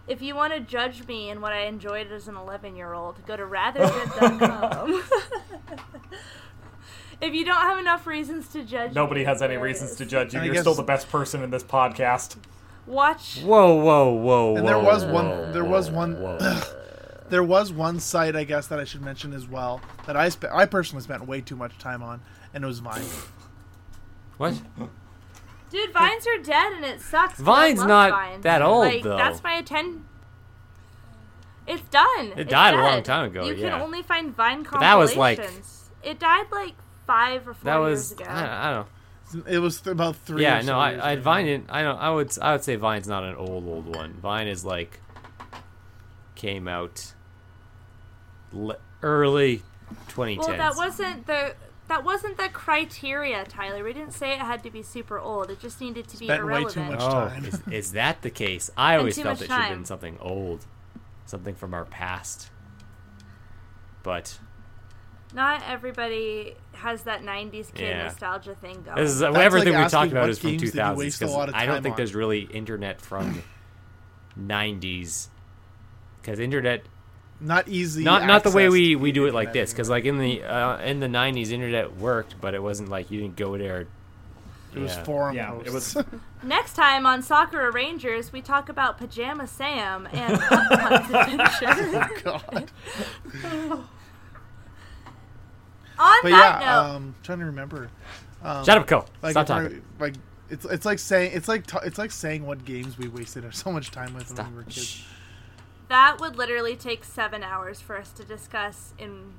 [0.09, 3.25] if you want to judge me and what I enjoyed as an 11 year old,
[3.27, 5.03] go to rathergood.com.
[7.25, 9.97] if you don't have enough reasons to judge Nobody me, has any reasons is.
[9.99, 10.41] to judge you.
[10.41, 12.37] I You're guess- still the best person in this podcast.
[12.87, 13.41] Watch.
[13.43, 14.71] Whoa, whoa, whoa, And whoa!
[14.71, 16.61] there was one- whoa, there was whoa, one- whoa.
[17.31, 20.45] There was one site, I guess, that I should mention as well that I spe-
[20.53, 22.21] I personally spent way too much time on,
[22.53, 23.03] and it was Vine.
[24.37, 24.61] What?
[25.71, 27.39] Dude, vines are dead and it sucks.
[27.39, 28.41] 'cause I Vine's love not Vine.
[28.43, 29.17] that old, like, though.
[29.17, 30.05] That's my attention.
[31.67, 32.27] It's done.
[32.37, 33.05] It It's died a long dead.
[33.07, 33.71] time ago, You yeah.
[33.71, 34.81] can only find Vine compilations.
[34.83, 35.41] that was, like-
[36.03, 36.75] It died like
[37.07, 38.25] five or four That years ago.
[38.27, 38.87] I, I don't.
[39.45, 39.51] Know.
[39.51, 40.43] It was th- about three.
[40.43, 41.17] Yeah, no, I, I.
[41.17, 41.47] Vine.
[41.47, 41.97] didn't- I don't.
[41.99, 42.31] I would.
[42.41, 44.13] I would say Vine's not an old old one.
[44.15, 45.01] Vine is like
[46.37, 47.15] came out
[48.53, 49.63] le- early
[50.09, 50.39] 2010s.
[50.39, 51.55] well, that wasn't the
[51.89, 53.83] that wasn't the criteria, Tyler.
[53.85, 55.51] We didn't say it had to be super old.
[55.51, 56.91] It just needed to be Spent way too irrelevant.
[56.93, 57.45] much Oh, time.
[57.45, 58.71] is, is that the case?
[58.77, 60.65] I always felt much it should have been something old,
[61.27, 62.51] something from our past.
[64.03, 64.39] But
[65.35, 68.05] Not everybody has that '90s kid Yeah.
[68.05, 68.97] nostalgia thing going.
[68.97, 71.53] this is That's everything like we talked about is from games did you 2000s because
[71.55, 71.97] I don't think on?
[71.97, 73.43] there's really internet from
[74.41, 75.29] 90s
[76.21, 76.83] because internet
[77.41, 78.05] Not easy.
[78.05, 80.79] not not the way we we do it like this because like in the uh,
[80.79, 83.87] in the 90s internet worked but it wasn't like you didn't go there
[84.75, 85.05] It was Yeah.
[85.05, 85.67] forum Yeah, posts.
[85.67, 86.07] it was-
[86.43, 91.11] Next time on Sakura Rangers, we talk about Pajama Sam and Hunt's
[91.63, 92.11] Adventure.
[92.23, 92.71] God.
[95.99, 97.91] On But that yeah, note, um, trying to remember.
[98.43, 100.15] Um, shut up co Like, stop if I- talking like
[100.51, 103.73] it's it's like saying it's like t- it's like saying what games we wasted so
[103.73, 105.03] much time with stop when we were kids.
[105.89, 109.33] That would literally take seven hours for us to discuss in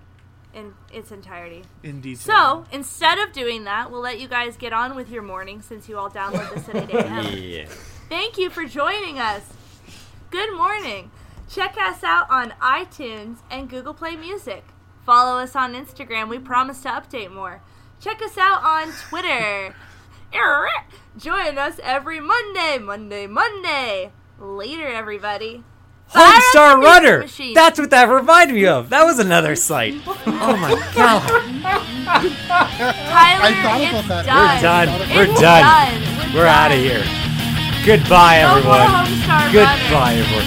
[0.54, 1.64] in its entirety.
[1.84, 2.64] In detail.
[2.66, 5.90] So instead of doing that, we'll let you guys get on with your morning since
[5.90, 7.26] you all download this at 8 a.m.
[7.38, 7.66] yeah
[8.08, 9.44] Thank you for joining us.
[10.32, 11.12] Good morning.
[11.50, 14.64] Check us out on iTunes and Google Play Music.
[15.06, 16.30] Follow us on Instagram.
[16.30, 17.62] We promise to update more.
[18.00, 19.76] Check us out on Twitter.
[21.18, 24.12] Join us every Monday, Monday, Monday.
[24.40, 25.64] Later, everybody.
[26.08, 27.54] Fire up Homestar Runner machine.
[27.56, 31.42] that's what that reminded me of that was another site oh my god Tyler,
[33.42, 34.62] I thought it's about that.
[34.62, 34.86] done.
[34.88, 36.34] done we're done done.
[36.36, 37.04] we're out of here
[37.86, 39.52] goodbye everyone Homestar Runner.
[39.52, 40.46] goodbye everyone